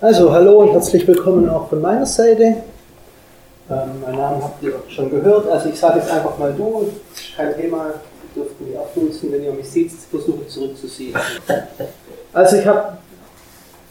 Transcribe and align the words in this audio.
Also, 0.00 0.32
hallo 0.32 0.60
und 0.60 0.70
herzlich 0.70 1.08
willkommen 1.08 1.50
auch 1.50 1.68
von 1.68 1.80
meiner 1.80 2.06
Seite. 2.06 2.42
Ähm, 3.68 4.00
mein 4.00 4.14
Name 4.14 4.44
habt 4.44 4.62
ihr 4.62 4.74
schon 4.88 5.10
gehört. 5.10 5.50
Also, 5.50 5.70
ich 5.70 5.76
sage 5.76 5.98
jetzt 5.98 6.08
einfach 6.08 6.38
mal 6.38 6.52
du. 6.52 6.88
Kein 7.36 7.56
Thema. 7.56 7.94
Dürft 8.36 8.52
auch 8.78 8.94
duzen. 8.94 9.32
Wenn 9.32 9.42
ihr 9.42 9.52
mich 9.52 9.68
seht, 9.68 9.90
versuche 10.08 10.42
ich 10.46 10.50
zurückzuziehen. 10.50 11.16
Also, 12.32 12.58
ich 12.58 12.66
habe 12.68 12.98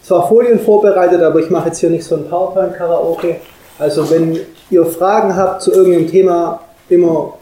zwar 0.01 0.29
Folien 0.29 0.61
vorbereitet, 0.61 1.21
aber 1.21 1.39
ich 1.39 1.49
mache 1.49 1.67
jetzt 1.67 1.79
hier 1.79 1.89
nicht 1.89 2.05
so 2.05 2.15
ein 2.15 2.29
PowerPoint-Karaoke. 2.29 3.41
Also, 3.77 4.09
wenn 4.09 4.39
ihr 4.69 4.85
Fragen 4.85 5.35
habt 5.35 5.61
zu 5.61 5.73
irgendeinem 5.73 6.09
Thema, 6.09 6.61
immer 6.87 7.33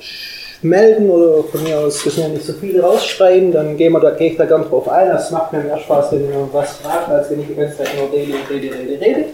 melden 0.64 1.10
oder 1.10 1.44
von 1.44 1.64
mir 1.64 1.80
aus, 1.80 2.02
sind 2.02 2.18
ja 2.18 2.28
nicht 2.28 2.46
so 2.46 2.54
viele 2.54 2.82
rausschreien, 2.82 3.52
dann 3.52 3.78
gehen 3.78 3.94
wir 3.94 4.00
da, 4.00 4.12
gehe 4.12 4.32
ich 4.32 4.38
da 4.38 4.46
gern 4.46 4.68
drauf 4.68 4.88
ein. 4.90 5.10
Das 5.10 5.32
macht 5.32 5.54
mir 5.54 5.60
mehr 5.60 5.78
Spaß, 5.78 6.12
wenn 6.14 6.30
ihr 6.30 6.50
was 6.52 6.78
fragt, 6.78 7.10
als 7.10 7.30
wenn 7.30 7.42
ich 7.42 7.48
die 7.48 7.55
ganze 7.55 7.78
Zeit 7.78 7.90
nur 7.98 8.12
rede, 8.12 8.34
rede, 8.50 8.73
rede, 8.73 9.02
rede. 9.02 9.26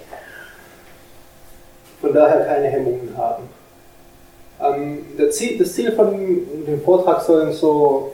Von 2.00 2.14
daher 2.14 2.46
keine 2.46 2.68
Hemmungen 2.68 3.16
haben. 3.16 3.44
Ähm, 4.62 5.06
das, 5.18 5.36
Ziel, 5.36 5.58
das 5.58 5.74
Ziel 5.74 5.92
von 5.92 6.12
dem 6.68 6.82
Vortrag 6.82 7.22
soll 7.22 7.52
so, 7.52 8.12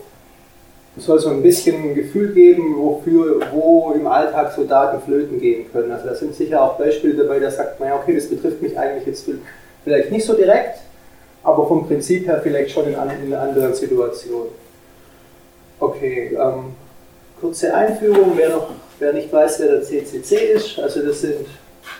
soll 0.97 1.19
so 1.19 1.29
ein 1.29 1.41
bisschen 1.41 1.75
ein 1.75 1.95
Gefühl 1.95 2.33
geben, 2.33 2.75
wofür, 2.77 3.39
wo 3.53 3.93
im 3.95 4.07
Alltag 4.07 4.53
so 4.53 4.63
Daten 4.63 5.01
flöten 5.01 5.39
gehen 5.39 5.71
können. 5.71 5.91
Also 5.91 6.07
da 6.07 6.15
sind 6.15 6.35
sicher 6.35 6.61
auch 6.61 6.77
Beispiele 6.77 7.15
dabei, 7.15 7.39
da 7.39 7.51
sagt 7.51 7.79
man 7.79 7.89
ja, 7.89 7.95
okay, 7.95 8.15
das 8.15 8.27
betrifft 8.27 8.61
mich 8.61 8.77
eigentlich 8.77 9.05
jetzt 9.07 9.29
vielleicht 9.83 10.11
nicht 10.11 10.25
so 10.25 10.33
direkt, 10.33 10.79
aber 11.47 11.65
vom 11.65 11.87
Prinzip 11.87 12.27
her 12.27 12.41
vielleicht 12.43 12.71
schon 12.71 12.87
in, 12.87 12.93
in 12.93 13.33
einer 13.33 13.41
anderen 13.41 13.73
Situation. 13.73 14.47
Okay, 15.79 16.37
ähm, 16.37 16.75
kurze 17.39 17.73
Einführung, 17.73 18.33
wer, 18.35 18.49
noch, 18.49 18.71
wer 18.99 19.13
nicht 19.13 19.31
weiß, 19.31 19.61
wer 19.61 19.67
der 19.69 19.81
CCC 19.81 20.35
ist, 20.55 20.77
also 20.77 21.01
das 21.01 21.21
sind 21.21 21.47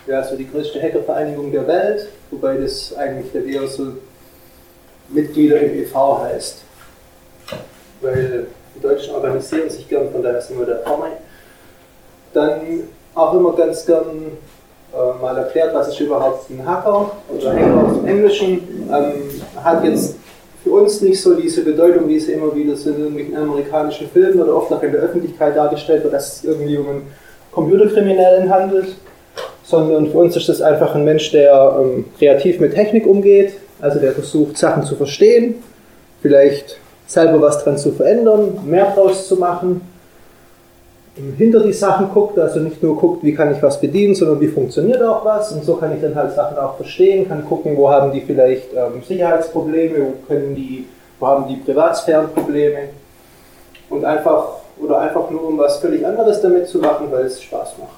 ja, 0.06 0.22
so 0.22 0.36
die 0.36 0.52
größte 0.52 0.82
Hackervereinigung 0.82 1.50
der 1.54 1.66
Welt, 1.66 2.10
wobei 2.30 2.58
das 2.58 2.94
eigentlich 2.98 3.32
der 3.32 3.46
eher 3.46 3.66
so 3.68 3.94
Mitglieder 5.08 5.62
im 5.62 5.82
e.V. 5.82 6.24
heißt. 6.24 6.64
Weil 8.02 8.48
die 8.76 8.82
Deutschen 8.82 9.16
organisieren 9.16 9.70
sich 9.70 9.88
gern, 9.88 10.12
von 10.12 10.24
daher 10.24 10.42
sind 10.42 10.60
wir 10.60 10.66
der 10.66 10.80
vorne. 10.80 11.14
Dann 12.34 12.90
auch 13.16 13.34
immer 13.34 13.56
ganz 13.56 13.86
gern 13.86 14.38
äh, 14.94 15.22
mal 15.22 15.38
erklärt, 15.38 15.74
was 15.74 15.90
ist 15.90 16.00
überhaupt 16.00 16.50
ein 16.50 16.66
Hacker 16.66 17.12
oder 17.28 17.54
Hacker 17.54 17.84
aus 17.84 17.98
dem 17.98 18.08
Englischen. 18.08 18.90
Ähm, 18.92 19.37
hat 19.64 19.84
jetzt 19.84 20.16
für 20.64 20.72
uns 20.72 21.02
nicht 21.02 21.22
so 21.22 21.34
diese 21.34 21.64
Bedeutung, 21.64 22.08
wie 22.08 22.20
sie 22.20 22.34
immer 22.34 22.54
wieder 22.56 22.76
so 22.76 22.90
in 22.90 23.36
amerikanischen 23.36 24.10
Filmen 24.10 24.42
oder 24.42 24.56
oft 24.56 24.72
auch 24.72 24.84
in 24.84 24.92
der 24.92 25.02
Öffentlichkeit 25.02 25.56
dargestellt 25.56 26.04
wird, 26.04 26.14
dass 26.14 26.38
es 26.38 26.44
irgendwie 26.44 26.78
um 26.78 26.90
einen 26.90 27.02
Computerkriminellen 27.52 28.50
handelt, 28.50 28.96
sondern 29.64 30.12
für 30.12 30.18
uns 30.18 30.36
ist 30.36 30.50
das 30.50 30.62
einfach 30.62 30.96
ein 30.96 31.06
Mensch, 31.06 31.32
der 31.32 31.80
ähm, 31.82 32.06
kreativ 32.18 32.60
mit 32.60 32.74
Technik 32.74 33.06
umgeht, 33.06 33.54
also 33.80 34.00
der 34.00 34.12
versucht, 34.12 34.58
Sachen 34.58 34.84
zu 34.84 34.96
verstehen, 34.96 35.56
vielleicht 36.22 36.78
selber 37.06 37.42
was 37.42 37.64
dran 37.64 37.78
zu 37.78 37.92
verändern, 37.92 38.60
mehr 38.66 38.92
draus 38.94 39.28
zu 39.28 39.38
machen 39.38 39.82
hinter 41.38 41.62
die 41.62 41.74
Sachen 41.74 42.10
guckt, 42.14 42.38
also 42.40 42.60
nicht 42.60 42.82
nur 42.82 42.98
guckt, 42.98 43.24
wie 43.24 43.34
kann 43.34 43.54
ich 43.54 43.62
was 43.62 43.80
bedienen, 43.80 44.16
sondern 44.16 44.40
wie 44.40 44.48
funktioniert 44.48 45.02
auch 45.04 45.24
was. 45.26 45.52
Und 45.52 45.64
so 45.64 45.76
kann 45.76 45.96
ich 45.96 46.02
dann 46.02 46.16
halt 46.16 46.34
Sachen 46.34 46.58
auch 46.58 46.76
verstehen, 46.76 47.28
kann 47.28 47.46
gucken, 47.46 47.76
wo 47.76 47.90
haben 47.90 48.12
die 48.12 48.22
vielleicht 48.22 48.74
ähm, 48.74 49.02
Sicherheitsprobleme, 49.06 49.98
wo 50.00 50.14
können 50.28 50.56
die, 50.56 50.86
wo 51.20 51.28
haben 51.28 51.48
die 51.48 51.58
Privatsphärenprobleme. 51.58 52.90
Und 53.90 54.04
einfach 54.04 54.58
oder 54.80 55.00
einfach 55.00 55.30
nur 55.30 55.48
um 55.48 55.58
was 55.58 55.78
völlig 55.78 56.06
anderes 56.06 56.42
damit 56.42 56.68
zu 56.68 56.80
machen, 56.80 57.08
weil 57.12 57.26
es 57.26 57.42
Spaß 57.42 57.76
macht. 57.80 57.98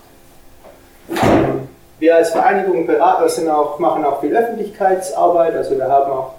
Wir 2.00 2.16
als 2.16 2.30
Vereinigung 2.30 2.88
Berater 2.88 3.28
sind 3.28 3.50
auch, 3.50 3.78
machen 3.80 4.06
auch 4.06 4.22
viel 4.22 4.36
Öffentlichkeitsarbeit, 4.36 5.56
also 5.56 5.76
wir 5.76 5.90
haben 5.90 6.12
auch 6.12 6.34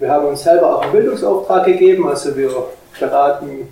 wir 0.00 0.10
haben 0.10 0.28
uns 0.28 0.42
selber 0.42 0.76
auch 0.76 0.82
einen 0.82 0.92
Bildungsauftrag 0.92 1.66
gegeben, 1.66 2.08
also 2.08 2.34
wir 2.34 2.50
beraten 2.98 3.68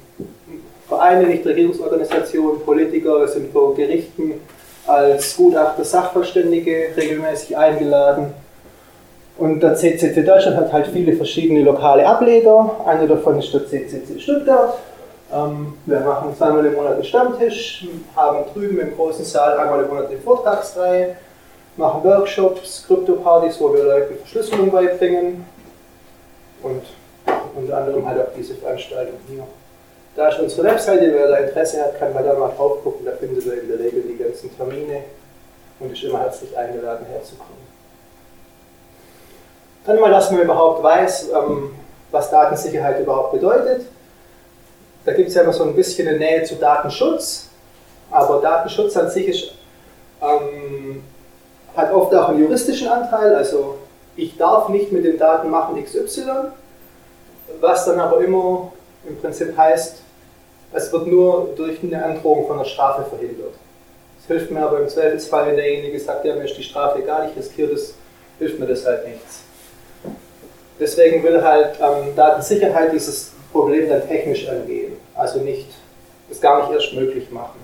Vereine, 0.89 1.27
Nichtregierungsorganisationen, 1.27 2.61
Politiker 2.63 3.29
sind 3.29 3.53
vor 3.53 3.75
Gerichten 3.75 4.41
als 4.87 5.37
Gutachter 5.37 5.85
Sachverständige 5.85 6.89
regelmäßig 6.97 7.57
eingeladen. 7.57 8.33
Und 9.37 9.61
der 9.61 9.75
CCC 9.75 10.23
Deutschland 10.23 10.57
hat 10.57 10.73
halt 10.73 10.89
viele 10.89 11.13
verschiedene 11.13 11.63
lokale 11.63 12.07
Ableger. 12.07 12.77
Einer 12.87 13.07
davon 13.07 13.39
ist 13.39 13.53
der 13.53 13.67
CCC 13.67 14.19
Stuttgart. 14.19 14.79
Ähm, 15.33 15.75
wir 15.85 16.01
machen 16.01 16.35
zweimal 16.37 16.65
im 16.65 16.75
Monat 16.75 16.95
einen 16.95 17.05
Stammtisch, 17.05 17.87
haben 18.17 18.45
drüben 18.53 18.81
im 18.81 18.97
großen 18.97 19.25
Saal 19.25 19.59
einmal 19.59 19.83
im 19.83 19.89
Monat 19.89 20.09
eine 20.09 20.19
Vortragsreihe, 20.19 21.17
machen 21.77 22.03
Workshops, 22.03 22.85
Krypto-Partys, 22.87 23.61
wo 23.61 23.75
wir 23.75 23.85
Leuten 23.85 24.17
Verschlüsselung 24.17 24.71
beibringen 24.71 25.45
und 26.63 26.83
unter 27.55 27.77
anderem 27.77 28.09
halt 28.09 28.21
auch 28.21 28.33
diese 28.37 28.55
Veranstaltung 28.55 29.19
hier. 29.29 29.45
Da 30.19 30.31
ist 30.31 30.41
unsere 30.41 30.67
Webseite, 30.67 31.15
wer 31.15 31.29
da 31.29 31.37
Interesse 31.37 31.81
hat, 31.81 31.97
kann 31.97 32.13
mal 32.13 32.25
da 32.25 32.35
mal 32.35 32.49
drauf 32.49 32.83
gucken, 32.83 33.07
da 33.07 33.13
findet 33.13 33.47
ihr 33.47 33.63
in 33.63 33.69
der 33.69 33.79
Regel 33.79 34.03
die 34.03 34.17
ganzen 34.17 34.51
Termine 34.57 35.05
und 35.79 35.93
ist 35.93 36.03
immer 36.03 36.19
herzlich 36.19 36.59
eingeladen 36.59 37.07
herzukommen. 37.07 37.63
Dann 39.87 40.01
mal, 40.01 40.11
dass 40.11 40.33
man 40.33 40.41
überhaupt 40.43 40.83
weiß, 40.83 41.29
ähm, 41.29 41.71
was 42.11 42.33
Datensicherheit 42.33 42.99
überhaupt 42.99 43.31
bedeutet. 43.31 43.87
Da 45.05 45.13
gibt 45.13 45.29
es 45.29 45.37
ja 45.37 45.43
immer 45.43 45.53
so 45.53 45.63
ein 45.63 45.77
bisschen 45.77 46.09
eine 46.09 46.19
Nähe 46.19 46.43
zu 46.43 46.57
Datenschutz, 46.57 47.51
aber 48.11 48.41
Datenschutz 48.41 48.97
an 48.97 49.09
sich 49.11 49.29
ist, 49.29 49.53
ähm, 50.21 51.05
hat 51.77 51.93
oft 51.93 52.13
auch 52.17 52.31
einen 52.31 52.41
juristischen 52.41 52.89
Anteil, 52.89 53.37
also 53.37 53.79
ich 54.17 54.37
darf 54.37 54.69
nicht 54.69 54.91
mit 54.91 55.05
den 55.05 55.17
Daten 55.17 55.49
machen 55.49 55.81
XY, 55.81 56.51
was 57.61 57.85
dann 57.85 58.01
aber 58.01 58.21
immer 58.21 58.73
im 59.09 59.17
Prinzip 59.21 59.57
heißt, 59.57 60.08
es 60.73 60.93
wird 60.93 61.07
nur 61.07 61.55
durch 61.57 61.83
eine 61.83 62.05
Androhung 62.05 62.47
von 62.47 62.57
einer 62.57 62.65
Strafe 62.65 63.09
verhindert. 63.09 63.55
Es 64.21 64.27
hilft 64.27 64.51
mir 64.51 64.61
aber 64.61 64.81
im 64.81 64.89
Zweifelsfall, 64.89 65.49
wenn 65.49 65.57
derjenige 65.57 65.99
sagt, 65.99 66.25
ja, 66.25 66.35
mir 66.35 66.45
ist 66.45 66.57
die 66.57 66.63
Strafe 66.63 67.03
egal, 67.03 67.31
ich 67.31 67.37
riskiere 67.37 67.73
das, 67.73 67.95
hilft 68.39 68.59
mir 68.59 68.67
das 68.67 68.85
halt 68.85 69.07
nichts. 69.07 69.43
Deswegen 70.79 71.23
will 71.23 71.43
halt 71.43 71.79
ähm, 71.81 72.15
Datensicherheit 72.15 72.93
dieses 72.93 73.33
Problem 73.53 73.89
dann 73.89 74.07
technisch 74.07 74.49
angehen, 74.49 74.93
also 75.15 75.41
nicht, 75.41 75.69
es 76.31 76.41
gar 76.41 76.63
nicht 76.63 76.73
erst 76.73 76.95
möglich 76.95 77.31
machen. 77.31 77.59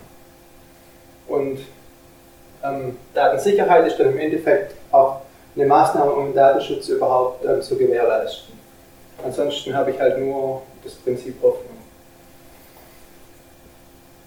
Und 1.28 1.60
ähm, 2.64 2.96
Datensicherheit 3.12 3.86
ist 3.86 3.98
dann 3.98 4.10
im 4.10 4.18
Endeffekt 4.18 4.74
auch 4.90 5.20
eine 5.54 5.66
Maßnahme, 5.66 6.10
um 6.10 6.34
Datenschutz 6.34 6.88
überhaupt 6.88 7.44
ähm, 7.44 7.62
zu 7.62 7.76
gewährleisten. 7.76 8.54
Ansonsten 9.22 9.74
habe 9.74 9.90
ich 9.92 10.00
halt 10.00 10.18
nur 10.18 10.62
das 10.82 10.94
Prinzip 10.94 11.36
Hoffnung. 11.42 11.73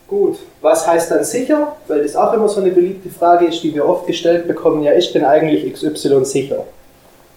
Gut, 0.07 0.38
was 0.62 0.88
heißt 0.88 1.12
dann 1.12 1.23
sicher? 1.23 1.75
Weil 1.88 2.03
das 2.03 2.16
auch 2.16 2.34
immer 2.34 2.47
so 2.47 2.62
eine 2.62 2.72
beliebte 2.72 3.09
Frage 3.09 3.47
ist, 3.47 3.62
die 3.62 3.75
wir 3.75 3.88
oft 3.88 4.07
gestellt 4.07 4.47
bekommen, 4.47 4.81
ja, 4.84 4.94
ist 4.94 5.13
denn 5.13 5.25
eigentlich 5.25 5.72
XY 5.73 6.23
sicher? 6.23 6.63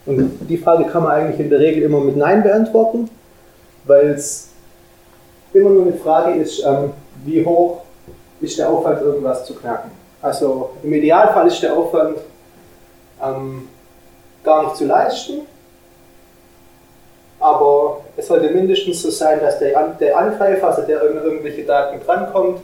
Und 0.06 0.38
die 0.48 0.56
Frage 0.56 0.84
kann 0.84 1.02
man 1.02 1.12
eigentlich 1.12 1.40
in 1.40 1.50
der 1.50 1.58
Regel 1.58 1.82
immer 1.82 2.00
mit 2.00 2.16
Nein 2.16 2.42
beantworten, 2.42 3.10
weil 3.84 4.10
es 4.10 4.50
immer 5.52 5.70
nur 5.70 5.82
eine 5.82 5.94
Frage 5.94 6.38
ist, 6.38 6.64
ähm, 6.64 6.92
wie 7.24 7.44
hoch 7.44 7.82
ist 8.40 8.58
der 8.58 8.70
Aufwand, 8.70 9.02
irgendwas 9.02 9.44
zu 9.44 9.54
knacken. 9.54 9.90
Also 10.22 10.70
im 10.82 10.92
Idealfall 10.92 11.48
ist 11.48 11.62
der 11.62 11.76
Aufwand 11.76 12.18
ähm, 13.22 13.68
gar 14.44 14.64
nicht 14.64 14.76
zu 14.76 14.86
leisten, 14.86 15.40
aber 17.40 18.02
es 18.16 18.26
sollte 18.26 18.50
mindestens 18.50 19.02
so 19.02 19.10
sein, 19.10 19.40
dass 19.40 19.58
der, 19.58 19.96
der 19.98 20.16
Angreifer, 20.16 20.68
also 20.68 20.82
der 20.82 21.00
an 21.00 21.16
irgendwelche 21.24 21.64
Daten 21.64 21.98
drankommt, 22.04 22.60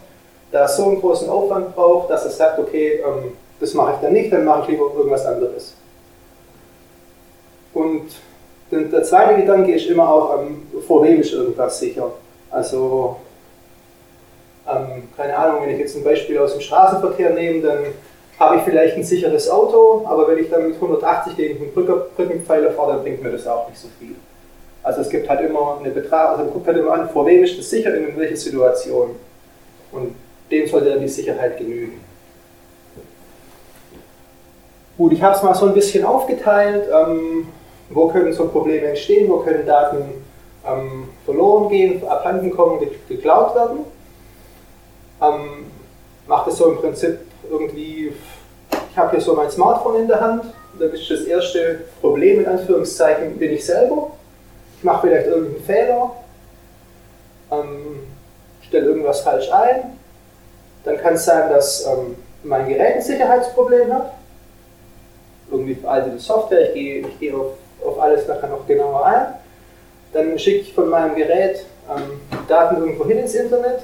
da 0.52 0.68
so 0.68 0.84
einen 0.84 1.00
großen 1.00 1.28
Aufwand 1.28 1.74
braucht, 1.74 2.10
dass 2.10 2.24
er 2.24 2.30
sagt, 2.30 2.58
okay, 2.58 3.02
ähm, 3.04 3.32
das 3.58 3.72
mache 3.72 3.94
ich 3.94 4.00
dann 4.00 4.12
nicht, 4.12 4.30
dann 4.32 4.44
mache 4.44 4.62
ich 4.62 4.68
lieber 4.68 4.92
irgendwas 4.94 5.24
anderes. 5.24 5.74
Und 7.72 8.04
der 8.70 9.02
zweite 9.02 9.40
Gedanke 9.40 9.74
ist 9.74 9.86
immer 9.86 10.08
auch, 10.08 10.40
ähm, 10.40 10.66
vor 10.86 11.02
wem 11.04 11.20
ist 11.20 11.32
irgendwas 11.32 11.78
sicher. 11.78 12.10
Also, 12.50 13.16
ähm, 14.68 15.08
keine 15.16 15.36
Ahnung, 15.36 15.62
wenn 15.62 15.70
ich 15.70 15.78
jetzt 15.78 15.96
ein 15.96 16.04
Beispiel 16.04 16.38
aus 16.38 16.52
dem 16.52 16.60
Straßenverkehr 16.60 17.30
nehme, 17.30 17.62
dann 17.62 17.78
habe 18.38 18.56
ich 18.56 18.62
vielleicht 18.62 18.96
ein 18.96 19.04
sicheres 19.04 19.48
Auto, 19.48 20.04
aber 20.06 20.28
wenn 20.28 20.38
ich 20.38 20.50
dann 20.50 20.68
mit 20.68 20.74
180 20.74 21.36
gegen 21.36 21.64
einen 21.64 21.72
Brückenpfeiler 21.72 22.72
fahre, 22.72 22.94
dann 22.94 23.02
bringt 23.02 23.22
mir 23.22 23.32
das 23.32 23.46
auch 23.46 23.68
nicht 23.68 23.80
so 23.80 23.88
viel. 23.98 24.16
Also 24.86 25.00
es 25.00 25.08
gibt 25.08 25.28
halt 25.28 25.40
immer 25.40 25.78
eine 25.80 25.90
Betrag, 25.90 26.28
also 26.28 26.44
man 26.44 26.52
guckt 26.52 26.68
halt 26.68 26.76
immer 26.76 26.92
an, 26.92 27.08
vor 27.08 27.26
wem 27.26 27.42
ist 27.42 27.58
das 27.58 27.68
sicher 27.68 27.92
in 27.92 28.16
welcher 28.16 28.36
Situation. 28.36 29.16
Und 29.90 30.14
dem 30.48 30.64
sollte 30.68 30.90
dann 30.90 31.00
die 31.00 31.08
Sicherheit 31.08 31.58
genügen. 31.58 32.00
Gut, 34.96 35.12
ich 35.12 35.20
habe 35.20 35.34
es 35.34 35.42
mal 35.42 35.56
so 35.56 35.66
ein 35.66 35.74
bisschen 35.74 36.04
aufgeteilt. 36.04 36.88
Ähm, 36.88 37.48
wo 37.90 38.06
können 38.06 38.32
so 38.32 38.46
Probleme 38.46 38.86
entstehen? 38.86 39.28
Wo 39.28 39.38
können 39.38 39.66
Daten 39.66 40.24
ähm, 40.64 41.08
verloren 41.24 41.68
gehen, 41.68 42.06
abhanden 42.06 42.52
kommen, 42.52 42.78
geklaut 43.08 43.56
werden? 43.56 43.78
Ähm, 45.20 45.66
macht 46.28 46.46
es 46.46 46.58
so 46.58 46.70
im 46.70 46.76
Prinzip 46.76 47.18
irgendwie, 47.50 48.12
ich 48.92 48.96
habe 48.96 49.10
hier 49.10 49.20
so 49.20 49.34
mein 49.34 49.50
Smartphone 49.50 50.02
in 50.02 50.06
der 50.06 50.20
Hand, 50.20 50.44
dann 50.78 50.92
ist 50.92 51.10
das 51.10 51.22
erste 51.22 51.80
Problem 52.00 52.38
in 52.38 52.46
Anführungszeichen, 52.46 53.36
bin 53.36 53.50
ich 53.50 53.66
selber. 53.66 54.12
Ich 54.78 54.84
mache 54.84 55.06
vielleicht 55.06 55.26
irgendeinen 55.26 55.64
Fehler, 55.64 56.10
ähm, 57.50 58.06
stelle 58.62 58.86
irgendwas 58.86 59.20
falsch 59.20 59.50
ein. 59.50 59.98
Dann 60.84 60.98
kann 60.98 61.14
es 61.14 61.24
sein, 61.24 61.50
dass 61.50 61.86
ähm, 61.86 62.16
mein 62.44 62.68
Gerät 62.68 62.96
ein 62.96 63.02
Sicherheitsproblem 63.02 63.92
hat. 63.92 64.12
Irgendwie 65.50 65.74
veraltete 65.74 66.18
Software, 66.18 66.68
ich 66.68 66.74
gehe, 66.74 67.06
ich 67.06 67.18
gehe 67.18 67.36
auf, 67.36 67.52
auf 67.84 68.00
alles 68.00 68.26
nachher 68.28 68.48
noch 68.48 68.66
genauer 68.66 69.04
ein. 69.04 69.26
Dann 70.12 70.38
schicke 70.38 70.60
ich 70.60 70.74
von 70.74 70.88
meinem 70.88 71.14
Gerät 71.14 71.64
ähm, 71.88 72.20
Daten 72.48 72.76
irgendwo 72.76 73.04
hin 73.06 73.18
ins 73.18 73.34
Internet. 73.34 73.80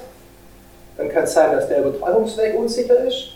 Dann 0.97 1.09
kann 1.09 1.23
es 1.23 1.33
sein, 1.33 1.51
dass 1.51 1.67
der 1.67 1.79
Übertragungsweg 1.79 2.55
unsicher 2.55 2.99
ist. 3.05 3.33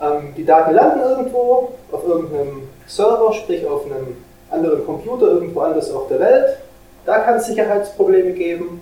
Ähm, 0.00 0.34
die 0.36 0.44
Daten 0.44 0.74
landen 0.74 1.00
irgendwo 1.00 1.72
auf 1.92 2.04
irgendeinem 2.04 2.68
Server, 2.86 3.32
sprich 3.32 3.66
auf 3.66 3.86
einem 3.86 4.16
anderen 4.50 4.84
Computer 4.84 5.26
irgendwo 5.26 5.60
anders 5.60 5.90
auf 5.90 6.08
der 6.08 6.20
Welt. 6.20 6.58
Da 7.04 7.20
kann 7.20 7.36
es 7.36 7.46
Sicherheitsprobleme 7.46 8.32
geben 8.32 8.80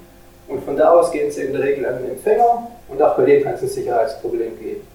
und 0.49 0.65
von 0.65 0.77
da 0.77 0.91
aus 0.91 1.11
gehen 1.11 1.31
sie 1.31 1.43
in 1.43 1.53
der 1.53 1.63
Regel 1.63 1.87
an 1.87 1.99
den 1.99 2.13
Empfänger 2.13 2.69
und 2.89 3.03
auch 3.03 3.17
bei 3.17 3.25
dem 3.25 3.43
kann 3.43 3.55
es 3.55 3.63
ein 3.63 3.69
Sicherheitsproblem 3.69 4.59
geben. 4.59 4.87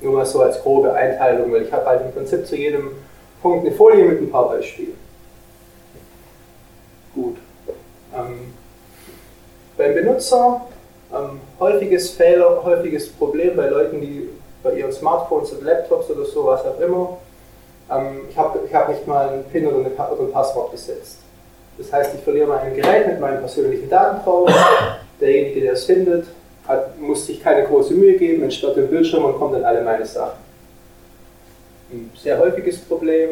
Nur 0.00 0.14
mal 0.14 0.26
so 0.26 0.42
als 0.42 0.62
grobe 0.62 0.92
Einteilung, 0.92 1.52
weil 1.52 1.62
ich 1.62 1.72
habe 1.72 1.86
halt 1.86 2.02
im 2.02 2.12
Prinzip 2.12 2.46
zu 2.46 2.56
jedem 2.56 2.92
Punkt 3.42 3.66
eine 3.66 3.74
Folie 3.74 4.04
mit 4.04 4.20
ein 4.20 4.30
paar 4.30 4.48
Beispielen. 4.48 4.96
Gut. 7.14 7.36
Ähm, 8.14 8.54
beim 9.76 9.94
Benutzer 9.94 10.62
ähm, 11.12 11.40
häufiges 11.58 12.10
Fehler, 12.10 12.62
häufiges 12.64 13.08
Problem 13.10 13.56
bei 13.56 13.68
Leuten, 13.68 14.00
die 14.00 14.28
bei 14.62 14.74
ihren 14.74 14.92
Smartphones 14.92 15.52
und 15.52 15.64
Laptops 15.64 16.10
oder 16.10 16.24
so, 16.24 16.44
was 16.44 16.64
auch 16.64 16.78
immer. 16.80 17.18
Ähm, 17.90 18.22
ich 18.28 18.36
habe 18.36 18.60
ich 18.66 18.74
hab 18.74 18.88
nicht 18.88 19.06
mal 19.06 19.28
einen 19.28 19.44
PIN 19.44 19.66
oder, 19.66 19.78
eine, 19.78 19.90
oder 19.90 20.22
ein 20.22 20.32
Passwort 20.32 20.72
gesetzt. 20.72 21.18
Das 21.78 21.92
heißt, 21.92 22.14
ich 22.14 22.20
verliere 22.22 22.48
mein 22.48 22.74
Gerät 22.74 23.06
mit 23.06 23.20
meinen 23.20 23.38
persönlichen 23.38 23.88
Daten 23.88 24.22
drauf. 24.24 24.50
Derjenige, 25.20 25.60
der 25.60 25.72
es 25.72 25.84
findet, 25.84 26.26
hat, 26.66 26.98
muss 26.98 27.26
sich 27.26 27.42
keine 27.42 27.66
große 27.66 27.94
Mühe 27.94 28.16
geben, 28.16 28.42
entsperrt 28.42 28.76
den 28.76 28.88
Bildschirm 28.88 29.24
und 29.24 29.38
kommt 29.38 29.54
dann 29.54 29.64
alle 29.64 29.82
meine 29.82 30.04
Sachen. 30.04 30.38
Ein 31.90 32.10
sehr 32.16 32.38
häufiges 32.38 32.78
Problem, 32.80 33.30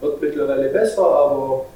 wird 0.00 0.20
mittlerweile 0.20 0.68
besser, 0.68 1.04
aber 1.04 1.66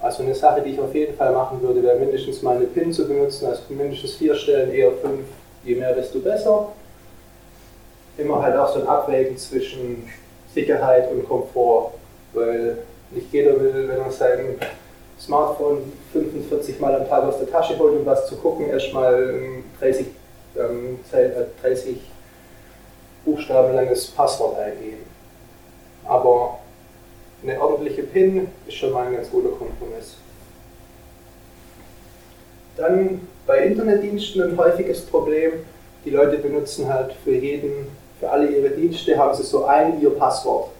also 0.00 0.22
eine 0.22 0.34
Sache, 0.34 0.62
die 0.62 0.70
ich 0.70 0.80
auf 0.80 0.94
jeden 0.94 1.16
Fall 1.16 1.32
machen 1.32 1.60
würde, 1.60 1.82
wäre 1.82 1.98
mindestens 1.98 2.42
mal 2.42 2.56
eine 2.56 2.66
PIN 2.66 2.92
zu 2.92 3.08
benutzen, 3.08 3.46
also 3.46 3.62
mindestens 3.70 4.14
vier 4.14 4.34
Stellen, 4.34 4.72
eher 4.72 4.92
fünf, 4.92 5.24
je 5.64 5.74
mehr, 5.74 5.94
desto 5.94 6.20
besser. 6.20 6.68
Immer 8.16 8.42
halt 8.42 8.56
auch 8.56 8.72
so 8.72 8.80
ein 8.80 8.86
Abwägen 8.86 9.36
zwischen 9.36 10.08
Sicherheit 10.54 11.10
und 11.10 11.28
Komfort, 11.28 11.92
weil 12.32 12.78
nicht 13.10 13.32
jeder 13.32 13.60
will, 13.60 13.88
wenn 13.88 13.98
er 13.98 14.10
sein 14.10 14.58
Smartphone 15.20 15.92
45 16.12 16.78
Mal 16.80 16.94
am 16.94 17.08
Tag 17.08 17.24
aus 17.24 17.38
der 17.38 17.50
Tasche 17.50 17.78
holt, 17.78 17.94
um 17.98 18.06
was 18.06 18.26
zu 18.28 18.36
gucken, 18.36 18.68
erstmal 18.68 19.34
30, 19.80 20.06
ähm, 20.56 20.98
30 21.62 21.88
ähm, 21.88 22.00
Buchstaben 23.24 23.74
langes 23.74 24.06
Passwort 24.06 24.58
eingeben. 24.58 25.04
Aber 26.04 26.58
eine 27.42 27.60
ordentliche 27.60 28.02
PIN 28.02 28.48
ist 28.66 28.76
schon 28.76 28.92
mal 28.92 29.06
ein 29.06 29.14
ganz 29.14 29.30
guter 29.30 29.50
Kompromiss. 29.50 30.16
Dann 32.76 33.20
bei 33.46 33.64
Internetdiensten 33.64 34.42
ein 34.42 34.56
häufiges 34.56 35.02
Problem. 35.02 35.52
Die 36.04 36.10
Leute 36.10 36.38
benutzen 36.38 36.92
halt 36.92 37.12
für 37.24 37.34
jeden, 37.34 37.88
für 38.18 38.30
alle 38.30 38.48
ihre 38.48 38.70
Dienste 38.70 39.16
haben 39.16 39.34
sie 39.34 39.44
so 39.44 39.64
ein 39.64 40.00
ihr 40.00 40.10
Passwort. 40.10 40.70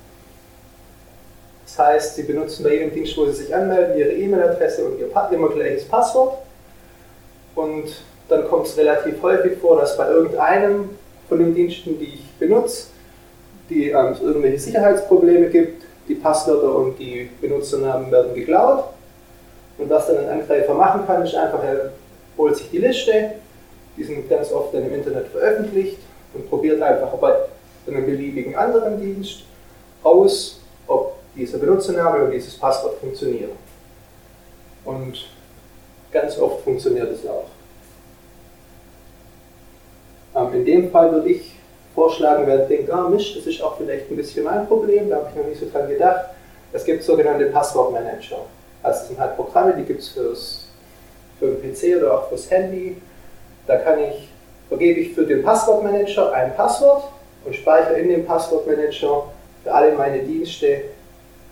Das 1.64 1.78
heißt, 1.78 2.16
sie 2.16 2.22
benutzen 2.22 2.64
bei 2.64 2.74
jedem 2.74 2.92
Dienst, 2.92 3.16
wo 3.16 3.26
sie 3.26 3.44
sich 3.44 3.54
anmelden, 3.54 3.98
ihre 3.98 4.12
E-Mail-Adresse 4.12 4.84
und 4.84 4.98
ihr 4.98 5.10
immer 5.32 5.48
gleiches 5.50 5.84
Passwort. 5.84 6.38
Und 7.54 8.02
dann 8.28 8.48
kommt 8.48 8.66
es 8.66 8.76
relativ 8.76 9.22
häufig 9.22 9.58
vor, 9.58 9.78
dass 9.80 9.96
bei 9.96 10.08
irgendeinem 10.08 10.90
von 11.28 11.38
den 11.38 11.54
Diensten, 11.54 11.98
die 11.98 12.14
ich 12.14 12.30
benutze, 12.38 12.86
die 13.68 13.90
ähm, 13.90 14.16
irgendwelche 14.22 14.58
Sicherheitsprobleme 14.58 15.50
gibt 15.50 15.82
die 16.08 16.14
Passwörter 16.14 16.74
und 16.74 16.98
die 16.98 17.28
Benutzernamen 17.40 18.10
werden 18.10 18.34
geklaut. 18.34 18.84
Und 19.76 19.90
was 19.90 20.06
dann 20.06 20.18
ein 20.18 20.40
Angreifer 20.40 20.72
machen 20.74 21.06
kann, 21.06 21.22
ist 21.22 21.34
einfach, 21.34 21.62
er 21.62 21.92
holt 22.38 22.56
sich 22.56 22.70
die 22.70 22.78
Liste, 22.78 23.32
die 23.96 24.04
sind 24.04 24.28
ganz 24.28 24.50
oft 24.50 24.72
dann 24.72 24.86
im 24.86 24.94
Internet 24.94 25.28
veröffentlicht 25.28 25.98
und 26.38 26.48
probiert 26.48 26.80
einfach 26.80 27.12
bei 27.14 27.34
einem 27.86 28.06
beliebigen 28.06 28.54
anderen 28.54 29.00
Dienst 29.00 29.42
aus, 30.02 30.60
ob 30.86 31.16
dieser 31.34 31.58
Benutzername 31.58 32.24
und 32.24 32.30
dieses 32.30 32.56
Passwort 32.56 32.98
funktionieren. 32.98 33.50
Und 34.84 35.26
ganz 36.12 36.38
oft 36.38 36.62
funktioniert 36.62 37.10
es 37.10 37.26
auch. 37.26 37.46
Ähm, 40.34 40.54
in 40.54 40.64
dem 40.64 40.90
Fall 40.90 41.12
würde 41.12 41.28
ich 41.28 41.56
vorschlagen, 41.94 42.46
wer 42.46 42.58
denkt, 42.58 42.90
ah 42.90 43.08
Mist, 43.08 43.36
das 43.36 43.46
ist 43.46 43.62
auch 43.62 43.76
vielleicht 43.76 44.10
ein 44.10 44.16
bisschen 44.16 44.44
mein 44.44 44.66
Problem, 44.66 45.10
da 45.10 45.16
habe 45.16 45.28
ich 45.30 45.36
noch 45.36 45.48
nicht 45.48 45.60
so 45.60 45.66
dran 45.70 45.88
gedacht. 45.88 46.26
Es 46.72 46.84
gibt 46.84 47.02
sogenannte 47.02 47.46
Passwortmanager. 47.46 48.38
Also 48.82 49.00
das 49.00 49.08
sind 49.08 49.18
halt 49.18 49.36
Programme, 49.36 49.74
die 49.76 49.84
gibt 49.84 50.00
es 50.00 50.08
für 50.08 51.46
den 51.46 51.72
PC 51.72 51.98
oder 51.98 52.14
auch 52.14 52.28
fürs 52.28 52.50
Handy. 52.50 53.00
Da 53.66 53.76
kann 53.78 53.98
ich, 53.98 54.27
vergebe 54.68 55.00
ich 55.00 55.14
für 55.14 55.24
den 55.24 55.42
Passwortmanager 55.42 56.32
ein 56.32 56.54
Passwort 56.54 57.04
und 57.44 57.54
speichere 57.54 57.98
in 57.98 58.08
dem 58.08 58.26
Passwortmanager 58.26 59.24
für 59.64 59.72
alle 59.72 59.92
meine 59.92 60.20
Dienste 60.20 60.82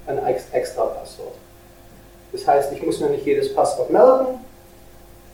ein 0.06 0.18
extra 0.52 0.84
Passwort. 0.84 1.34
Das 2.32 2.46
heißt, 2.46 2.72
ich 2.72 2.82
muss 2.82 3.00
mir 3.00 3.10
nicht 3.10 3.24
jedes 3.24 3.54
Passwort 3.54 3.90
merken, 3.90 4.40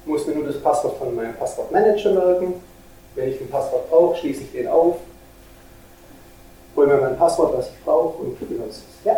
muss 0.04 0.26
mir 0.26 0.34
nur 0.34 0.46
das 0.46 0.60
Passwort 0.60 0.96
von 0.98 1.14
meinem 1.14 1.34
Passwortmanager 1.34 2.12
merken 2.12 2.54
wenn 3.14 3.28
ich 3.28 3.40
ein 3.40 3.48
Passwort 3.48 3.90
brauche, 3.90 4.16
schließe 4.16 4.42
ich 4.42 4.52
den 4.52 4.68
auf, 4.68 4.96
hole 6.76 6.86
mir 6.86 7.00
mein 7.00 7.16
Passwort, 7.16 7.56
was 7.56 7.68
ich 7.68 7.84
brauche 7.84 8.22
und 8.22 8.38
benutze 8.38 8.80
es. 8.88 9.04
Ja? 9.04 9.16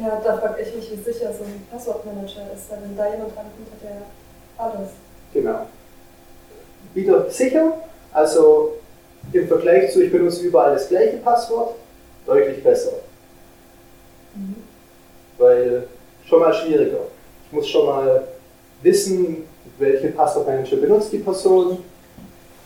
Ja, 0.00 0.20
da 0.22 0.36
frage 0.36 0.62
ich 0.62 0.74
mich, 0.74 0.90
wie 0.90 0.96
sicher 0.96 1.32
so 1.32 1.44
ein 1.44 1.66
Passwortmanager 1.70 2.52
ist, 2.54 2.70
weil 2.70 2.82
wenn 2.82 2.96
da 2.96 3.06
jemand 3.06 3.36
rankommt, 3.36 3.68
hat 3.72 3.90
er 3.90 4.62
alles. 4.64 4.90
Genau. 5.32 5.66
Wieder 6.94 7.30
sicher, 7.30 7.72
also 8.12 8.74
im 9.32 9.48
Vergleich 9.48 9.92
zu, 9.92 10.02
ich 10.02 10.10
benutze 10.10 10.44
überall 10.44 10.72
das 10.72 10.88
gleiche 10.88 11.18
Passwort, 11.18 11.74
deutlich 12.26 12.62
besser. 12.62 12.92
Mhm. 14.34 14.56
Weil 15.38 15.84
schon 16.26 16.40
mal 16.40 16.52
schwieriger. 16.52 17.00
Ich 17.46 17.52
muss 17.52 17.68
schon 17.68 17.86
mal 17.86 18.28
wissen, 18.82 19.44
welche 19.78 20.08
Passwortmanager 20.08 20.76
benutzt 20.76 21.12
die 21.12 21.18
Person, 21.18 21.78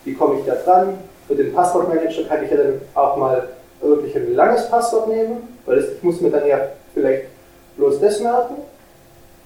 wie 0.04 0.14
komme 0.14 0.40
ich 0.40 0.46
da 0.46 0.54
dran? 0.56 0.98
Für 1.28 1.34
den 1.34 1.52
Passwortmanager 1.52 2.24
kann 2.24 2.44
ich 2.44 2.50
ja 2.50 2.56
dann 2.56 2.80
auch 2.94 3.16
mal 3.16 3.48
wirklich 3.80 4.14
ein 4.16 4.34
langes 4.34 4.68
Passwort 4.68 5.08
nehmen, 5.08 5.58
weil 5.66 5.78
ich 5.78 6.02
muss 6.02 6.20
mir 6.20 6.30
dann 6.30 6.46
ja 6.46 6.68
vielleicht 6.94 7.26
bloß 7.76 8.00
das 8.00 8.20
merken, 8.20 8.56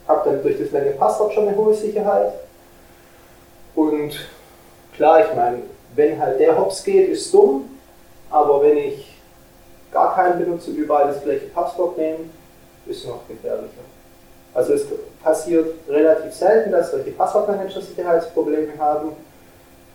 habe 0.09 0.31
dann 0.31 0.43
durch 0.43 0.59
das 0.59 0.71
lange 0.73 0.91
Passwort 0.93 1.33
schon 1.33 1.49
eine 1.49 1.57
hohe 1.57 1.75
Sicherheit. 1.75 2.33
Und 3.75 4.19
klar, 4.95 5.21
ich 5.21 5.37
meine, 5.37 5.59
wenn 5.97 6.21
halt 6.21 6.39
der 6.39 6.57
Hops 6.57 6.85
geht, 6.85 7.09
ist 7.09 7.33
dumm, 7.33 7.71
aber 8.31 8.63
wenn 8.63 8.77
ich 8.77 9.17
gar 9.91 10.15
keinen 10.15 10.39
benutze 10.39 10.71
und 10.71 10.77
überall 10.77 11.09
das 11.09 11.23
gleiche 11.23 11.47
Passwort 11.47 11.97
nehme, 11.97 12.19
ist 12.87 13.07
noch 13.07 13.27
gefährlicher. 13.27 13.85
Also 14.55 14.75
es 14.75 14.87
passiert 15.23 15.75
relativ 15.89 16.33
selten, 16.33 16.73
dass 16.73 16.91
solche 16.91 17.11
Passwortmanager 17.11 17.81
Sicherheitsprobleme 17.81 18.79
haben. 18.79 19.13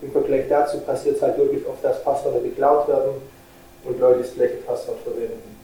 Im 0.02 0.12
Vergleich 0.12 0.46
dazu 0.50 0.80
passiert 0.80 1.18
es 1.18 1.22
halt 1.22 1.38
wirklich 1.38 1.66
oft, 1.68 1.84
dass 1.84 2.04
Passwörter 2.04 2.42
geklaut 2.42 2.88
werden 2.88 3.14
und 3.84 4.00
Leute 4.00 4.20
das 4.20 4.34
gleiche 4.34 4.58
Passwort 4.58 5.00
verwenden. 5.04 5.58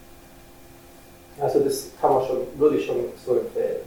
Also 1.40 1.60
das 1.60 1.90
kann 2.02 2.14
man 2.14 2.26
schon, 2.26 2.48
würde 2.56 2.78
ich 2.78 2.86
schon 2.86 3.06
so 3.26 3.36
empfehlen. 3.36 3.82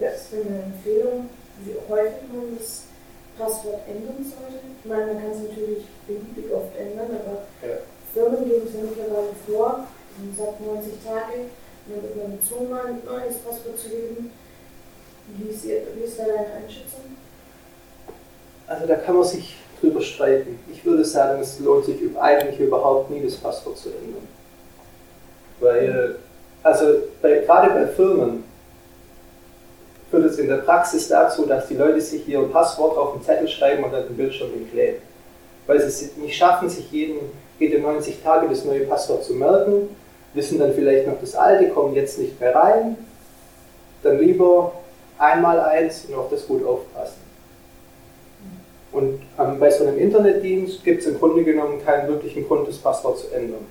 Ja. 0.00 0.10
Das 0.10 0.32
wäre 0.32 0.44
eine 0.46 0.62
Empfehlung, 0.62 1.28
wie 1.64 1.74
häufig 1.92 2.22
man 2.32 2.56
das 2.58 2.82
Passwort 3.38 3.80
ändern 3.86 4.18
sollte. 4.18 4.58
Ich 4.82 4.88
meine, 4.88 5.14
man 5.14 5.22
kann 5.22 5.30
es 5.30 5.48
natürlich 5.48 5.84
beliebig 6.06 6.52
oft 6.52 6.76
ändern, 6.76 7.14
aber 7.14 7.46
ja. 7.62 7.78
Firmen 8.12 8.44
geben 8.44 8.66
es 8.66 8.74
ja 8.74 8.80
mittlerweile 8.82 9.34
vor, 9.46 9.86
man 10.18 10.34
sagt 10.36 10.60
90 10.60 10.92
Tage, 11.04 11.46
dann 11.86 12.02
wird 12.02 12.16
man 12.16 12.38
gezwungen, 12.38 12.72
ein 12.72 13.00
neues 13.04 13.38
Passwort 13.38 13.78
zu 13.78 13.88
geben. 13.88 14.30
Wie 15.36 15.50
ist, 15.50 15.64
wie 15.64 16.04
ist 16.04 16.18
da 16.18 16.24
deine 16.24 16.64
Einschätzung? 16.64 17.16
Also 18.66 18.86
da 18.86 18.96
kann 18.96 19.14
man 19.14 19.24
sich 19.24 19.56
drüber 19.80 20.00
streiten. 20.00 20.58
Ich 20.72 20.84
würde 20.84 21.04
sagen, 21.04 21.40
es 21.40 21.60
lohnt 21.60 21.84
sich 21.84 21.96
eigentlich 22.18 22.60
überhaupt 22.60 23.10
nie, 23.10 23.22
das 23.22 23.36
Passwort 23.36 23.78
zu 23.78 23.90
ändern. 23.90 24.26
Weil, 25.60 26.16
also 26.62 26.84
bei, 27.22 27.38
gerade 27.40 27.70
bei 27.70 27.86
Firmen 27.86 28.44
führt 30.10 30.24
es 30.24 30.38
in 30.38 30.48
der 30.48 30.58
Praxis 30.58 31.08
dazu, 31.08 31.46
dass 31.46 31.68
die 31.68 31.74
Leute 31.74 32.00
sich 32.00 32.26
ihr 32.28 32.40
Passwort 32.42 32.96
auf 32.96 33.12
den 33.12 33.22
Zettel 33.22 33.48
schreiben 33.48 33.84
und 33.84 33.92
dann 33.92 34.06
den 34.06 34.16
Bildschirm 34.16 34.50
kleben. 34.70 34.98
weil 35.66 35.80
sie 35.80 35.86
es 35.86 36.16
nicht 36.16 36.34
schaffen, 36.34 36.70
sich 36.70 36.90
jeden, 36.90 37.18
jede 37.58 37.78
90 37.78 38.22
Tage 38.22 38.48
das 38.48 38.64
neue 38.64 38.86
Passwort 38.86 39.22
zu 39.22 39.34
merken, 39.34 39.94
wissen 40.32 40.58
dann 40.58 40.72
vielleicht 40.72 41.06
noch 41.06 41.20
das 41.20 41.34
alte, 41.34 41.68
kommen 41.68 41.94
jetzt 41.94 42.18
nicht 42.18 42.40
mehr 42.40 42.54
rein, 42.54 42.96
dann 44.02 44.18
lieber 44.18 44.72
einmal 45.18 45.60
eins 45.60 46.06
und 46.06 46.14
auf 46.14 46.30
das 46.30 46.46
gut 46.46 46.64
aufpassen. 46.64 47.20
Und 48.92 49.20
ähm, 49.38 49.60
bei 49.60 49.70
so 49.70 49.84
einem 49.84 49.98
Internetdienst 49.98 50.82
gibt 50.82 51.02
es 51.02 51.08
im 51.08 51.18
Grunde 51.18 51.44
genommen 51.44 51.84
keinen 51.84 52.08
wirklichen 52.08 52.46
Grund, 52.46 52.66
das 52.66 52.78
Passwort 52.78 53.18
zu 53.18 53.30
ändern. 53.34 53.66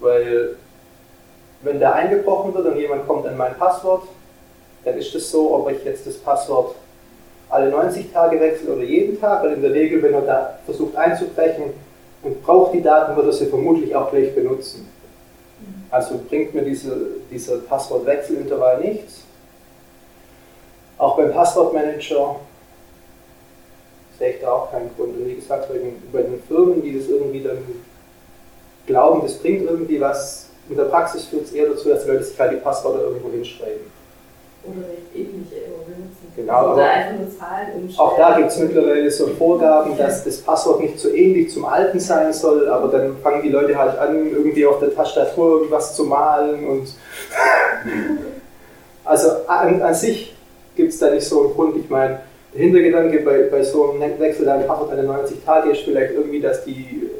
Weil 0.00 0.56
wenn 1.60 1.78
da 1.78 1.92
eingebrochen 1.92 2.54
wird 2.54 2.66
und 2.66 2.76
jemand 2.78 3.06
kommt 3.06 3.26
an 3.26 3.36
mein 3.36 3.54
Passwort, 3.56 4.04
dann 4.84 4.98
ist 4.98 5.14
es 5.14 5.30
so, 5.30 5.54
ob 5.54 5.70
ich 5.70 5.84
jetzt 5.84 6.06
das 6.06 6.16
Passwort 6.16 6.74
alle 7.48 7.70
90 7.70 8.12
Tage 8.12 8.40
wechsle 8.40 8.72
oder 8.72 8.82
jeden 8.82 9.20
Tag, 9.20 9.42
weil 9.42 9.52
in 9.52 9.62
der 9.62 9.74
Regel, 9.74 10.02
wenn 10.02 10.14
er 10.14 10.22
da 10.22 10.58
versucht 10.64 10.96
einzubrechen 10.96 11.64
und 12.22 12.42
braucht 12.42 12.72
die 12.72 12.82
Daten, 12.82 13.14
wird 13.14 13.26
er 13.26 13.32
sie 13.32 13.46
vermutlich 13.46 13.94
auch 13.94 14.10
gleich 14.10 14.34
benutzen. 14.34 14.88
Also 15.90 16.18
bringt 16.28 16.54
mir 16.54 16.62
diese, 16.62 16.96
dieser 17.30 17.58
Passwortwechselintervall 17.58 18.80
nichts. 18.80 19.24
Auch 20.96 21.16
beim 21.16 21.32
Passwortmanager 21.32 22.36
sehe 24.18 24.30
ich 24.30 24.40
da 24.40 24.52
auch 24.52 24.70
keinen 24.70 24.90
Grund. 24.96 25.16
Und 25.18 25.26
wie 25.26 25.34
gesagt, 25.34 25.68
bei 25.68 25.74
den, 25.74 26.02
bei 26.10 26.22
den 26.22 26.42
Firmen, 26.48 26.80
die 26.80 26.98
das 26.98 27.08
irgendwie 27.08 27.42
dann 27.42 27.58
glauben, 28.86 29.20
das 29.22 29.34
bringt 29.34 29.68
irgendwie 29.68 30.00
was, 30.00 30.48
in 30.70 30.76
der 30.76 30.84
Praxis 30.84 31.26
führt 31.26 31.44
es 31.44 31.52
eher 31.52 31.68
dazu, 31.68 31.90
dass 31.90 32.04
die 32.04 32.10
Leute 32.10 32.24
sich 32.24 32.38
halt 32.40 32.52
die 32.52 32.56
Passwörter 32.56 33.02
irgendwo 33.02 33.30
hinschreiben. 33.30 34.01
Oder 34.64 34.88
nicht 34.88 35.14
irgendwo 35.14 35.84
benutzen. 35.84 36.32
Genau. 36.36 36.72
Oder 36.74 36.90
einfach 36.90 37.18
nur 37.18 37.38
Zahlen 37.38 37.68
umstellen. 37.74 37.98
Auch 37.98 38.16
da 38.16 38.36
gibt 38.38 38.50
es 38.50 38.58
mittlerweile 38.58 39.10
so 39.10 39.26
Vorgaben, 39.28 39.96
dass 39.96 40.24
das 40.24 40.38
Passwort 40.38 40.80
nicht 40.80 40.98
so 40.98 41.10
ähnlich 41.10 41.50
zum 41.50 41.64
alten 41.64 41.98
sein 42.00 42.32
soll, 42.32 42.68
aber 42.68 42.88
dann 42.88 43.16
fangen 43.18 43.42
die 43.42 43.50
Leute 43.50 43.76
halt 43.76 43.98
an, 43.98 44.30
irgendwie 44.30 44.66
auf 44.66 44.78
der 44.80 44.94
Tastatur 44.94 45.58
irgendwas 45.58 45.94
zu 45.94 46.04
malen 46.04 46.66
und. 46.66 46.94
also 49.04 49.28
an, 49.46 49.82
an 49.82 49.94
sich 49.94 50.34
gibt 50.76 50.92
es 50.92 50.98
da 50.98 51.10
nicht 51.10 51.26
so 51.26 51.42
einen 51.42 51.54
Grund. 51.54 51.76
Ich 51.76 51.90
meine, 51.90 52.20
der 52.54 52.60
Hintergedanke 52.60 53.20
bei, 53.20 53.48
bei 53.50 53.62
so 53.62 53.90
einem 53.90 54.18
Wechsel 54.18 54.44
deinem 54.44 54.66
Passwort 54.66 54.90
alle 54.90 55.04
90 55.04 55.44
Tage 55.44 55.70
ist 55.70 55.82
vielleicht 55.82 56.12
irgendwie, 56.12 56.40
dass 56.40 56.64
die 56.64 57.10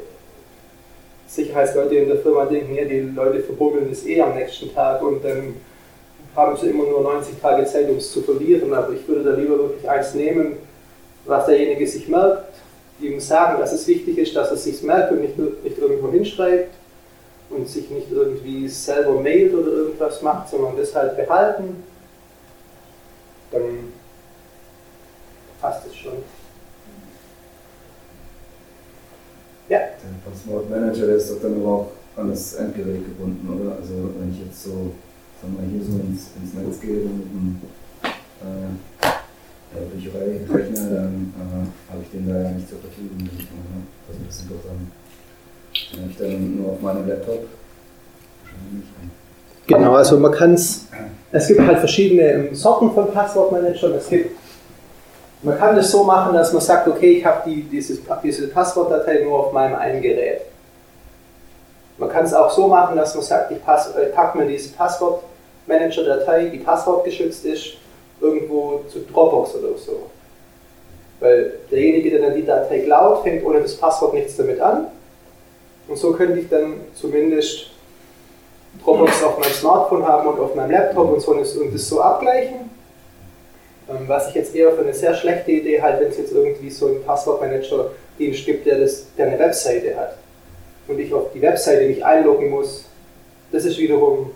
Sicherheitsleute 1.27 1.95
in 1.95 2.07
der 2.07 2.17
Firma 2.17 2.45
denken, 2.45 2.75
ja, 2.75 2.85
die 2.85 2.99
Leute 2.99 3.41
verbummeln 3.41 3.89
das 3.89 4.05
eh 4.05 4.21
am 4.21 4.35
nächsten 4.35 4.73
Tag 4.73 5.01
und 5.01 5.23
dann 5.23 5.55
haben 6.35 6.57
sie 6.57 6.67
immer 6.67 6.85
nur 6.85 7.01
90 7.01 7.39
Tage 7.41 7.65
Zeit, 7.65 7.89
um 7.89 7.97
es 7.97 8.11
zu 8.11 8.21
verlieren. 8.21 8.73
Aber 8.73 8.93
ich 8.93 9.07
würde 9.07 9.23
da 9.23 9.35
lieber 9.35 9.57
wirklich 9.57 9.89
eins 9.89 10.13
nehmen, 10.13 10.57
was 11.25 11.45
derjenige 11.45 11.87
sich 11.87 12.07
merkt, 12.07 12.53
ihm 12.99 13.19
sagen, 13.19 13.59
dass 13.59 13.73
es 13.73 13.87
wichtig 13.87 14.17
ist, 14.17 14.35
dass 14.35 14.49
er 14.49 14.55
es 14.55 14.63
sich 14.63 14.81
merkt 14.83 15.11
und 15.11 15.21
nicht, 15.21 15.37
nicht 15.37 15.77
irgendwo 15.77 16.11
hinschreibt 16.11 16.73
und 17.49 17.67
sich 17.67 17.89
nicht 17.89 18.11
irgendwie 18.11 18.67
selber 18.67 19.19
mailt 19.19 19.53
oder 19.53 19.71
irgendwas 19.71 20.21
macht, 20.21 20.49
sondern 20.49 20.77
das 20.77 20.95
halt 20.95 21.15
behalten. 21.15 21.83
Dann 23.51 23.91
passt 25.61 25.85
es 25.87 25.95
schon. 25.95 26.13
Ja. 29.69 29.79
Der 29.79 30.29
Passwortmanager, 30.29 31.15
ist 31.15 31.31
doch 31.31 31.41
dann 31.41 31.61
aber 31.61 31.71
auch 31.71 31.91
an 32.17 32.29
das 32.29 32.53
Endgerät 32.55 33.05
gebunden, 33.05 33.47
oder? 33.49 33.75
Also 33.77 33.93
wenn 34.19 34.31
ich 34.31 34.45
jetzt 34.45 34.63
so, 34.63 34.91
sagen 35.43 35.57
wir 35.59 35.67
hier 35.67 35.83
so 35.85 35.99
ins, 35.99 36.29
ins 36.39 36.53
Netz 36.53 36.79
gehe 36.79 37.03
mit 37.03 37.27
einem 37.27 37.59
äh, 38.41 39.85
Bücherei-Rechner, 39.93 40.89
dann 40.89 41.33
äh, 41.35 41.91
habe 41.91 42.01
ich 42.01 42.11
den 42.11 42.29
da 42.29 42.41
ja 42.43 42.51
nicht 42.51 42.69
zur 42.69 42.79
Verfügung. 42.79 43.29
Also 44.07 44.19
das 44.25 44.37
sind 44.37 44.51
doch 44.51 44.63
dann, 44.63 44.91
dann 45.91 46.01
habe 46.01 46.11
ich 46.11 46.17
dann 46.17 46.57
nur 46.57 46.71
auf 46.71 46.81
meinem 46.81 47.07
Laptop. 47.09 47.45
Genau, 49.67 49.95
also 49.95 50.17
man 50.17 50.31
kann 50.31 50.53
es, 50.53 50.87
es 51.31 51.47
gibt 51.47 51.59
halt 51.59 51.79
verschiedene 51.79 52.55
Sorten 52.55 52.91
von 52.91 53.11
Passwortmanagern. 53.11 53.93
Es 53.93 54.09
gibt 54.09 54.37
man 55.41 55.57
kann 55.57 55.75
das 55.75 55.91
so 55.91 56.05
machen, 56.05 56.33
dass 56.35 56.53
man 56.53 56.61
sagt, 56.61 56.87
okay, 56.87 57.17
ich 57.17 57.25
habe 57.25 57.41
die, 57.45 57.63
dieses, 57.63 57.99
diese 58.23 58.47
Passwortdatei 58.47 59.23
nur 59.25 59.39
auf 59.39 59.51
meinem 59.51 59.75
einen 59.75 60.01
Gerät. 60.01 60.41
Man 61.97 62.09
kann 62.09 62.23
es 62.23 62.33
auch 62.33 62.49
so 62.49 62.67
machen, 62.67 62.95
dass 62.95 63.13
man 63.13 63.23
sagt, 63.25 63.51
ich 63.51 63.57
äh, 63.57 64.05
packe 64.07 64.37
mir 64.37 64.47
diese 64.47 64.73
Passwortmanager-Datei, 65.67 66.45
die 66.45 66.59
passwortgeschützt 66.59 67.45
ist, 67.45 67.73
irgendwo 68.21 68.81
zu 68.89 68.99
Dropbox 68.99 69.55
oder 69.55 69.77
so. 69.77 70.09
Weil 71.19 71.53
derjenige, 71.71 72.11
der 72.11 72.21
dann 72.21 72.35
die 72.35 72.45
Datei 72.45 72.79
klaut, 72.79 73.23
fängt 73.23 73.45
ohne 73.45 73.61
das 73.61 73.75
Passwort 73.75 74.13
nichts 74.13 74.35
damit 74.37 74.59
an. 74.59 74.87
Und 75.87 75.97
so 75.97 76.13
könnte 76.13 76.39
ich 76.39 76.49
dann 76.49 76.75
zumindest 76.93 77.67
Dropbox 78.83 79.23
auf 79.23 79.39
meinem 79.39 79.53
Smartphone 79.53 80.05
haben 80.05 80.27
und 80.27 80.39
auf 80.39 80.55
meinem 80.55 80.71
Laptop 80.71 81.11
und, 81.11 81.21
so, 81.21 81.31
und 81.31 81.73
das 81.73 81.87
so 81.87 82.01
abgleichen. 82.01 82.69
Ähm, 83.89 84.07
was 84.07 84.29
ich 84.29 84.35
jetzt 84.35 84.55
eher 84.55 84.71
für 84.71 84.81
eine 84.81 84.93
sehr 84.93 85.13
schlechte 85.13 85.51
Idee 85.51 85.81
halte, 85.81 86.01
wenn 86.01 86.11
es 86.11 86.17
jetzt 86.17 86.31
irgendwie 86.31 86.69
so 86.69 86.87
einen 86.87 87.03
Passwortmanager-Dienst 87.03 88.45
gibt, 88.45 88.65
der, 88.65 88.79
das, 88.79 89.05
der 89.17 89.27
eine 89.27 89.39
Webseite 89.39 89.95
hat 89.95 90.17
und 90.87 90.99
ich 90.99 91.13
auf 91.13 91.31
die 91.33 91.41
Webseite 91.41 91.85
nicht 91.85 92.03
einloggen 92.03 92.49
muss, 92.49 92.85
das 93.51 93.65
ist 93.65 93.77
wiederum 93.77 94.31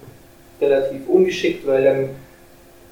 relativ 0.61 1.07
ungeschickt, 1.07 1.65
weil 1.67 1.83
dann 1.83 2.09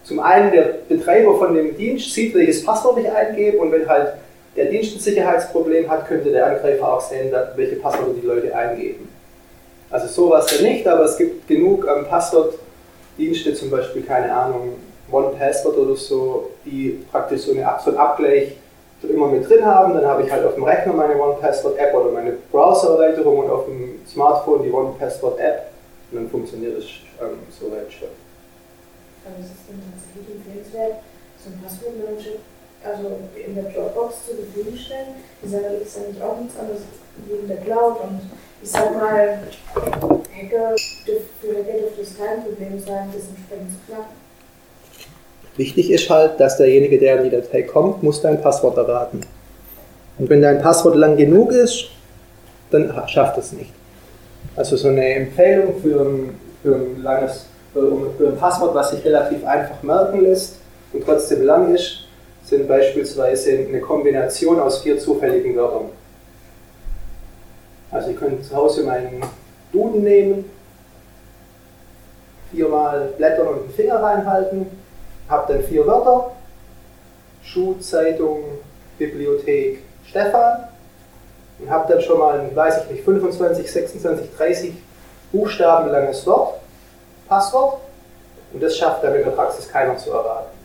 zum 0.03 0.19
einen 0.19 0.51
der 0.51 0.75
Betreiber 0.87 1.37
von 1.37 1.55
dem 1.55 1.75
Dienst 1.75 2.13
sieht, 2.13 2.35
welches 2.35 2.63
Passwort 2.63 2.99
ich 2.99 3.11
eingebe 3.11 3.57
und 3.57 3.71
wenn 3.71 3.87
halt 3.87 4.13
der 4.55 4.65
Dienst 4.65 4.95
ein 4.95 4.99
Sicherheitsproblem 4.99 5.89
hat, 5.89 6.07
könnte 6.07 6.31
der 6.31 6.45
Angreifer 6.45 6.93
auch 6.93 7.01
sehen, 7.01 7.33
welche 7.55 7.75
Passwörter 7.77 8.13
die 8.13 8.25
Leute 8.25 8.55
eingeben. 8.55 9.09
Also 9.89 10.07
sowas 10.07 10.49
ja 10.51 10.67
nicht, 10.67 10.87
aber 10.87 11.05
es 11.05 11.17
gibt 11.17 11.47
genug 11.47 11.85
ähm, 11.87 12.05
Passwortdienste, 12.05 13.53
zum 13.53 13.69
Beispiel, 13.69 14.03
keine 14.03 14.31
Ahnung, 14.31 14.75
One-Password 15.11 15.77
oder 15.77 15.95
so, 15.95 16.51
die 16.65 17.03
praktisch 17.11 17.41
so, 17.41 17.51
eine, 17.51 17.67
so 17.83 17.91
einen 17.91 17.99
Abgleich 17.99 18.55
immer 19.03 19.27
mit 19.27 19.47
drin 19.47 19.63
haben. 19.65 19.93
Dann 19.93 20.05
habe 20.05 20.23
ich 20.23 20.31
halt 20.31 20.45
auf 20.45 20.55
dem 20.55 20.63
Rechner 20.63 20.93
meine 20.93 21.15
One-Password-App 21.15 21.93
oder 21.93 22.11
meine 22.11 22.33
Browser-Erweiterung 22.51 23.39
und 23.39 23.49
auf 23.49 23.65
dem 23.65 23.99
Smartphone 24.07 24.63
die 24.63 24.71
One-Password-App 24.71 25.67
und 26.11 26.17
dann 26.17 26.29
funktioniert 26.29 26.77
es 26.77 26.85
ähm, 27.21 27.39
soweit 27.49 27.91
schon. 27.91 28.13
Aber 29.25 29.39
es 29.39 29.47
ist 29.47 29.65
dann 29.67 29.81
tatsächlich 29.81 30.35
empfehlenswert, 30.37 31.01
so 31.41 31.49
ein 31.49 31.61
Passwortmanager 31.61 32.39
also 32.85 33.19
in 33.35 33.55
der 33.55 33.65
Dropbox 33.65 34.27
zur 34.27 34.35
Verfügung 34.35 34.77
stellen. 34.77 35.15
Die 35.43 35.49
Sache 35.49 35.81
ist 35.81 35.97
eigentlich 35.97 36.21
auch 36.21 36.39
nichts 36.39 36.57
anderes 36.57 36.81
wegen 37.25 37.47
der 37.47 37.57
Cloud 37.57 37.99
und 38.03 38.21
ich 38.61 38.69
sag 38.69 38.93
mal, 38.93 39.39
Hacker, 39.73 40.75
für 41.41 41.49
Hacker 41.49 41.79
dürfte 41.79 42.01
es 42.01 42.17
kein 42.17 42.43
Problem 42.43 42.79
sein, 42.79 43.09
das 43.13 43.23
entsprechend 43.29 43.71
zu 43.71 43.77
knacken. 43.87 44.25
Wichtig 45.57 45.91
ist 45.91 46.09
halt, 46.09 46.39
dass 46.39 46.57
derjenige, 46.57 46.99
der 46.99 47.17
in 47.17 47.23
die 47.25 47.29
Datei 47.29 47.63
kommt, 47.63 48.03
muss 48.03 48.21
dein 48.21 48.41
Passwort 48.41 48.77
erraten. 48.77 49.21
Und 50.17 50.29
wenn 50.29 50.41
dein 50.41 50.61
Passwort 50.61 50.95
lang 50.95 51.15
genug 51.15 51.51
ist, 51.51 51.85
dann 52.71 52.93
schafft 53.07 53.37
es 53.37 53.53
nicht. 53.53 53.71
Also 54.55 54.77
so 54.77 54.87
eine 54.87 55.05
Empfehlung 55.15 55.81
für 55.81 56.01
ein, 56.01 56.39
für 56.63 56.75
ein 56.75 57.03
langes, 57.03 57.47
für 57.73 58.27
ein 58.27 58.37
Passwort, 58.37 58.73
was 58.73 58.91
sich 58.91 59.03
relativ 59.03 59.45
einfach 59.45 59.83
merken 59.83 60.21
lässt 60.21 60.57
und 60.93 61.03
trotzdem 61.03 61.43
lang 61.43 61.73
ist, 61.75 62.05
sind 62.45 62.67
beispielsweise 62.67 63.51
eine 63.67 63.81
Kombination 63.81 64.59
aus 64.59 64.81
vier 64.81 64.97
zufälligen 64.99 65.55
Wörtern. 65.55 65.89
Also 67.91 68.11
ihr 68.11 68.15
könnt 68.15 68.45
zu 68.45 68.55
Hause 68.55 68.83
meinen 68.83 69.21
Duden 69.73 70.03
nehmen, 70.03 70.45
viermal 72.51 73.09
blättern 73.17 73.47
und 73.47 73.63
den 73.63 73.71
Finger 73.71 74.01
reinhalten 74.01 74.67
habe 75.29 75.53
dann 75.53 75.63
vier 75.63 75.85
Wörter, 75.87 76.31
Schulzeitung, 77.43 78.43
Bibliothek, 78.97 79.79
Stefan 80.07 80.67
und 81.59 81.69
habe 81.69 81.91
dann 81.91 82.01
schon 82.01 82.19
mal 82.19 82.39
ein, 82.39 82.55
weiß 82.55 82.83
ich 82.83 82.91
nicht, 82.91 83.03
25, 83.03 83.71
26, 83.71 84.29
30 84.37 84.73
Buchstaben 85.31 85.89
langes 85.91 86.25
Wort, 86.25 86.59
Passwort 87.27 87.81
und 88.53 88.61
das 88.61 88.77
schafft 88.77 89.03
dann 89.03 89.15
in 89.15 89.23
der 89.23 89.31
Praxis 89.31 89.67
keiner 89.67 89.97
zu 89.97 90.11
erraten. 90.11 90.55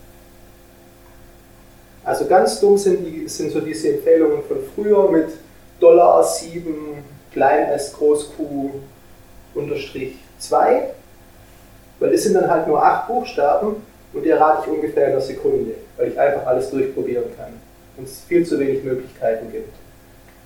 Also 2.04 2.26
ganz 2.26 2.61
dumm 2.61 2.78
sind, 2.78 3.04
die, 3.04 3.28
sind 3.28 3.52
so 3.52 3.61
diese 3.61 3.90
Empfehlungen 3.94 4.42
von 4.44 4.59
früher 4.75 5.11
mit 5.11 5.28
Dollar 5.78 6.25
7, 6.25 7.04
klein 7.32 7.68
s, 7.70 7.92
groß 7.92 8.32
q, 8.37 8.70
unterstrich 9.54 10.16
2, 10.38 10.90
weil 11.99 12.11
das 12.11 12.23
sind 12.23 12.35
dann 12.35 12.50
halt 12.50 12.66
nur 12.66 12.82
acht 12.82 13.06
Buchstaben 13.06 13.76
und 14.12 14.23
die 14.23 14.30
errate 14.30 14.62
ich 14.66 14.73
ungefähr 14.73 15.06
in 15.06 15.12
einer 15.12 15.20
Sekunde, 15.20 15.75
weil 15.97 16.09
ich 16.09 16.18
einfach 16.18 16.47
alles 16.47 16.70
durchprobieren 16.70 17.25
kann 17.37 17.52
und 17.97 18.04
es 18.04 18.20
viel 18.20 18.47
zu 18.47 18.59
wenig 18.59 18.82
Möglichkeiten 18.82 19.50
gibt. 19.52 19.75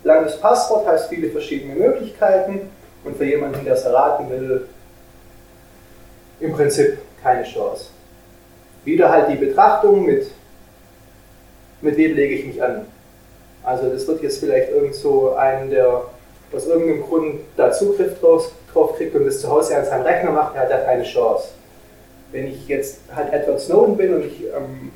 Langes 0.04 0.38
Passwort 0.38 0.86
heißt 0.86 1.08
viele 1.08 1.30
verschiedene 1.30 1.74
Möglichkeiten 1.74 2.70
und 3.04 3.16
für 3.16 3.24
jemanden, 3.24 3.64
der 3.64 3.74
es 3.74 3.84
erraten 3.84 4.28
will, 4.30 4.68
im 6.40 6.52
Prinzip 6.52 6.98
keine 7.22 7.44
Chance. 7.44 7.86
Wieder 8.84 9.10
halt 9.10 9.30
die 9.30 9.36
Betrachtung 9.36 10.04
mit, 10.04 10.26
mit 11.80 11.96
wem 11.96 12.14
lege 12.14 12.34
ich 12.34 12.46
mich 12.46 12.62
an. 12.62 12.86
Also 13.62 13.88
das 13.88 14.06
wird 14.06 14.22
jetzt 14.22 14.40
vielleicht 14.40 14.70
irgend 14.70 14.94
so 14.94 15.34
einen, 15.34 15.70
der 15.70 16.02
aus 16.52 16.66
irgendeinem 16.66 17.02
Grund 17.02 17.40
da 17.56 17.72
Zugriff 17.72 18.20
drauf, 18.20 18.52
drauf 18.72 18.96
kriegt 18.96 19.14
und 19.14 19.24
das 19.24 19.40
zu 19.40 19.48
Hause 19.48 19.76
an 19.76 19.86
seinem 19.86 20.02
Rechner 20.02 20.30
macht, 20.30 20.54
der 20.54 20.62
hat 20.62 20.70
ja 20.70 20.78
keine 20.78 21.02
Chance. 21.02 21.48
Wenn 22.30 22.46
ich 22.48 22.68
jetzt 22.68 23.00
halt 23.14 23.32
Edward 23.32 23.60
Snowden 23.60 23.96
bin 23.96 24.14
und 24.14 24.24
ich 24.26 24.44
ähm, 24.44 24.92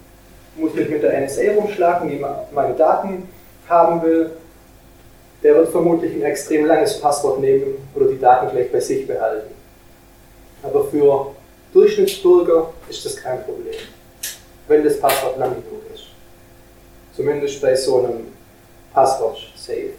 muss 0.57 0.75
mich 0.75 0.89
mit 0.89 1.03
der 1.03 1.19
NSA 1.21 1.53
rumschlagen, 1.57 2.11
die 2.11 2.23
meine 2.53 2.75
Daten 2.75 3.29
haben 3.69 4.03
will, 4.03 4.33
der 5.43 5.55
wird 5.55 5.69
vermutlich 5.69 6.15
ein 6.15 6.23
extrem 6.23 6.67
langes 6.67 7.01
Passwort 7.01 7.41
nehmen 7.41 7.77
oder 7.95 8.07
die 8.07 8.19
Daten 8.19 8.51
gleich 8.51 8.73
bei 8.73 8.81
sich 8.81 9.07
behalten. 9.07 9.55
Aber 10.63 10.85
für 10.85 11.35
Durchschnittsbürger 11.73 12.71
ist 12.89 13.05
das 13.05 13.17
kein 13.17 13.45
Problem, 13.45 13.75
wenn 14.67 14.83
das 14.83 14.99
Passwort 14.99 15.39
lang 15.39 15.51
genug 15.51 15.83
ist. 15.95 16.07
Zumindest 17.15 17.61
bei 17.61 17.75
so 17.75 17.99
einem 17.99 18.29
Passwort-Safe. 18.93 19.91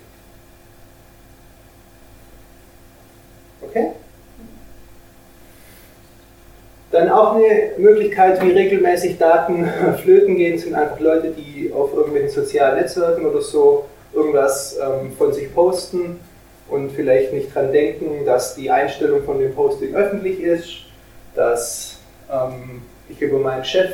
Okay? 3.61 3.91
Dann 6.91 7.09
auch 7.09 7.35
eine 7.35 7.73
Möglichkeit, 7.77 8.41
wie 8.41 8.51
regelmäßig 8.51 9.17
Daten 9.17 9.69
flöten 10.03 10.35
gehen, 10.35 10.57
sind 10.57 10.73
einfach 10.73 10.99
Leute, 10.99 11.31
die 11.31 11.71
auf 11.71 11.93
irgendwelchen 11.93 12.29
sozialen 12.29 12.79
Netzwerken 12.79 13.25
oder 13.25 13.41
so 13.41 13.85
irgendwas 14.13 14.77
ähm, 14.77 15.13
von 15.17 15.33
sich 15.33 15.53
posten 15.53 16.19
und 16.69 16.91
vielleicht 16.91 17.33
nicht 17.33 17.53
dran 17.53 17.71
denken, 17.71 18.25
dass 18.25 18.55
die 18.55 18.69
Einstellung 18.69 19.23
von 19.23 19.39
dem 19.39 19.53
Posting 19.53 19.95
öffentlich 19.95 20.39
ist, 20.39 20.85
dass 21.35 21.97
ähm, 22.31 22.81
ich 23.07 23.21
über 23.21 23.39
meinen 23.39 23.63
Chef 23.63 23.91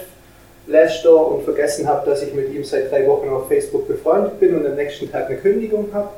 läster 0.67 1.15
und 1.27 1.43
vergessen 1.43 1.87
habe, 1.87 2.09
dass 2.09 2.23
ich 2.23 2.33
mit 2.33 2.53
ihm 2.53 2.63
seit 2.63 2.91
drei 2.91 3.07
Wochen 3.07 3.29
auf 3.29 3.47
Facebook 3.47 3.87
befreundet 3.87 4.39
bin 4.39 4.55
und 4.55 4.65
am 4.65 4.75
nächsten 4.75 5.11
Tag 5.11 5.27
eine 5.27 5.37
Kündigung 5.37 5.89
habe. 5.93 6.09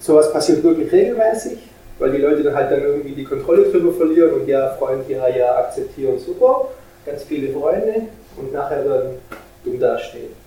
Sowas 0.00 0.32
passiert 0.32 0.62
wirklich 0.62 0.90
regelmäßig, 0.90 1.58
weil 1.98 2.12
die 2.12 2.18
Leute 2.18 2.42
dann 2.42 2.54
halt 2.54 2.70
dann 2.70 2.82
irgendwie 2.82 3.12
die 3.12 3.24
Kontrolle 3.24 3.70
drüber 3.70 3.92
verlieren 3.92 4.34
und 4.34 4.48
ja, 4.48 4.70
Freund, 4.78 5.08
ja, 5.08 5.28
ja, 5.28 5.56
akzeptieren, 5.58 6.18
super, 6.18 6.68
ganz 7.06 7.24
viele 7.24 7.52
Freunde 7.52 8.06
und 8.36 8.52
nachher 8.52 8.84
dann 8.84 9.18
dumm 9.64 9.78
dastehen. 9.78 10.43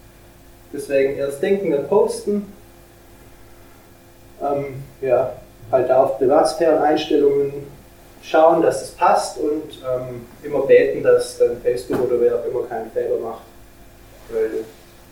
Deswegen 0.74 1.18
erst 1.18 1.42
denken, 1.42 1.72
dann 1.72 1.88
posten. 1.88 2.54
Ähm, 4.42 4.84
ja, 5.02 5.34
halt 5.72 5.90
auf 5.92 6.18
Privatsphären-Einstellungen 6.18 7.66
schauen, 8.22 8.62
dass 8.62 8.82
es 8.82 8.92
passt 8.92 9.38
und 9.38 9.82
ähm, 9.84 10.26
immer 10.44 10.62
beten, 10.62 11.04
dass 11.04 11.38
dann 11.38 11.62
Facebook 11.62 12.06
oder 12.06 12.20
wer 12.20 12.36
auch 12.36 12.46
immer 12.46 12.64
keinen 12.64 12.92
Fehler 12.92 13.18
macht. 13.20 13.44
Weil 14.30 14.66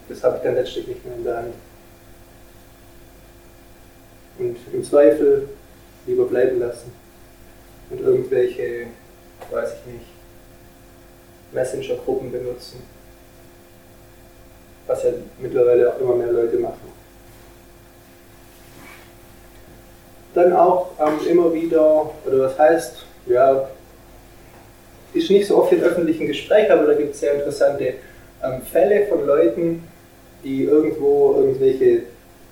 das 0.09 0.23
habe 0.23 0.37
ich 0.37 0.43
dann 0.43 0.55
letztlich 0.55 0.87
nicht 0.87 1.05
mehr 1.05 1.15
in 1.15 1.23
der 1.23 1.37
Hand. 1.37 1.53
Und 4.37 4.57
im 4.73 4.83
Zweifel 4.83 5.49
lieber 6.05 6.25
bleiben 6.25 6.59
lassen. 6.59 6.91
Und 7.89 8.01
irgendwelche, 8.01 8.87
weiß 9.49 9.73
ich 9.73 9.93
nicht, 9.93 10.05
Messenger-Gruppen 11.53 12.31
benutzen 12.31 12.94
was 14.87 15.03
ja 15.03 15.09
mittlerweile 15.39 15.89
auch 15.89 15.99
immer 15.99 16.15
mehr 16.15 16.31
Leute 16.31 16.57
machen. 16.57 16.93
Dann 20.33 20.53
auch 20.53 20.89
ähm, 20.99 21.27
immer 21.29 21.53
wieder, 21.53 22.09
oder 22.25 22.39
was 22.39 22.59
heißt, 22.59 23.05
ja, 23.27 23.67
ist 25.13 25.29
nicht 25.31 25.47
so 25.47 25.57
oft 25.57 25.71
in 25.71 25.81
öffentlichen 25.81 26.27
Gespräch, 26.27 26.69
aber 26.69 26.85
da 26.87 26.93
gibt 26.93 27.13
es 27.13 27.21
sehr 27.21 27.35
interessante 27.35 27.93
ähm, 28.43 28.61
Fälle 28.71 29.07
von 29.07 29.25
Leuten, 29.25 29.87
die 30.43 30.65
irgendwo 30.65 31.35
irgendwelche 31.37 32.03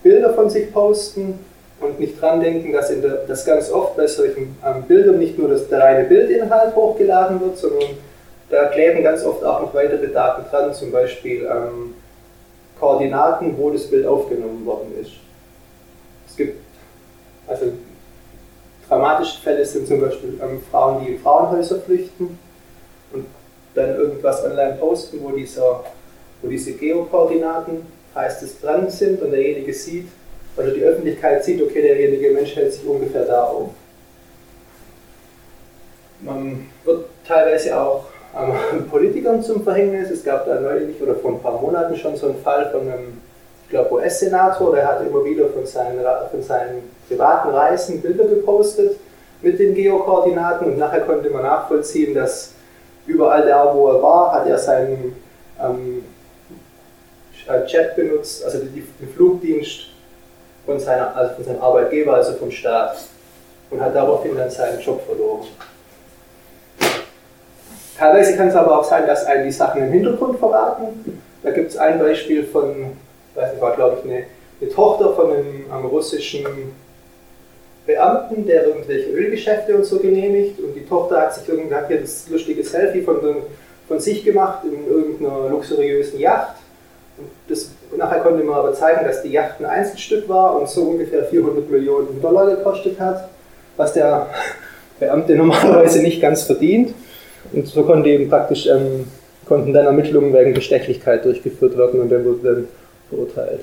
Bilder 0.02 0.34
von 0.34 0.50
sich 0.50 0.72
posten 0.74 1.40
und 1.80 2.00
nicht 2.00 2.20
dran 2.22 2.42
denken, 2.42 2.72
dass, 2.72 2.88
der, 2.88 3.26
dass 3.28 3.46
ganz 3.46 3.70
oft 3.70 3.98
bei 3.98 4.08
solchen 4.08 4.58
ähm, 4.66 4.84
Bildern 4.88 5.20
nicht 5.20 5.38
nur 5.38 5.50
das, 5.50 5.68
der 5.68 5.80
reine 5.80 6.06
Bildinhalt 6.06 6.76
hochgeladen 6.76 7.42
wird, 7.42 7.58
sondern 7.58 7.90
da 8.50 8.66
kleben 8.66 9.04
ganz 9.04 9.24
oft 9.26 9.44
auch 9.44 9.62
noch 9.62 9.74
weitere 9.74 10.08
Daten 10.08 10.50
dran, 10.50 10.74
zum 10.74 10.92
Beispiel 10.92 11.46
ähm, 11.46 11.93
Koordinaten, 12.84 13.58
wo 13.58 13.70
das 13.70 13.90
Bild 13.90 14.06
aufgenommen 14.06 14.66
worden 14.66 14.92
ist. 15.02 15.12
Es 16.28 16.36
gibt, 16.36 16.60
also 17.48 17.68
dramatische 18.90 19.40
Fälle 19.42 19.66
sind 19.66 19.88
zum 19.88 20.02
Beispiel 20.02 20.38
ähm, 20.44 20.62
Frauen, 20.70 21.06
die 21.06 21.14
in 21.14 21.20
Frauenhäuser 21.20 21.80
flüchten 21.80 22.38
und 23.14 23.26
dann 23.74 23.96
irgendwas 23.96 24.44
online 24.44 24.74
posten, 24.74 25.20
wo, 25.24 25.32
dieser, 25.32 25.86
wo 26.42 26.50
diese 26.50 26.74
Geokoordinaten, 26.74 27.86
heißt 28.14 28.44
es, 28.44 28.60
dran 28.60 28.90
sind 28.90 29.22
und 29.22 29.32
derjenige 29.32 29.74
sieht, 29.74 30.10
oder 30.58 30.72
die 30.72 30.84
Öffentlichkeit 30.84 31.42
sieht, 31.46 31.62
okay, 31.62 31.82
derjenige 31.82 32.32
Mensch 32.32 32.54
hält 32.54 32.74
sich 32.74 32.86
ungefähr 32.86 33.24
da 33.24 33.46
auf. 33.46 33.70
Man 36.20 36.68
wird 36.84 37.06
teilweise 37.26 37.80
auch 37.80 38.08
ähm, 38.38 38.88
Politikern 38.92 39.42
zum 39.42 39.64
Verhängnis. 39.64 40.10
Es 40.10 40.24
gab 40.24 40.46
da 40.46 40.60
neulich 40.60 41.02
oder 41.02 41.16
vor 41.16 41.32
ein 41.32 41.40
paar 41.40 41.60
Monaten 41.60 41.96
schon 41.96 42.16
so 42.16 42.28
einen 42.28 42.42
Fall 42.42 42.70
von 42.72 42.82
einem, 42.82 43.22
ich 43.64 43.70
glaube, 43.70 43.94
US-Senator, 43.94 44.76
der 44.76 44.88
hat 44.88 45.06
immer 45.06 45.24
wieder 45.24 45.48
von 45.50 45.66
seinen, 45.66 46.00
von 46.32 46.42
seinen 46.42 46.84
privaten 47.08 47.50
Reisen 47.50 48.02
Bilder 48.02 48.26
gepostet 48.26 48.98
mit 49.42 49.60
den 49.60 49.74
Geokoordinaten 49.74 50.68
und 50.68 50.78
nachher 50.78 51.02
konnte 51.02 51.30
man 51.30 51.44
nachvollziehen, 51.44 52.14
dass 52.14 52.54
überall 53.06 53.46
da, 53.46 53.74
wo 53.76 53.90
er 53.90 54.02
war, 54.02 54.32
hat 54.34 54.48
er 54.48 54.58
seinen 54.58 55.16
ähm, 55.62 56.04
Chat 57.68 57.96
benutzt, 57.96 58.46
also 58.46 58.60
den 58.60 59.10
Flugdienst 59.14 59.88
von, 60.66 60.80
seiner, 60.80 61.16
also 61.16 61.36
von 61.36 61.44
seinem 61.44 61.62
Arbeitgeber, 61.62 62.14
also 62.14 62.34
vom 62.34 62.52
Staat 62.52 62.98
und 63.70 63.82
hat 63.82 63.94
daraufhin 63.96 64.38
dann 64.38 64.50
seinen 64.50 64.80
Job 64.80 65.06
verloren. 65.06 65.48
Teilweise 68.04 68.36
kann 68.36 68.50
es 68.50 68.56
aber 68.56 68.82
auch 68.82 68.84
sein, 68.84 69.08
dass 69.08 69.26
einen 69.28 69.46
die 69.46 69.52
Sachen 69.52 69.82
im 69.82 69.90
Hintergrund 69.90 70.38
verraten. 70.38 70.88
Da 71.42 71.52
gibt 71.52 71.72
es 71.72 71.78
ein 71.78 72.00
Beispiel 72.00 72.44
von, 72.44 72.98
weiß 73.34 73.54
nicht, 73.54 73.62
war 73.62 73.78
glaube 73.78 74.00
ich 74.00 74.12
eine, 74.12 74.26
eine, 74.60 74.70
Tochter 74.70 75.14
von 75.14 75.32
einem, 75.32 75.72
einem 75.72 75.86
russischen 75.86 76.46
Beamten, 77.86 78.46
der 78.46 78.68
irgendwelche 78.68 79.10
Ölgeschäfte 79.10 79.78
und 79.78 79.86
so 79.86 80.00
genehmigt 80.00 80.60
und 80.60 80.74
die 80.74 80.86
Tochter 80.86 81.22
hat 81.22 81.34
sich 81.34 81.48
irgendwie 81.48 81.74
hat 81.74 81.88
hier 81.88 82.02
das 82.02 82.28
lustige 82.28 82.62
Selfie 82.62 83.04
von, 83.04 83.20
von 83.88 84.00
sich 84.02 84.26
gemacht 84.26 84.66
in 84.66 84.86
irgendeiner 84.86 85.48
luxuriösen 85.48 86.20
Yacht 86.20 86.58
und 87.18 87.30
das, 87.48 87.72
nachher 87.96 88.20
konnte 88.20 88.44
man 88.44 88.56
aber 88.56 88.74
zeigen, 88.74 89.06
dass 89.06 89.22
die 89.22 89.30
Yacht 89.30 89.62
ein 89.62 89.66
Einzelstück 89.66 90.28
war 90.28 90.60
und 90.60 90.68
so 90.68 90.82
ungefähr 90.82 91.24
400 91.24 91.72
Millionen 91.72 92.22
Dollar 92.22 92.54
gekostet 92.54 93.00
hat, 93.00 93.30
was 93.78 93.94
der 93.94 94.28
Beamte 95.00 95.36
normalerweise 95.36 96.02
nicht 96.02 96.22
ganz 96.22 96.44
verdient. 96.44 96.94
Und 97.52 97.68
so 97.68 97.84
konnte 97.84 98.10
eben 98.10 98.30
praktisch, 98.30 98.68
ähm, 98.68 99.06
konnten 99.46 99.74
dann 99.74 99.86
Ermittlungen 99.86 100.34
wegen 100.34 100.54
Bestechlichkeit 100.54 101.26
durchgeführt 101.26 101.78
werden 101.78 102.00
und 102.00 102.10
dann 102.10 102.26
wurde 102.26 102.40
dann 102.44 102.68
verurteilt. 103.10 103.62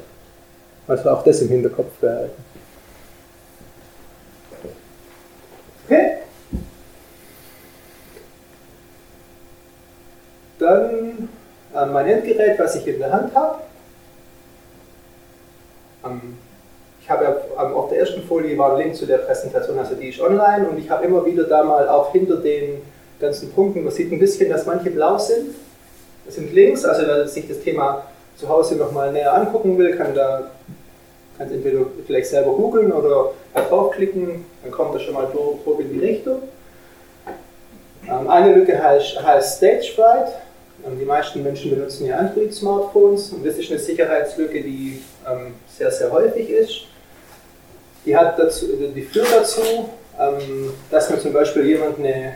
Also 0.87 1.11
auch 1.11 1.25
das 1.25 1.41
im 1.41 1.49
Hinterkopf 1.49 1.93
behalten. 2.01 2.45
Okay. 5.87 6.17
Dann 10.59 11.29
äh, 11.75 11.87
mein 11.87 12.07
Endgerät, 12.07 12.59
was 12.59 12.77
ich 12.77 12.87
in 12.87 12.99
der 12.99 13.13
Hand 13.13 13.35
habe. 13.35 13.61
Ich 17.01 17.11
habe 17.11 17.25
ja 17.25 17.37
auf 17.57 17.89
der 17.89 17.99
ersten 17.99 18.23
Folie 18.23 18.57
war 18.57 18.73
ein 18.73 18.79
Link 18.79 18.95
zu 18.95 19.05
der 19.05 19.19
Präsentation, 19.19 19.79
also 19.79 19.97
die 19.97 20.11
ist 20.11 20.21
online 20.21 20.69
und 20.69 20.79
ich 20.79 20.89
habe 20.89 21.05
immer 21.05 21.27
wieder 21.27 21.45
da 21.45 21.65
mal 21.65 21.89
auch 21.89 22.13
hinter 22.13 22.37
den 22.37 22.81
ganzen 23.21 23.53
Punkten. 23.53 23.85
Man 23.85 23.93
sieht 23.93 24.11
ein 24.13 24.19
bisschen, 24.19 24.51
dass 24.51 24.67
manche 24.67 24.91
blau 24.91 25.19
sind. 25.19 25.55
Das 26.27 26.35
sind 26.35 26.53
Links, 26.53 26.85
also 26.85 27.07
wer 27.07 27.27
sich 27.27 27.49
das 27.49 27.61
Thema 27.61 28.05
zu 28.37 28.49
Hause 28.49 28.77
nochmal 28.77 29.13
näher 29.13 29.35
angucken 29.35 29.77
will, 29.79 29.97
kann 29.97 30.15
da 30.15 30.51
kann 31.41 31.51
entweder 31.51 31.87
vielleicht 32.07 32.29
selber 32.29 32.53
googeln 32.53 32.93
oder 32.93 33.33
draufklicken, 33.55 34.45
dann 34.63 34.71
kommt 34.71 34.95
er 34.95 35.01
schon 35.01 35.15
mal 35.15 35.27
grob 35.27 35.81
in 35.81 35.91
die 35.91 35.99
Richtung. 35.99 36.43
Ähm, 38.07 38.29
eine 38.29 38.55
Lücke 38.55 38.83
heißt, 38.83 39.23
heißt 39.23 39.57
Stage 39.57 39.93
Fright. 39.95 40.29
Ähm, 40.87 40.99
die 40.99 41.07
meisten 41.07 41.43
Menschen 41.43 41.71
benutzen 41.71 42.07
ja 42.07 42.19
Android-Smartphones 42.19 43.33
und 43.33 43.47
das 43.47 43.57
ist 43.57 43.71
eine 43.71 43.81
Sicherheitslücke, 43.81 44.63
die 44.63 45.03
ähm, 45.27 45.55
sehr, 45.79 45.91
sehr 45.91 46.11
häufig 46.11 46.51
ist. 46.51 46.83
Die, 48.05 48.15
hat 48.15 48.39
dazu, 48.39 48.67
die 48.95 49.03
führt 49.03 49.29
dazu, 49.31 49.61
dass 50.91 51.11
man 51.11 51.21
zum 51.21 51.35
Beispiel 51.35 51.67
jemand 51.67 51.99
eine 51.99 52.35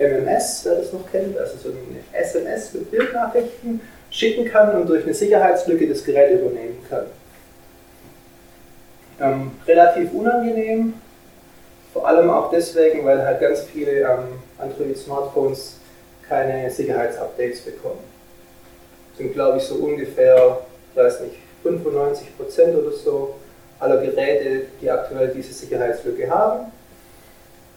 MMS, 0.00 0.62
wer 0.64 0.76
das 0.76 0.92
noch 0.92 1.10
kennt, 1.10 1.38
also 1.38 1.56
so 1.58 1.68
eine 1.68 2.18
SMS 2.18 2.72
mit 2.72 2.90
Bildnachrichten 2.90 3.82
schicken 4.10 4.46
kann 4.46 4.74
und 4.74 4.88
durch 4.88 5.04
eine 5.04 5.14
Sicherheitslücke 5.14 5.86
das 5.86 6.02
Gerät 6.02 6.40
übernehmen 6.40 6.78
kann. 6.88 7.06
Ähm, 9.20 9.50
relativ 9.66 10.12
unangenehm, 10.12 10.94
vor 11.92 12.08
allem 12.08 12.30
auch 12.30 12.50
deswegen, 12.50 13.04
weil 13.04 13.22
halt 13.22 13.40
ganz 13.40 13.60
viele 13.60 14.00
ähm, 14.00 14.40
Android-Smartphones 14.58 15.76
keine 16.26 16.70
Sicherheitsupdates 16.70 17.60
bekommen. 17.60 18.00
Sind 19.18 19.34
glaube 19.34 19.58
ich 19.58 19.64
so 19.64 19.74
ungefähr, 19.74 20.60
weiß 20.94 21.20
nicht, 21.20 21.34
95% 21.62 22.74
oder 22.78 22.92
so 22.92 23.34
aller 23.78 23.98
Geräte, 23.98 24.62
die 24.80 24.90
aktuell 24.90 25.28
diese 25.28 25.52
Sicherheitslücke 25.52 26.30
haben. 26.30 26.72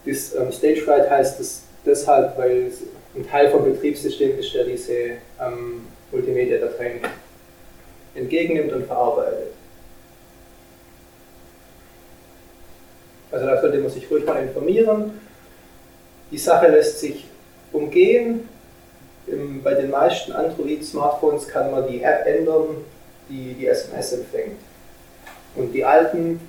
Das 0.06 0.34
ähm, 0.34 0.50
Stagefright 0.50 1.10
heißt 1.10 1.38
das 1.38 1.63
deshalb, 1.84 2.36
weil 2.38 2.70
ein 3.14 3.28
Teil 3.28 3.50
vom 3.50 3.64
Betriebssystem 3.64 4.38
ist, 4.38 4.54
der 4.54 4.64
diese 4.64 4.92
ähm, 5.40 5.86
Multimedia-Dateien 6.10 7.00
entgegennimmt 8.14 8.72
und 8.72 8.86
verarbeitet. 8.86 9.52
Also 13.30 13.46
da 13.46 13.60
sollte 13.60 13.78
man 13.78 13.90
sich 13.90 14.08
ruhig 14.10 14.24
mal 14.24 14.42
informieren. 14.42 15.20
Die 16.30 16.38
Sache 16.38 16.68
lässt 16.68 17.00
sich 17.00 17.24
umgehen. 17.72 18.48
Bei 19.62 19.74
den 19.74 19.90
meisten 19.90 20.32
Android-Smartphones 20.32 21.48
kann 21.48 21.70
man 21.70 21.88
die 21.88 22.02
App 22.02 22.26
ändern, 22.26 22.84
die 23.28 23.54
die 23.54 23.66
SMS 23.66 24.12
empfängt. 24.12 24.58
Und 25.56 25.72
die 25.72 25.84
alten 25.84 26.40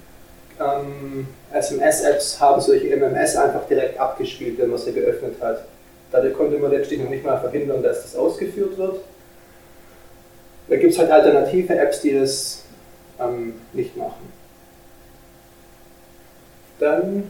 ähm, 0.59 1.27
SMS-Apps 1.51 2.39
haben 2.39 2.61
solche 2.61 2.95
MMS 2.95 3.35
einfach 3.35 3.67
direkt 3.67 3.99
abgespielt, 3.99 4.57
wenn 4.57 4.69
man 4.69 4.79
sie 4.79 4.93
geöffnet 4.93 5.35
hat. 5.41 5.65
Dadurch 6.11 6.33
konnte 6.33 6.57
man 6.57 6.71
letztlich 6.71 6.99
noch 6.99 7.09
nicht 7.09 7.25
mal 7.25 7.39
verhindern, 7.39 7.83
dass 7.83 8.03
das 8.03 8.15
ausgeführt 8.15 8.77
wird. 8.77 9.01
Da 10.67 10.77
gibt 10.77 10.93
es 10.93 10.99
halt 10.99 11.11
alternative 11.11 11.77
Apps, 11.77 12.01
die 12.01 12.17
das 12.17 12.63
ähm, 13.19 13.53
nicht 13.73 13.95
machen. 13.95 14.31
Dann 16.79 17.29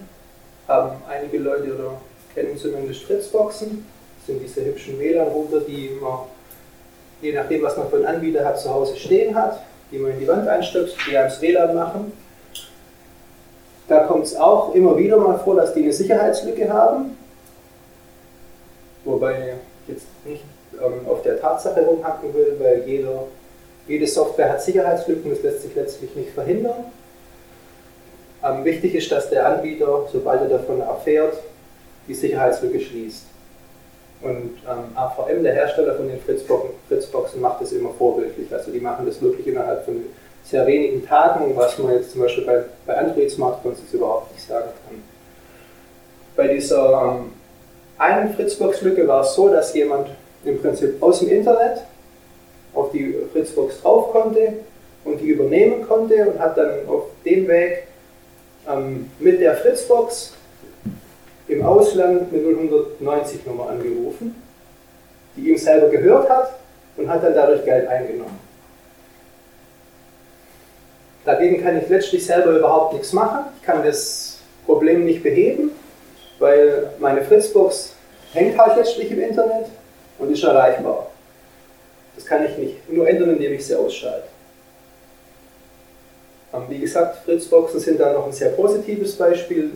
haben 0.68 1.02
einige 1.10 1.38
Leute 1.40 1.76
oder 1.76 2.02
kennen 2.34 2.58
zumindest 2.58 3.04
Fritzboxen. 3.04 3.86
Das 4.18 4.28
sind 4.28 4.42
diese 4.42 4.66
hübschen 4.66 5.00
WLAN-Router, 5.00 5.62
die 5.62 5.92
man, 6.02 6.20
je 7.22 7.34
nachdem, 7.34 7.62
was 7.62 7.78
man 7.78 7.90
für 7.90 7.98
einen 7.98 8.06
Anbieter 8.06 8.44
hat, 8.46 8.60
zu 8.60 8.74
Hause 8.74 8.96
stehen 8.98 9.36
hat, 9.36 9.62
die 9.92 10.00
man 10.00 10.12
in 10.12 10.20
die 10.20 10.28
Wand 10.28 10.48
einstöpselt, 10.48 11.00
die 11.10 11.18
ans 11.18 11.42
WLAN 11.42 11.76
machen. 11.76 12.14
Da 13.88 14.00
kommt 14.06 14.26
es 14.26 14.36
auch 14.36 14.74
immer 14.74 14.98
wieder 14.98 15.18
mal 15.18 15.38
vor, 15.38 15.56
dass 15.56 15.74
die 15.74 15.84
eine 15.84 15.94
Sicherheitslücke 15.94 16.72
haben. 16.72 17.18
Wobei 19.04 19.56
ich 19.88 19.94
jetzt 19.94 20.08
nicht 20.26 20.44
ähm, 20.74 21.08
auf 21.08 21.22
der 21.22 21.40
Tatsache 21.40 21.82
rumhacken 21.82 22.34
will, 22.34 22.56
weil 22.60 22.84
jeder, 22.88 23.24
jede 23.88 24.08
Software 24.08 24.54
hat 24.54 24.62
Sicherheitslücken, 24.62 25.30
das 25.30 25.44
lässt 25.44 25.62
sich 25.62 25.76
letztlich 25.76 26.16
nicht 26.16 26.32
verhindern. 26.32 26.86
Ähm, 28.44 28.66
wichtig 28.66 28.96
ist, 28.96 29.12
dass 29.12 29.30
der 29.30 29.48
Anbieter, 29.48 30.08
sobald 30.12 30.42
er 30.42 30.50
davon 30.50 30.82
erfährt, 30.82 31.38
die 32.08 32.16
Sicherheitslücke 32.16 32.80
schließt. 32.80 33.26
Und 34.22 34.58
ähm, 34.68 34.96
AVM, 34.96 35.44
der 35.44 35.54
Hersteller 35.54 35.96
von 35.96 36.08
den 36.08 36.20
Fritzboxen, 36.20 36.72
Fritzboxen, 36.88 37.42
macht 37.42 37.62
das 37.62 37.72
immer 37.74 37.92
vorbildlich. 37.92 38.52
Also 38.52 38.72
die 38.72 38.80
machen 38.80 39.06
das 39.06 39.22
wirklich 39.22 39.46
innerhalb 39.48 39.86
von 39.86 40.02
sehr 40.46 40.66
wenigen 40.68 41.06
Tagen, 41.06 41.56
was 41.56 41.78
man 41.80 41.94
jetzt 41.94 42.12
zum 42.12 42.22
Beispiel 42.22 42.46
bei, 42.46 42.64
bei 42.86 42.98
Android-Smartphones 42.98 43.80
überhaupt 43.92 44.32
nicht 44.34 44.48
sagen 44.48 44.70
kann. 44.88 45.04
Bei 46.36 46.48
dieser 46.48 47.18
ähm, 47.20 47.32
einen 47.98 48.34
Fritzbox-Lücke 48.34 49.08
war 49.08 49.22
es 49.22 49.34
so, 49.34 49.50
dass 49.50 49.74
jemand 49.74 50.10
im 50.44 50.62
Prinzip 50.62 51.02
aus 51.02 51.20
dem 51.20 51.30
Internet 51.30 51.82
auf 52.74 52.92
die 52.92 53.16
Fritzbox 53.32 53.82
drauf 53.82 54.12
konnte 54.12 54.54
und 55.04 55.20
die 55.20 55.28
übernehmen 55.30 55.88
konnte 55.88 56.28
und 56.28 56.40
hat 56.40 56.58
dann 56.58 56.88
auf 56.88 57.04
dem 57.24 57.48
Weg 57.48 57.88
ähm, 58.70 59.10
mit 59.20 59.40
der 59.40 59.56
Fritzbox 59.56 60.34
im 61.48 61.64
Ausland 61.64 62.34
eine 62.34 62.42
090-Nummer 62.42 63.70
angerufen, 63.70 64.36
die 65.36 65.50
ihm 65.50 65.58
selber 65.58 65.90
gehört 65.90 66.30
hat 66.30 66.60
und 66.98 67.10
hat 67.10 67.24
dann 67.24 67.34
dadurch 67.34 67.64
Geld 67.64 67.88
eingenommen. 67.88 68.45
Dagegen 71.26 71.64
kann 71.64 71.82
ich 71.82 71.90
letztlich 71.90 72.26
selber 72.26 72.52
überhaupt 72.52 72.94
nichts 72.94 73.12
machen. 73.12 73.46
Ich 73.60 73.66
kann 73.66 73.84
das 73.84 74.40
Problem 74.66 75.06
nicht 75.06 75.24
beheben, 75.24 75.72
weil 76.40 76.92
meine 77.00 77.24
Fritzbox 77.24 77.96
hängt 78.34 78.58
halt 78.58 78.78
letztlich 78.78 79.12
im 79.12 79.20
Internet 79.20 79.68
und 80.20 80.32
ist 80.32 80.44
erreichbar. 80.44 81.08
Das 82.16 82.26
kann 82.26 82.46
ich 82.46 82.58
nicht 82.58 82.90
nur 82.92 83.08
ändern, 83.08 83.32
indem 83.32 83.54
ich 83.54 83.66
sie 83.66 83.76
ausschalte. 83.76 84.28
Wie 86.70 86.80
gesagt, 86.80 87.18
Fritzboxen 87.26 87.82
sind 87.82 88.00
da 88.00 88.14
noch 88.14 88.28
ein 88.28 88.32
sehr 88.32 88.50
positives 88.50 89.16
Beispiel, 89.18 89.72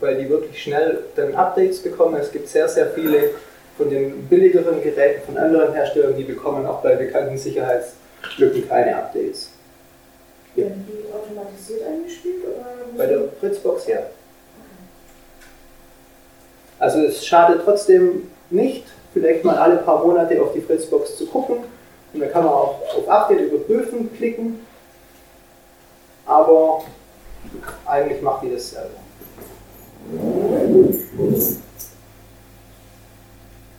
weil 0.00 0.16
die 0.16 0.28
wirklich 0.28 0.60
schnell 0.60 1.04
dann 1.14 1.34
Updates 1.36 1.78
bekommen. 1.80 2.16
Es 2.20 2.32
gibt 2.32 2.48
sehr, 2.48 2.68
sehr 2.68 2.88
viele 2.88 3.30
von 3.76 3.88
den 3.88 4.26
billigeren 4.26 4.82
Geräten 4.82 5.22
von 5.24 5.36
anderen 5.36 5.72
Herstellern, 5.72 6.16
die 6.16 6.24
bekommen 6.24 6.66
auch 6.66 6.82
bei 6.82 6.96
bekannten 6.96 7.38
Sicherheitslücken 7.38 8.68
keine 8.68 8.96
Updates. 8.96 9.50
Ja. 10.60 10.66
Werden 10.66 10.86
die 10.88 11.12
automatisiert 11.12 11.82
eingespielt? 11.86 12.44
Oder 12.44 12.66
bei 12.96 13.06
der 13.06 13.20
Fritzbox 13.40 13.86
ja. 13.86 13.98
Also 16.78 17.00
es 17.00 17.24
schadet 17.24 17.62
trotzdem 17.64 18.30
nicht, 18.48 18.84
vielleicht 19.12 19.44
mal 19.44 19.56
alle 19.56 19.76
paar 19.76 20.04
Monate 20.04 20.40
auf 20.42 20.52
die 20.52 20.60
Fritzbox 20.60 21.16
zu 21.16 21.26
gucken. 21.26 21.58
Und 22.12 22.20
dann 22.20 22.32
kann 22.32 22.44
man 22.44 22.52
auch 22.52 22.80
auf 22.96 23.08
Update 23.08 23.40
überprüfen 23.40 24.10
klicken 24.16 24.60
aber 26.30 26.82
eigentlich 27.86 28.22
macht 28.22 28.44
die 28.44 28.52
das 28.52 28.70
selber. 28.70 28.90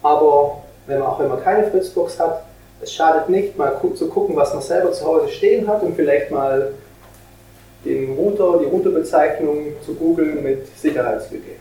Aber 0.03 0.63
wenn 0.85 0.99
man, 0.99 1.07
auch 1.07 1.19
wenn 1.19 1.29
man 1.29 1.41
keine 1.41 1.69
Fritzbox 1.71 2.19
hat, 2.19 2.43
es 2.81 2.93
schadet 2.93 3.29
nicht, 3.29 3.57
mal 3.57 3.79
zu 3.95 4.07
gucken, 4.07 4.35
was 4.35 4.53
man 4.53 4.61
selber 4.61 4.91
zu 4.91 5.05
Hause 5.05 5.29
stehen 5.29 5.67
hat 5.67 5.83
und 5.83 5.95
vielleicht 5.95 6.31
mal 6.31 6.73
den 7.85 8.13
Router, 8.13 8.59
die 8.59 8.65
Routerbezeichnung 8.65 9.73
zu 9.85 9.93
googeln 9.95 10.43
mit 10.43 10.67
Sicherheitslücke. 10.77 11.51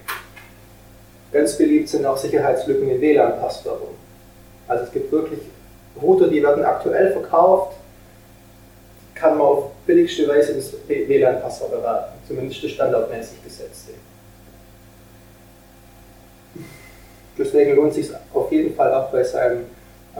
Ganz 1.32 1.56
beliebt 1.56 1.88
sind 1.88 2.04
auch 2.06 2.16
Sicherheitslücken 2.16 2.90
in 2.90 3.00
WLAN-Passwörtern. 3.00 3.94
Also 4.66 4.84
es 4.84 4.92
gibt 4.92 5.12
wirklich 5.12 5.40
Router, 6.00 6.28
die 6.28 6.42
werden 6.42 6.64
aktuell 6.64 7.12
verkauft, 7.12 7.76
kann 9.14 9.36
man 9.36 9.46
auf 9.46 9.70
billigste 9.86 10.26
Weise 10.28 10.54
das 10.54 10.72
WLAN-Passwort 10.88 11.72
erraten, 11.72 12.12
zumindest 12.26 12.64
das 12.64 12.70
standardmäßig 12.70 13.44
gesetzte. 13.44 13.92
Deswegen 17.38 17.76
lohnt 17.76 17.90
es 17.90 17.96
sich 17.96 18.16
auf 18.34 18.50
jeden 18.52 18.74
Fall 18.74 18.92
auch 18.92 19.10
bei 19.10 19.22
seinem 19.22 19.64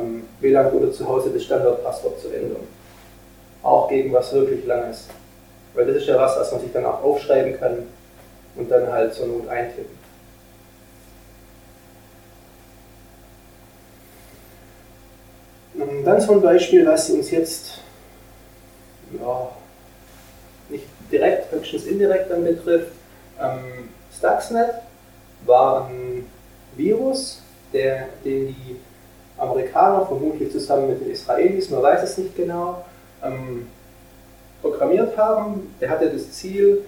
ähm, 0.00 0.24
WLAN-Router 0.40 0.92
zu 0.92 1.06
Hause 1.08 1.30
das 1.32 1.44
Standardpasswort 1.44 2.20
zu 2.20 2.28
ändern. 2.28 2.66
Auch 3.62 3.88
gegen 3.88 4.12
was 4.12 4.32
wirklich 4.32 4.64
Langes. 4.66 5.06
Weil 5.74 5.86
das 5.86 5.96
ist 5.96 6.06
ja 6.06 6.18
was, 6.18 6.36
was 6.36 6.52
man 6.52 6.60
sich 6.60 6.72
dann 6.72 6.86
auch 6.86 7.02
aufschreiben 7.02 7.58
kann 7.58 7.86
und 8.56 8.70
dann 8.70 8.90
halt 8.90 9.14
zur 9.14 9.26
Not 9.26 9.48
eintippen. 9.48 10.00
Dann 16.04 16.20
so 16.20 16.32
ein 16.32 16.42
Beispiel, 16.42 16.86
was 16.86 17.08
uns 17.10 17.30
jetzt 17.30 17.78
ja, 19.18 19.48
nicht 20.68 20.84
direkt, 21.10 21.52
höchstens 21.52 21.84
indirekt 21.84 22.30
dann 22.30 22.44
betrifft. 22.44 22.92
Ähm, 23.40 23.88
Stuxnet 24.16 24.70
war 25.46 25.88
ein 25.88 26.26
Virus, 26.76 27.42
der, 27.72 28.08
den 28.24 28.48
die 28.48 28.76
Amerikaner 29.40 30.06
vermutlich 30.06 30.52
zusammen 30.52 30.88
mit 30.88 31.00
den 31.00 31.10
Israelis, 31.10 31.70
man 31.70 31.82
weiß 31.82 32.02
es 32.02 32.18
nicht 32.18 32.36
genau, 32.36 32.84
ähm, 33.24 33.66
programmiert 34.60 35.16
haben. 35.16 35.74
Der 35.80 35.90
hatte 35.90 36.10
das 36.10 36.30
Ziel, 36.32 36.84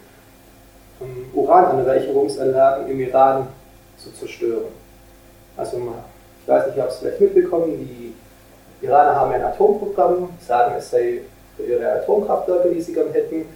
ähm, 1.00 1.30
Urananreicherungsanlagen 1.34 2.90
im 2.90 3.00
Iran 3.00 3.48
zu 3.96 4.12
zerstören. 4.12 4.66
Also 5.56 5.78
ich 6.42 6.48
weiß 6.48 6.68
nicht, 6.68 6.78
ob 6.78 6.88
es 6.88 6.96
vielleicht 6.96 7.20
mitbekommen, 7.20 7.78
die 7.78 8.14
Iraner 8.84 9.14
haben 9.14 9.32
ein 9.32 9.44
Atomprogramm, 9.44 10.30
sagen 10.40 10.74
es 10.76 10.90
sei 10.90 11.20
für 11.56 11.62
ihre 11.62 11.92
Atomkraftwerke, 11.92 12.70
die 12.70 12.80
sie 12.80 12.92
gern 12.92 13.12
hätten. 13.12 13.46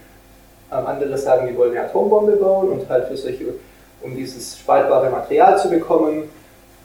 Ähm, 0.72 0.86
andere 0.86 1.16
sagen, 1.18 1.46
die 1.46 1.56
wollen 1.56 1.76
eine 1.76 1.88
Atombombe 1.88 2.36
bauen 2.36 2.70
und 2.70 2.88
halt 2.88 3.08
für 3.08 3.16
solche, 3.16 3.54
um 4.02 4.14
dieses 4.14 4.58
spaltbare 4.58 5.10
Material 5.10 5.58
zu 5.58 5.70
bekommen, 5.70 6.28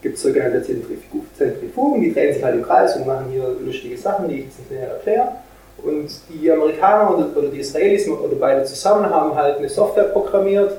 gibt 0.02 0.18
es 0.18 0.24
sogenannte 0.24 0.64
Zentrifugen, 0.64 2.02
die 2.02 2.14
drehen 2.14 2.34
sich 2.34 2.44
halt 2.44 2.56
im 2.56 2.64
Kreis 2.64 2.96
und 2.96 3.06
machen 3.06 3.28
hier 3.32 3.56
lustige 3.64 3.98
Sachen, 3.98 4.28
die 4.28 4.40
ich 4.40 4.46
jetzt 4.46 4.60
nicht 4.60 4.72
näher 4.72 4.90
erkläre. 4.90 5.32
Und 5.84 6.10
die 6.30 6.52
Amerikaner 6.52 7.16
oder, 7.36 7.48
die 7.48 7.60
Israelis 7.60 8.08
oder 8.08 8.36
beide 8.40 8.64
zusammen 8.64 9.10
haben 9.10 9.36
halt 9.36 9.58
eine 9.58 9.70
Software 9.70 10.06
programmiert, 10.06 10.74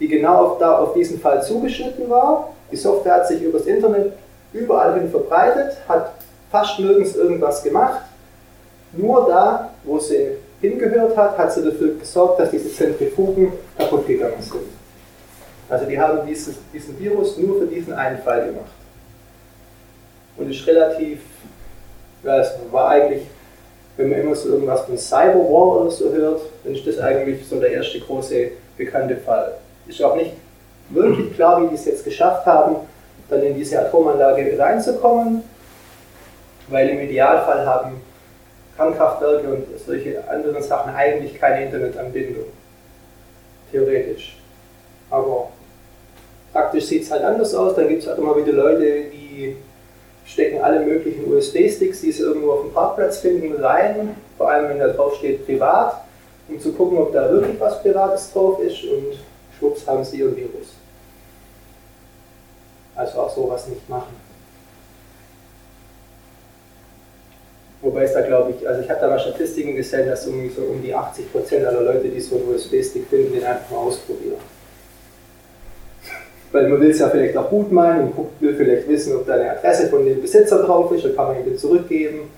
die 0.00 0.08
genau 0.08 0.46
auf, 0.46 0.58
da, 0.58 0.78
auf 0.78 0.94
diesen 0.94 1.20
Fall 1.20 1.42
zugeschnitten 1.42 2.08
war. 2.08 2.52
Die 2.70 2.76
Software 2.76 3.14
hat 3.14 3.28
sich 3.28 3.42
übers 3.42 3.66
Internet 3.66 4.12
überall 4.52 4.94
hin 4.98 5.10
verbreitet, 5.10 5.76
hat 5.88 6.12
fast 6.50 6.78
nirgends 6.78 7.14
irgendwas 7.14 7.62
gemacht 7.62 8.02
nur 8.92 9.26
da, 9.28 9.70
wo 9.84 9.98
sie 9.98 10.36
hingehört 10.60 11.16
hat, 11.16 11.36
hat 11.36 11.52
sie 11.52 11.62
dafür 11.62 11.94
gesorgt, 11.94 12.40
dass 12.40 12.50
diese 12.50 12.72
Zentrifugen 12.72 13.52
kaputt 13.76 14.06
gegangen 14.06 14.40
sind. 14.40 14.77
Also 15.68 15.84
die 15.86 15.98
haben 15.98 16.26
dieses, 16.26 16.56
diesen 16.72 16.98
Virus 16.98 17.36
nur 17.36 17.60
für 17.60 17.66
diesen 17.66 17.92
einen 17.92 18.18
Fall 18.22 18.46
gemacht. 18.46 18.70
Und 20.36 20.50
ist 20.50 20.66
relativ, 20.66 21.20
ja, 22.22 22.40
es 22.40 22.52
war 22.70 22.88
eigentlich 22.88 23.22
wenn 23.98 24.10
man 24.10 24.20
immer 24.20 24.34
so 24.34 24.50
irgendwas 24.50 24.82
von 24.82 24.96
Cyberwar 24.96 25.80
oder 25.80 25.90
so 25.90 26.10
hört, 26.12 26.40
dann 26.62 26.72
ist 26.72 26.86
das 26.86 26.98
eigentlich 27.00 27.46
so 27.46 27.58
der 27.58 27.72
erste 27.72 27.98
große 27.98 28.52
bekannte 28.76 29.16
Fall. 29.16 29.54
Ist 29.88 30.00
auch 30.02 30.14
nicht 30.14 30.34
wirklich 30.88 31.34
klar, 31.34 31.60
wie 31.60 31.68
die 31.68 31.74
es 31.74 31.84
jetzt 31.84 32.04
geschafft 32.04 32.46
haben, 32.46 32.76
dann 33.28 33.42
in 33.42 33.56
diese 33.56 33.80
Atomanlage 33.80 34.56
reinzukommen, 34.56 35.42
weil 36.68 36.88
im 36.90 37.00
Idealfall 37.00 37.66
haben 37.66 38.00
Kernkraftwerke 38.76 39.48
und 39.48 39.66
solche 39.84 40.22
anderen 40.28 40.62
Sachen 40.62 40.94
eigentlich 40.94 41.34
keine 41.34 41.64
Internetanbindung. 41.64 42.44
Theoretisch. 43.72 44.38
Aber 45.10 45.48
praktisch 46.58 46.86
sieht 46.86 47.04
es 47.04 47.10
halt 47.10 47.22
anders 47.22 47.54
aus. 47.54 47.76
Dann 47.76 47.88
gibt 47.88 48.02
es 48.02 48.08
halt 48.08 48.18
immer 48.18 48.36
wieder 48.36 48.52
Leute, 48.52 49.04
die 49.12 49.56
stecken 50.26 50.60
alle 50.60 50.80
möglichen 50.80 51.32
USB-Sticks, 51.32 52.00
die 52.00 52.10
sie 52.10 52.22
irgendwo 52.22 52.52
auf 52.52 52.62
dem 52.62 52.72
Parkplatz 52.72 53.18
finden, 53.18 53.62
rein. 53.62 54.16
Vor 54.36 54.50
allem, 54.50 54.68
wenn 54.68 54.78
da 54.80 54.88
drauf 54.88 55.14
steht 55.16 55.46
privat, 55.46 56.02
um 56.48 56.58
zu 56.58 56.72
gucken, 56.72 56.98
ob 56.98 57.12
da 57.12 57.30
wirklich 57.30 57.58
was 57.60 57.80
Privates 57.80 58.32
drauf 58.32 58.60
ist. 58.60 58.82
Und 58.84 59.18
schwupps 59.56 59.86
haben 59.86 60.04
sie 60.04 60.18
ihr 60.18 60.36
Virus. 60.36 60.74
Also 62.96 63.20
auch 63.20 63.32
sowas 63.32 63.68
nicht 63.68 63.88
machen. 63.88 64.16
Wobei 67.80 68.02
es 68.02 68.12
da 68.12 68.22
glaube 68.22 68.50
ich, 68.50 68.68
also 68.68 68.82
ich 68.82 68.90
habe 68.90 69.00
da 69.00 69.08
mal 69.08 69.20
Statistiken 69.20 69.76
gesehen, 69.76 70.08
dass 70.08 70.26
irgendwie 70.26 70.48
so 70.48 70.62
um 70.62 70.82
die 70.82 70.92
80% 70.92 71.64
aller 71.64 71.82
Leute, 71.82 72.08
die 72.08 72.20
so 72.20 72.34
einen 72.34 72.52
USB-Stick 72.52 73.06
finden, 73.06 73.34
den 73.34 73.44
einfach 73.44 73.70
mal 73.70 73.78
ausprobieren. 73.78 74.57
Weil 76.50 76.68
man 76.68 76.80
will 76.80 76.90
es 76.90 76.98
ja 76.98 77.10
vielleicht 77.10 77.36
auch 77.36 77.50
gut 77.50 77.70
meinen 77.70 78.12
und 78.12 78.40
will 78.40 78.54
vielleicht 78.54 78.88
wissen, 78.88 79.14
ob 79.16 79.26
da 79.26 79.34
eine 79.34 79.50
Adresse 79.50 79.88
von 79.88 80.04
dem 80.04 80.20
Besitzer 80.20 80.62
drauf 80.62 80.90
ist, 80.92 81.04
dann 81.04 81.14
kann 81.14 81.28
man 81.28 81.38
ihn 81.38 81.46
wieder 81.46 81.56
zurückgeben. 81.58 82.30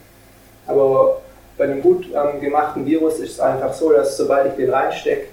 Aber 0.67 1.21
bei 1.57 1.65
einem 1.65 1.83
gut 1.83 2.07
ähm, 2.07 2.41
gemachten 2.41 2.87
Virus 2.87 3.19
ist 3.21 3.33
es 3.33 3.41
einfach 3.41 3.73
so, 3.73 3.93
dass 3.93 4.17
sobald 4.17 4.47
ich 4.47 4.55
den 4.55 4.71
reinstecke, 4.71 5.29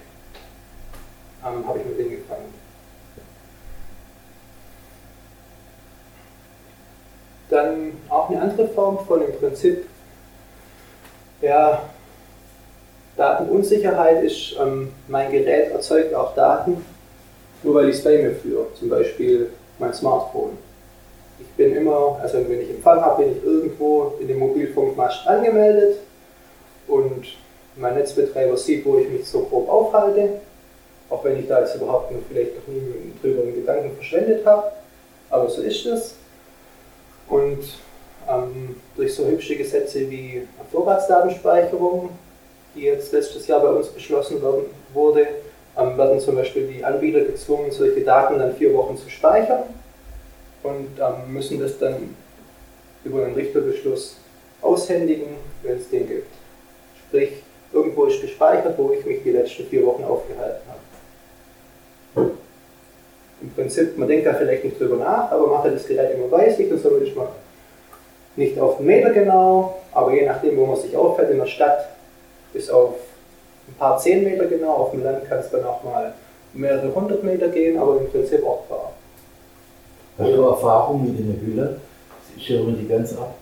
ähm, 1.44 1.68
habe 1.68 1.80
ich 1.80 1.86
mit 1.86 2.00
dem 2.00 2.12
gefangen. 2.12 2.54
Dann 7.50 7.94
auch 8.10 8.30
eine 8.30 8.42
andere 8.42 8.68
Form 8.68 9.06
von 9.06 9.22
im 9.22 9.34
Prinzip 9.40 9.88
ja, 11.42 11.82
Datenunsicherheit 13.16 14.24
ist, 14.24 14.56
ähm, 14.60 14.92
mein 15.08 15.32
Gerät 15.32 15.72
erzeugt 15.72 16.13
auch 16.13 16.36
Daten, 16.36 16.86
nur 17.63 17.76
weil 17.76 17.89
ich 17.89 17.96
es 17.98 18.04
bei 18.04 18.17
mir 18.17 18.32
führe, 18.32 18.67
zum 18.78 18.89
Beispiel 18.89 19.50
mein 19.80 19.93
Smartphone. 19.93 20.58
Ich 21.39 21.48
bin 21.50 21.76
immer, 21.76 22.17
also 22.22 22.38
wenn 22.48 22.62
ich 22.62 22.70
Empfang 22.70 23.02
habe, 23.02 23.24
bin 23.24 23.38
ich 23.38 23.43
irgendwo 23.43 24.13
in 24.20 24.28
dem 24.28 24.39
Mobilfunkmast 24.39 25.28
angemeldet 25.28 25.98
und 26.88 27.26
mein 27.76 27.96
Netzbetreiber 27.96 28.58
sieht, 28.58 28.86
wo 28.86 28.98
ich 28.98 29.10
mich 29.10 29.28
so 29.28 29.41
grob 29.41 29.70
aufhalte, 29.70 30.41
auch 31.10 31.24
wenn 31.24 31.39
ich 31.39 31.48
da 31.48 31.62
jetzt 31.62 31.76
überhaupt 31.76 32.12
noch 32.12 32.20
vielleicht 32.28 32.56
noch 32.56 32.67
nie 32.74 33.13
drüber 33.22 33.43
einen 33.43 33.56
Gedanken 33.56 33.96
verschwendet 33.96 34.46
habe, 34.46 34.72
aber 35.30 35.50
so 35.50 35.62
ist 35.62 35.86
es. 35.86 36.15
Und 37.30 37.60
ähm, 38.30 38.76
durch 38.96 39.13
so 39.13 39.26
hübsche 39.26 39.56
Gesetze 39.56 40.10
wie 40.10 40.48
Vorratsdatenspeicherung, 40.72 42.10
die 42.76 42.82
jetzt 42.82 43.12
letztes 43.12 43.48
Jahr 43.48 43.62
bei 43.62 43.70
uns 43.70 43.88
beschlossen 43.88 44.41
werden, 44.41 44.65
wurde, 44.93 45.28
ähm, 45.78 45.98
werden 45.98 46.20
zum 46.20 46.36
Beispiel 46.36 46.68
die 46.68 46.84
Anbieter 46.84 47.22
gezwungen, 47.22 47.72
solche 47.72 48.02
Daten 48.02 48.40
dann 48.40 48.56
vier 48.56 48.74
Wochen 48.74 48.98
zu 48.98 49.10
speichern 49.10 49.63
und 50.63 50.88
ähm, 51.00 51.34
müssen 51.34 51.60
das 51.60 51.78
dann 51.80 52.16
über 53.04 53.26
einen 53.26 53.36
Richterbeschluss 53.36 54.18
aushändigen, 54.62 55.28
wenn 55.63 55.78
es 55.78 55.90
den 55.90 56.08
gibt. 56.08 56.32
Sprich, 57.08 57.44
irgendwo 57.72 58.06
ist 58.06 58.22
gespeichert, 58.22 58.78
wo 58.78 58.92
ich 58.92 59.06
mich 59.06 59.24
die 59.24 59.32
letzten 59.32 59.66
vier 59.66 59.86
Wochen 59.86 60.04
aufgehalten 60.04 60.62
habe. 60.68 62.32
Im 63.42 63.52
Prinzip, 63.52 63.98
man 63.98 64.08
denkt 64.08 64.26
da 64.26 64.34
vielleicht 64.34 64.63
nicht 64.63 64.80
drüber 64.80 64.98
nach, 64.98 65.32
aber 65.32 65.48
macht 65.48 65.72
das 65.72 65.86
Gerät 65.86 66.16
immer 66.16 66.28
bei 66.28 66.50
sich, 66.50 66.70
dann 66.70 66.80
soll 66.80 67.04
ich 67.04 67.16
mal 67.16 67.30
nicht 68.36 68.60
auf 68.60 68.78
den 68.78 68.88
Meter 68.88 69.12
genau, 69.12 69.80
aber 69.92 70.13
je 70.13 70.26
nachdem, 70.26 70.58
wo 70.58 70.66
man 70.66 70.76
sich 70.76 70.96
aufhält, 70.96 71.32
in 71.32 71.38
der 71.38 71.46
Stadt 71.46 71.88
bis 72.54 72.70
auf 72.70 72.96
ein 73.68 73.76
paar 73.78 73.98
zehn 73.98 74.24
Meter 74.24 74.46
genau, 74.46 74.74
auf 74.74 74.92
dem 74.92 75.04
Land 75.04 75.28
kann 75.28 75.40
es 75.40 75.50
dann 75.50 75.64
auch 75.66 75.84
mal 75.84 76.14
mehrere 76.54 76.94
hundert 76.94 77.24
Meter 77.24 77.50
gehen, 77.50 77.78
aber 77.78 78.00
im 78.00 78.10
Prinzip 78.10 78.44
ortbar. 78.44 78.94
Hast 80.18 80.32
du 80.32 80.42
Erfahrung 80.42 81.06
mit 81.06 81.20
in 81.20 81.34
der 81.34 81.42
Hülle? 81.42 81.80
Schirmen 82.40 82.78
die 82.80 82.88
ganz 82.88 83.14
ab? 83.14 83.36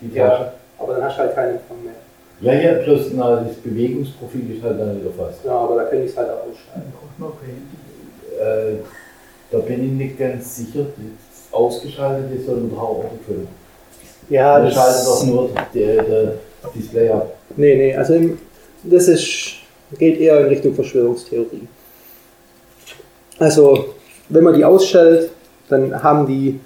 Die 0.00 0.14
ja, 0.14 0.52
aber 0.78 0.94
dann 0.94 1.04
hast 1.04 1.16
du 1.16 1.22
halt 1.22 1.34
keinen 1.34 1.52
Empfang 1.52 1.76
mehr. 1.84 1.94
Ja, 2.40 2.52
ja, 2.52 2.82
plus 2.82 3.08
na, 3.12 3.40
das 3.40 3.56
Bewegungsprofil 3.56 4.56
ist 4.56 4.62
halt 4.62 4.78
dann 4.78 5.00
wieder 5.00 5.10
fast. 5.10 5.44
Ja, 5.44 5.52
aber 5.52 5.76
da 5.76 5.84
kann 5.84 6.02
ich 6.02 6.10
es 6.10 6.16
halt 6.16 6.28
auch 6.30 6.42
ausschalten. 6.42 6.92
Okay. 7.20 8.40
Äh, 8.40 8.76
da 9.50 9.58
bin 9.58 9.84
ich 9.84 9.92
nicht 9.92 10.18
ganz 10.18 10.56
sicher. 10.56 10.80
Das 10.80 11.52
Ausgeschaltete 11.52 12.42
soll 12.42 12.58
überhaupt 12.58 13.06
auch 13.06 13.12
erfüllen. 13.12 13.48
Ja, 14.28 14.60
das 14.60 14.74
schaltet 14.74 15.06
doch 15.06 15.24
nur 15.24 15.50
der, 15.72 16.02
der 16.02 16.32
Display 16.74 17.08
ab. 17.08 17.32
Nee, 17.56 17.76
nee, 17.76 17.96
also 17.96 18.14
das 18.82 19.08
ist, 19.08 19.54
geht 19.98 20.20
eher 20.20 20.40
in 20.40 20.46
Richtung 20.46 20.74
Verschwörungstheorie. 20.74 21.66
Also, 23.38 23.94
wenn 24.28 24.44
man 24.44 24.54
die 24.54 24.64
ausschaltet, 24.64 25.30
dann 25.68 26.02
haben 26.02 26.26
die 26.26 26.60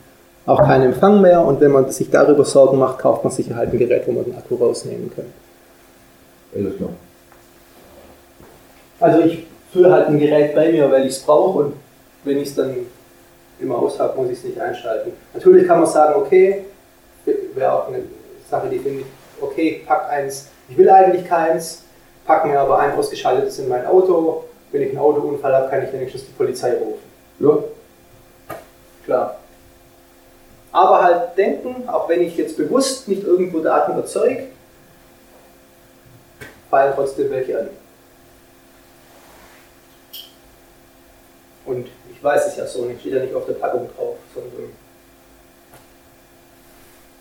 auch 0.47 0.61
keinen 0.61 0.93
Empfang 0.93 1.21
mehr 1.21 1.43
und 1.43 1.61
wenn 1.61 1.71
man 1.71 1.91
sich 1.91 2.11
darüber 2.11 2.45
Sorgen 2.45 2.79
macht, 2.79 2.99
kauft 2.99 3.25
man 3.25 3.33
sich 3.33 3.53
halt 3.53 3.73
ein 3.73 3.79
Gerät, 3.79 4.03
wo 4.07 4.13
man 4.13 4.25
den 4.25 4.37
Akku 4.37 4.57
rausnehmen 4.57 5.11
kann. 5.15 5.27
Alles 6.55 6.77
klar. 6.77 6.91
Also 8.99 9.21
ich 9.21 9.47
führe 9.73 9.93
halt 9.93 10.09
ein 10.09 10.19
Gerät 10.19 10.55
bei 10.55 10.73
mir, 10.73 10.91
weil 10.91 11.07
ich 11.07 11.13
es 11.13 11.21
brauche 11.21 11.59
und 11.61 11.75
wenn 12.25 12.39
ich 12.39 12.49
es 12.49 12.55
dann 12.55 12.75
immer 13.61 13.79
aus 13.79 13.99
habe, 13.99 14.21
muss 14.21 14.31
ich 14.31 14.39
es 14.39 14.45
nicht 14.45 14.61
einschalten. 14.61 15.13
Natürlich 15.35 15.67
kann 15.67 15.81
man 15.81 15.89
sagen, 15.89 16.15
okay, 16.17 16.65
wäre 17.55 17.73
auch 17.73 17.89
eine 17.89 18.03
Sache, 18.51 18.69
die 18.69 18.79
finde 18.79 19.01
ich, 19.01 19.07
okay, 19.41 19.83
pack 19.87 20.11
eins, 20.11 20.49
ich 20.69 20.77
will 20.77 20.89
eigentlich 20.89 21.27
keins, 21.27 21.85
pack 22.31 22.45
mir 22.45 22.61
aber 22.61 22.79
ein 22.79 22.93
ausgeschaltetes 22.93 23.59
in 23.59 23.69
mein 23.69 23.85
Auto. 23.87 24.45
Wenn 24.71 24.83
ich 24.83 24.91
einen 24.91 24.99
Autounfall 24.99 25.53
habe, 25.53 25.69
kann 25.69 25.85
ich 25.85 25.93
wenigstens 25.93 26.27
die 26.27 26.33
Polizei 26.33 26.75
rufen. 26.75 27.03
Ja. 27.41 27.59
Klar. 29.05 29.41
Aber 30.71 31.03
halt 31.03 31.37
denken, 31.37 31.89
auch 31.89 32.09
wenn 32.09 32.23
ich 32.23 32.37
jetzt 32.37 32.57
bewusst 32.57 33.09
nicht 33.09 33.25
irgendwo 33.25 33.59
Daten 33.59 33.97
erzeuge, 33.97 34.47
fallen 36.71 36.93
trotzdem 36.95 37.31
welche 37.31 37.59
an. 37.59 37.71
Und 41.67 41.89
ich 42.13 42.23
weiß 42.23 42.47
es 42.47 42.57
ja 42.57 42.65
so 42.65 42.85
nicht, 42.85 43.01
steht 43.01 43.15
ja 43.15 43.23
nicht 43.25 43.35
auf 43.35 43.47
der 43.47 43.55
Packung 43.55 43.91
drauf, 43.97 44.19
sondern 44.33 44.71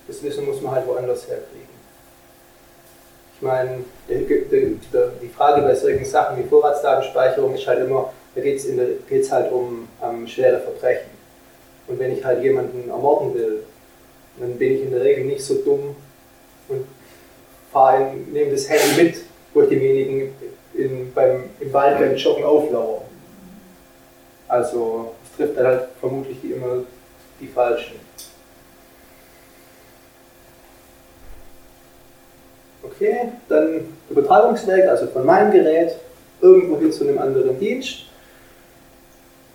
das 0.08 0.22
Wissen 0.22 0.46
muss 0.46 0.62
man 0.62 0.76
halt 0.76 0.86
woanders 0.86 1.28
herkriegen. 1.28 1.79
Ich 3.40 3.48
meine, 3.48 3.86
die 4.10 5.30
Frage 5.30 5.62
bei 5.62 5.74
solchen 5.74 6.04
Sachen 6.04 6.44
wie 6.44 6.48
Vorratsdatenspeicherung 6.50 7.56
ist 7.56 7.66
halt 7.66 7.80
immer, 7.88 8.12
da 8.36 8.42
geht 8.42 8.58
es 8.58 9.32
halt 9.32 9.50
um 9.52 9.88
um 10.02 10.28
schwere 10.28 10.60
Verbrechen. 10.60 11.10
Und 11.88 12.00
wenn 12.00 12.18
ich 12.18 12.24
halt 12.24 12.44
jemanden 12.44 12.90
ermorden 12.90 13.34
will, 13.34 13.64
dann 14.40 14.58
bin 14.58 14.76
ich 14.76 14.82
in 14.84 14.92
der 14.92 15.02
Regel 15.02 15.26
nicht 15.26 15.42
so 15.42 15.56
dumm 15.56 15.96
und 16.68 16.86
nehme 18.32 18.52
das 18.52 18.70
Handy 18.70 19.04
mit, 19.04 19.16
wo 19.54 19.62
ich 19.62 19.70
demjenigen 19.70 20.34
in, 20.74 21.14
beim, 21.14 21.46
im 21.60 21.74
Wald 21.74 22.00
beim 22.00 22.16
Joggen 22.16 22.44
auflauere. 22.44 23.02
Also 24.48 25.14
es 25.24 25.38
trifft 25.38 25.58
dann 25.58 25.68
halt 25.68 25.88
vermutlich 26.00 26.44
immer 26.44 26.84
die 27.40 27.48
Falschen. 27.48 27.96
Okay, 33.00 33.30
dann 33.48 33.88
Übertragungsweg, 34.10 34.90
also 34.90 35.08
von 35.08 35.26
meinem 35.26 35.54
Gerät 35.54 35.96
irgendwo 36.42 36.78
hin 36.78 36.92
zu 36.92 37.08
einem 37.08 37.18
anderen 37.18 37.58
Dienst. 37.58 38.00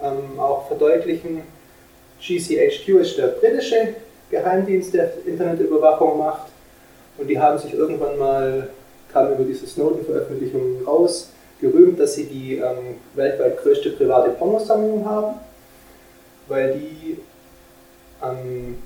ähm, 0.00 0.38
auch 0.38 0.68
verdeutlichen. 0.68 1.42
GCHQ 2.20 3.00
ist 3.00 3.18
der 3.18 3.26
britische 3.28 3.94
Geheimdienst, 4.30 4.94
der 4.94 5.10
Internetüberwachung 5.26 6.18
macht. 6.18 6.46
Und 7.18 7.26
die 7.26 7.40
haben 7.40 7.58
sich 7.58 7.74
irgendwann 7.74 8.16
mal, 8.16 8.68
kam 9.12 9.32
über 9.32 9.42
diese 9.42 9.66
Snowden-Veröffentlichungen 9.66 10.84
raus, 10.86 11.30
gerühmt, 11.60 11.98
dass 12.00 12.14
sie 12.14 12.24
die 12.24 12.56
ähm, 12.56 12.96
weltweit 13.14 13.62
größte 13.62 13.90
private 13.90 14.30
Pornosammlung 14.30 15.04
haben, 15.04 15.34
weil 16.48 16.74
die 16.74 17.18
ähm, 18.22 18.78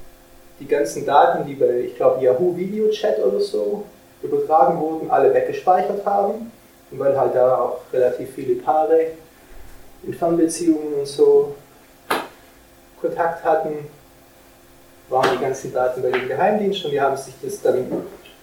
die 0.61 0.67
ganzen 0.67 1.05
Daten, 1.05 1.47
die 1.47 1.55
bei, 1.55 1.81
ich 1.81 1.97
glaube, 1.97 2.23
Yahoo 2.23 2.57
Video 2.57 2.89
Chat 2.91 3.19
oder 3.19 3.41
so 3.41 3.85
übertragen 4.23 4.79
wurden, 4.81 5.11
alle 5.11 5.33
weggespeichert 5.35 6.05
haben. 6.05 6.53
Und 6.91 6.99
weil 6.99 7.19
halt 7.19 7.35
da 7.35 7.57
auch 7.57 7.81
relativ 7.93 8.35
viele 8.35 8.55
Paare 8.57 9.07
in 10.05 10.15
Fernbeziehungen 10.15 10.95
und 11.01 11.07
so 11.07 11.55
Kontakt 13.01 13.45
hatten, 13.45 13.89
waren 15.09 15.29
die 15.37 15.45
ganzen 15.45 15.73
Daten 15.73 16.03
bei 16.03 16.11
dem 16.11 16.29
Geheimdienst 16.29 16.85
und 16.85 16.93
die 16.93 17.01
haben 17.01 17.17
sich 17.17 17.35
das 17.43 17.61
dann 17.61 17.87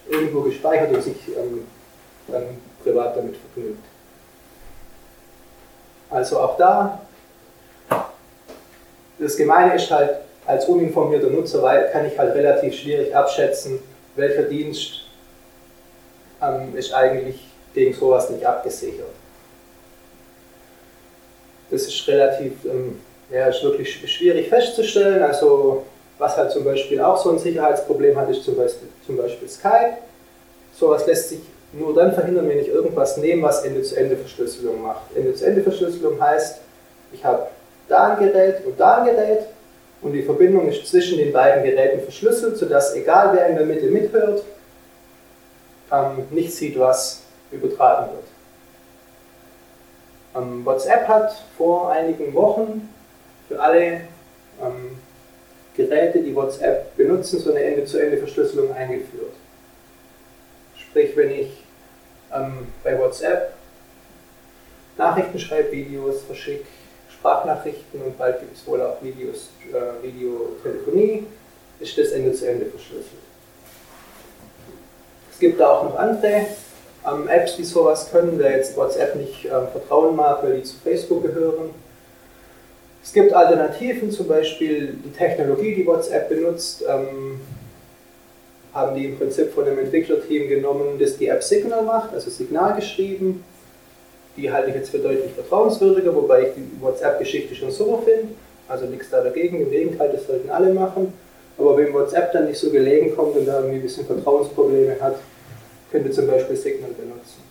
irgendwo 0.08 0.42
gespeichert 0.42 0.92
und 0.92 1.02
sich 1.02 1.28
ähm, 1.28 1.66
dann 2.28 2.44
privat 2.82 3.16
damit 3.16 3.36
vergnügt. 3.36 3.84
Also 6.12 6.38
auch 6.38 6.56
da, 6.58 7.00
das 9.18 9.36
Gemeine 9.36 9.74
ist 9.76 9.90
halt, 9.90 10.16
als 10.46 10.66
uninformierter 10.66 11.28
Nutzer 11.28 11.62
kann 11.92 12.06
ich 12.06 12.18
halt 12.18 12.34
relativ 12.34 12.74
schwierig 12.74 13.14
abschätzen, 13.14 13.78
welcher 14.16 14.42
Dienst 14.42 15.04
ähm, 16.42 16.76
ist 16.76 16.92
eigentlich 16.92 17.46
gegen 17.72 17.94
sowas 17.94 18.28
nicht 18.28 18.44
abgesichert. 18.44 19.06
Das 21.70 21.82
ist 21.82 22.06
relativ, 22.06 22.52
ähm, 22.66 23.00
ja, 23.30 23.46
ist 23.46 23.62
wirklich 23.62 24.12
schwierig 24.12 24.48
festzustellen. 24.48 25.22
Also 25.22 25.84
was 26.18 26.36
halt 26.36 26.50
zum 26.50 26.64
Beispiel 26.64 27.00
auch 27.00 27.16
so 27.16 27.30
ein 27.30 27.38
Sicherheitsproblem 27.38 28.18
hat, 28.18 28.28
ist 28.28 28.44
zum 28.44 28.56
Beispiel, 28.56 28.88
zum 29.06 29.16
Beispiel 29.16 29.48
Skype. 29.48 29.96
Sowas 30.78 31.06
lässt 31.06 31.30
sich 31.30 31.40
nur 31.72 31.94
dann 31.94 32.12
verhindern, 32.12 32.48
wenn 32.48 32.58
ich 32.58 32.68
irgendwas 32.68 33.16
nehme, 33.16 33.42
was 33.42 33.64
Ende-zu-Ende-Verschlüsselung 33.64 34.82
macht. 34.82 35.02
Ende-zu-Ende-Verschlüsselung 35.16 36.20
heißt, 36.20 36.60
ich 37.12 37.24
habe 37.24 37.48
da 37.88 38.14
ein 38.14 38.18
Gerät 38.18 38.64
und 38.66 38.78
da 38.78 38.98
ein 38.98 39.06
Gerät 39.06 39.46
und 40.02 40.12
die 40.12 40.22
Verbindung 40.22 40.68
ist 40.68 40.86
zwischen 40.86 41.18
den 41.18 41.32
beiden 41.32 41.62
Geräten 41.62 42.02
verschlüsselt, 42.02 42.56
sodass 42.58 42.94
egal 42.94 43.34
wer 43.34 43.48
in 43.48 43.56
der 43.56 43.66
Mitte 43.66 43.86
mithört, 43.86 44.42
ähm, 45.90 46.26
nicht 46.30 46.54
sieht, 46.54 46.78
was 46.78 47.22
übertragen 47.50 48.10
wird. 48.12 48.24
Ähm, 50.34 50.64
WhatsApp 50.64 51.06
hat 51.08 51.34
vor 51.56 51.90
einigen 51.90 52.34
Wochen 52.34 52.88
für 53.48 53.60
alle 53.60 53.82
ähm, 54.60 54.98
Geräte, 55.76 56.20
die 56.20 56.34
WhatsApp 56.34 56.96
benutzen, 56.96 57.38
so 57.38 57.50
eine 57.50 57.62
Ende-zu-Ende-Verschlüsselung 57.62 58.72
eingeführt. 58.74 59.32
Sprich, 60.76 61.16
wenn 61.16 61.30
ich 61.30 61.61
ähm, 62.34 62.68
bei 62.82 62.98
WhatsApp 62.98 63.54
Nachrichten 64.96 65.38
schreibe, 65.38 65.72
Videos 65.72 66.22
verschicke, 66.22 66.66
Sprachnachrichten 67.10 68.02
und 68.02 68.18
bald 68.18 68.40
gibt 68.40 68.56
es 68.56 68.66
wohl 68.66 68.82
auch 68.82 69.02
Videos, 69.02 69.48
äh, 69.72 70.06
Videotelefonie, 70.06 71.26
ist 71.80 71.96
das 71.96 72.08
Ende 72.08 72.32
zu 72.32 72.48
Ende 72.48 72.66
verschlüsselt. 72.66 73.06
Es 75.32 75.38
gibt 75.38 75.58
da 75.60 75.70
auch 75.70 75.84
noch 75.84 75.98
andere 75.98 76.46
ähm, 77.06 77.28
Apps, 77.28 77.56
die 77.56 77.64
sowas 77.64 78.10
können, 78.10 78.38
wer 78.38 78.56
jetzt 78.56 78.76
WhatsApp 78.76 79.16
nicht 79.16 79.44
ähm, 79.46 79.68
vertrauen 79.72 80.14
mag, 80.14 80.42
weil 80.42 80.58
die 80.58 80.62
zu 80.62 80.76
Facebook 80.76 81.22
gehören. 81.22 81.70
Es 83.02 83.12
gibt 83.12 83.32
Alternativen, 83.32 84.12
zum 84.12 84.28
Beispiel 84.28 84.96
die 85.04 85.10
Technologie, 85.10 85.74
die 85.74 85.86
WhatsApp 85.86 86.28
benutzt, 86.28 86.84
ähm, 86.88 87.40
haben 88.74 88.96
die 88.96 89.06
im 89.06 89.18
Prinzip 89.18 89.52
von 89.52 89.66
einem 89.66 89.78
Entwicklerteam 89.78 90.48
genommen, 90.48 90.98
das 90.98 91.18
die 91.18 91.28
App 91.28 91.42
Signal 91.42 91.82
macht, 91.82 92.14
also 92.14 92.30
Signal 92.30 92.74
geschrieben. 92.76 93.44
Die 94.36 94.50
halte 94.50 94.70
ich 94.70 94.76
jetzt 94.76 94.90
für 94.90 94.98
deutlich 94.98 95.32
vertrauenswürdiger, 95.32 96.14
wobei 96.14 96.48
ich 96.48 96.54
die 96.54 96.80
WhatsApp-Geschichte 96.80 97.54
schon 97.54 97.70
super 97.70 98.02
finde. 98.02 98.28
Also 98.66 98.86
nichts 98.86 99.10
da 99.10 99.22
dagegen, 99.22 99.60
im 99.60 99.70
Gegenteil, 99.70 100.10
das 100.12 100.26
sollten 100.26 100.48
alle 100.48 100.72
machen. 100.72 101.12
Aber 101.58 101.76
wenn 101.76 101.92
WhatsApp 101.92 102.32
dann 102.32 102.46
nicht 102.46 102.58
so 102.58 102.70
gelegen 102.70 103.14
kommt 103.14 103.36
und 103.36 103.44
da 103.44 103.58
irgendwie 103.58 103.76
ein 103.76 103.82
bisschen 103.82 104.06
Vertrauensprobleme 104.06 104.98
hat, 105.00 105.16
könnte 105.90 106.10
zum 106.10 106.26
Beispiel 106.26 106.56
Signal 106.56 106.90
benutzen. 106.92 107.42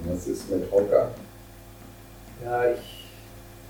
Und 0.00 0.12
was 0.12 0.26
ist 0.26 0.50
mit 0.50 0.70
Hocker? 0.72 1.12
Ja, 2.44 2.72
ich, 2.72 3.06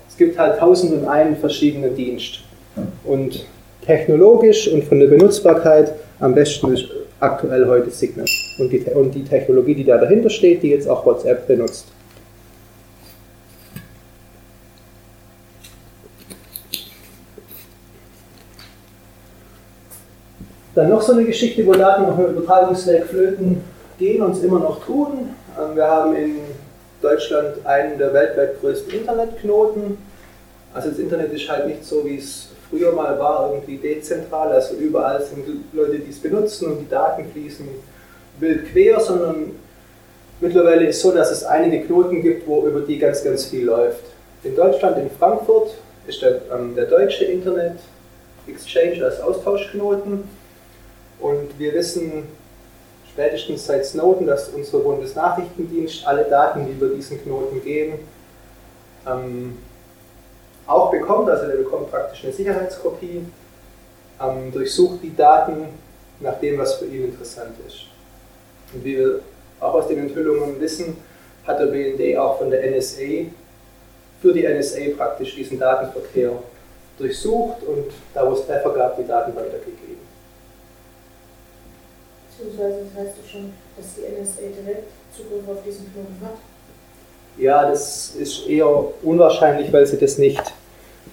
es 0.07 0.17
gibt 0.17 0.37
halt 0.37 0.57
tausend 0.57 0.93
und 0.93 1.07
einen 1.07 1.37
verschiedene 1.37 1.91
Dienst. 1.91 2.39
Und 3.03 3.45
technologisch 3.85 4.67
und 4.67 4.83
von 4.83 4.99
der 4.99 5.07
Benutzbarkeit 5.07 5.93
am 6.19 6.35
besten 6.35 6.73
ist 6.73 6.85
aktuell 7.19 7.67
heute 7.67 7.89
Signal 7.89 8.25
und 8.59 8.71
die, 8.71 8.79
und 8.79 9.13
die 9.13 9.23
Technologie, 9.23 9.75
die 9.75 9.83
da 9.83 9.97
dahinter 9.97 10.29
steht, 10.29 10.63
die 10.63 10.69
jetzt 10.69 10.87
auch 10.87 11.05
WhatsApp 11.05 11.47
benutzt. 11.47 11.87
Dann 20.75 20.89
noch 20.89 21.01
so 21.01 21.13
eine 21.13 21.25
Geschichte, 21.25 21.65
wo 21.65 21.73
Daten 21.73 22.05
auf 22.05 22.15
dem 22.15 22.37
Übertragungsweg 22.37 23.05
flöten 23.05 23.61
gehen 23.97 24.21
und 24.21 24.31
es 24.31 24.43
immer 24.43 24.59
noch 24.59 24.85
tun. 24.85 25.29
Ähm, 25.59 25.75
wir 25.75 25.85
haben 25.85 26.15
in 26.15 26.35
Deutschland 27.01 27.65
einen 27.65 27.97
der 27.97 28.13
weltweit 28.13 28.61
größten 28.61 28.93
Internetknoten. 28.93 29.97
Also 30.73 30.89
das 30.89 30.99
Internet 30.99 31.33
ist 31.33 31.49
halt 31.49 31.67
nicht 31.67 31.83
so, 31.83 32.05
wie 32.05 32.17
es 32.17 32.48
früher 32.69 32.91
mal 32.91 33.17
war, 33.19 33.51
irgendwie 33.51 33.77
dezentral, 33.77 34.51
also 34.51 34.75
überall 34.75 35.21
sind 35.23 35.45
Leute, 35.73 35.99
die 35.99 36.09
es 36.09 36.19
benutzen 36.19 36.71
und 36.71 36.79
die 36.79 36.89
Daten 36.89 37.25
fließen 37.31 37.67
wild 38.39 38.71
quer, 38.71 38.99
sondern 38.99 39.51
mittlerweile 40.39 40.87
ist 40.87 40.97
es 40.97 41.01
so, 41.01 41.11
dass 41.11 41.31
es 41.31 41.43
einige 41.43 41.85
Knoten 41.85 42.21
gibt, 42.21 42.47
wo 42.47 42.65
über 42.65 42.81
die 42.81 42.99
ganz, 42.99 43.23
ganz 43.23 43.45
viel 43.45 43.65
läuft. 43.65 44.03
In 44.43 44.55
Deutschland, 44.55 44.97
in 44.97 45.09
Frankfurt, 45.09 45.75
ist 46.07 46.21
der, 46.21 46.41
ähm, 46.53 46.75
der 46.75 46.85
deutsche 46.85 47.25
Internet 47.25 47.79
Exchange 48.47 49.03
als 49.03 49.19
Austauschknoten 49.21 50.23
und 51.19 51.59
wir 51.59 51.73
wissen 51.73 52.23
spätestens 53.11 53.65
seit 53.65 53.85
Snowden, 53.85 54.25
dass 54.25 54.49
unser 54.49 54.79
Bundesnachrichtendienst 54.79 56.07
alle 56.07 56.23
Daten, 56.23 56.65
die 56.65 56.71
über 56.71 56.87
diesen 56.87 57.21
Knoten 57.21 57.61
gehen, 57.63 57.99
ähm, 59.05 59.57
auch 60.69 60.91
bekommt. 60.91 61.29
Also 61.29 61.47
der 61.47 61.57
bekommt 61.57 61.91
praktisch 61.91 62.23
eine 62.23 62.33
Sicherheitskopie, 62.33 63.25
ähm, 64.21 64.51
durchsucht 64.51 64.99
die 65.03 65.15
Daten 65.15 65.67
nach 66.19 66.39
dem, 66.39 66.57
was 66.57 66.75
für 66.75 66.85
ihn 66.85 67.05
interessant 67.05 67.55
ist. 67.67 67.85
Und 68.73 68.83
wie 68.83 68.97
wir 68.97 69.19
auch 69.59 69.73
aus 69.73 69.87
den 69.87 69.99
Enthüllungen 69.99 70.59
wissen, 70.59 70.97
hat 71.45 71.59
der 71.59 71.67
BND 71.67 72.17
auch 72.17 72.37
von 72.37 72.49
der 72.49 72.69
NSA 72.69 73.31
für 74.21 74.33
die 74.33 74.47
NSA 74.47 74.95
praktisch 74.97 75.35
diesen 75.35 75.59
Datenverkehr 75.59 76.31
durchsucht 76.97 77.63
und 77.63 77.85
da, 78.13 78.29
wo 78.29 78.33
es 78.33 78.45
Treffer 78.45 78.73
gab, 78.73 78.97
die 78.97 79.07
Daten 79.07 79.35
weitergegeben. 79.35 79.99
Beziehungsweise 82.29 82.85
das 82.93 83.03
heißt 83.03 83.17
doch 83.17 83.29
schon, 83.29 83.53
dass 83.77 83.95
die 83.95 84.01
NSA 84.01 84.61
direkt 84.61 84.89
Zugriff 85.15 85.47
auf 85.49 85.63
diesen 85.65 85.91
Knoten 85.91 86.17
hat. 86.21 86.37
Ja, 87.37 87.69
das 87.69 88.15
ist 88.15 88.47
eher 88.47 88.67
unwahrscheinlich, 89.01 89.71
weil 89.71 89.85
sie 89.87 89.97
das 89.97 90.17
nicht 90.17 90.41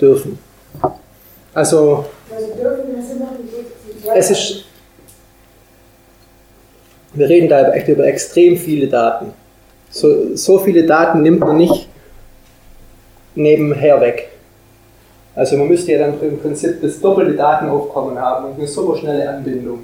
dürfen. 0.00 0.38
Also, 1.54 2.04
es 4.14 4.30
ist, 4.30 4.64
wir 7.14 7.28
reden 7.28 7.48
da 7.48 7.72
echt 7.72 7.88
über 7.88 8.04
extrem 8.04 8.56
viele 8.56 8.88
Daten. 8.88 9.32
So, 9.90 10.36
so 10.36 10.58
viele 10.58 10.84
Daten 10.84 11.22
nimmt 11.22 11.40
man 11.40 11.56
nicht 11.56 11.88
nebenher 13.34 14.00
weg. 14.00 14.30
Also 15.34 15.58
man 15.58 15.68
müsste 15.68 15.92
ja 15.92 15.98
dann 15.98 16.20
im 16.20 16.38
Prinzip 16.38 16.80
das 16.80 16.98
doppelte 17.00 17.34
Datenaufkommen 17.34 18.18
haben 18.18 18.46
und 18.46 18.58
eine 18.58 18.66
super 18.66 18.96
schnelle 18.96 19.28
Anbindung 19.28 19.80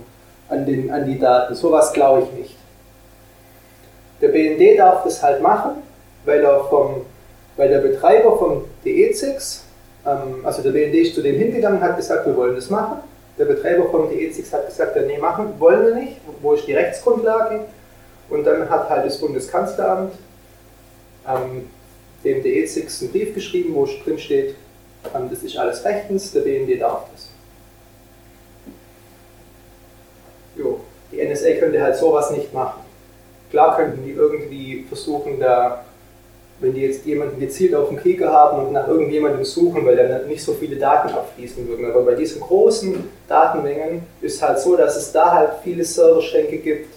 an, 0.49 0.65
den, 0.65 0.91
an 0.91 1.05
die 1.07 1.19
Daten. 1.19 1.55
Sowas 1.55 1.93
glaube 1.93 2.23
ich 2.23 2.39
nicht. 2.39 2.57
Der 4.23 4.29
BND 4.29 4.79
darf 4.79 5.05
das 5.05 5.23
halt 5.23 5.43
machen, 5.43 5.83
weil, 6.25 6.41
er 6.41 6.65
vom, 6.65 7.03
weil 7.57 7.69
der 7.69 7.81
Betreiber 7.81 8.39
vom 8.39 8.65
DE6, 8.85 9.27
ähm, 9.27 9.67
also 10.05 10.63
der 10.63 10.71
BND 10.71 10.95
ist 10.95 11.15
zu 11.15 11.23
dem 11.23 11.37
hingegangen 11.37 11.81
hat 11.81 11.97
gesagt, 11.97 12.27
wir 12.27 12.37
wollen 12.37 12.57
das 12.57 12.71
machen. 12.71 12.99
Der 13.39 13.45
Betreiber 13.45 13.89
vom 13.89 14.09
DE6 14.09 14.53
hat 14.53 14.67
gesagt, 14.67 14.97
ja, 14.97 15.03
nee, 15.03 15.19
machen 15.19 15.55
wollen 15.59 15.87
wir 15.87 15.95
nicht. 15.95 16.17
Wo 16.41 16.53
ist 16.53 16.67
die 16.67 16.75
Rechtsgrundlage? 16.75 17.61
Und 18.29 18.45
dann 18.45 18.69
hat 18.69 18.89
halt 18.89 19.07
das 19.07 19.19
Bundeskanzleramt 19.19 20.13
ähm, 21.29 21.69
dem 22.25 22.43
DE6 22.43 23.03
einen 23.03 23.13
Brief 23.13 23.35
geschrieben, 23.35 23.75
wo 23.75 23.87
drin 23.87 24.19
steht, 24.19 24.55
ähm, 25.15 25.29
das 25.31 25.43
ist 25.43 25.57
alles 25.57 25.85
rechtens, 25.85 26.33
der 26.33 26.41
BND 26.41 26.81
darf 26.81 27.05
das. 27.13 27.29
Jo, 30.57 30.81
die 31.11 31.25
NSA 31.25 31.55
könnte 31.59 31.83
halt 31.83 31.97
sowas 31.97 32.31
nicht 32.31 32.53
machen. 32.53 32.81
Klar 33.51 33.77
könnten 33.77 34.05
die 34.05 34.13
irgendwie 34.13 34.85
versuchen, 34.89 35.39
da, 35.41 35.85
wenn 36.61 36.75
die 36.75 36.83
jetzt 36.83 37.05
jemanden 37.05 37.41
gezielt 37.41 37.75
auf 37.75 37.89
dem 37.89 38.01
Kieker 38.01 38.33
haben 38.33 38.67
und 38.67 38.73
nach 38.73 38.87
irgendjemandem 38.87 39.45
suchen, 39.45 39.85
weil 39.85 39.97
dann 39.97 40.29
nicht 40.29 40.45
so 40.45 40.53
viele 40.53 40.77
Daten 40.77 41.09
abfließen 41.09 41.67
würden. 41.67 41.91
Aber 41.91 42.03
bei 42.03 42.15
diesen 42.15 42.41
großen 42.41 43.09
Datenmengen 43.29 44.03
ist 44.21 44.41
halt 44.41 44.61
so, 44.61 44.77
dass 44.77 44.97
es 44.97 45.11
da 45.11 45.33
halt 45.33 45.51
viele 45.65 45.85
Serverschränke 45.85 46.59
gibt 46.59 46.95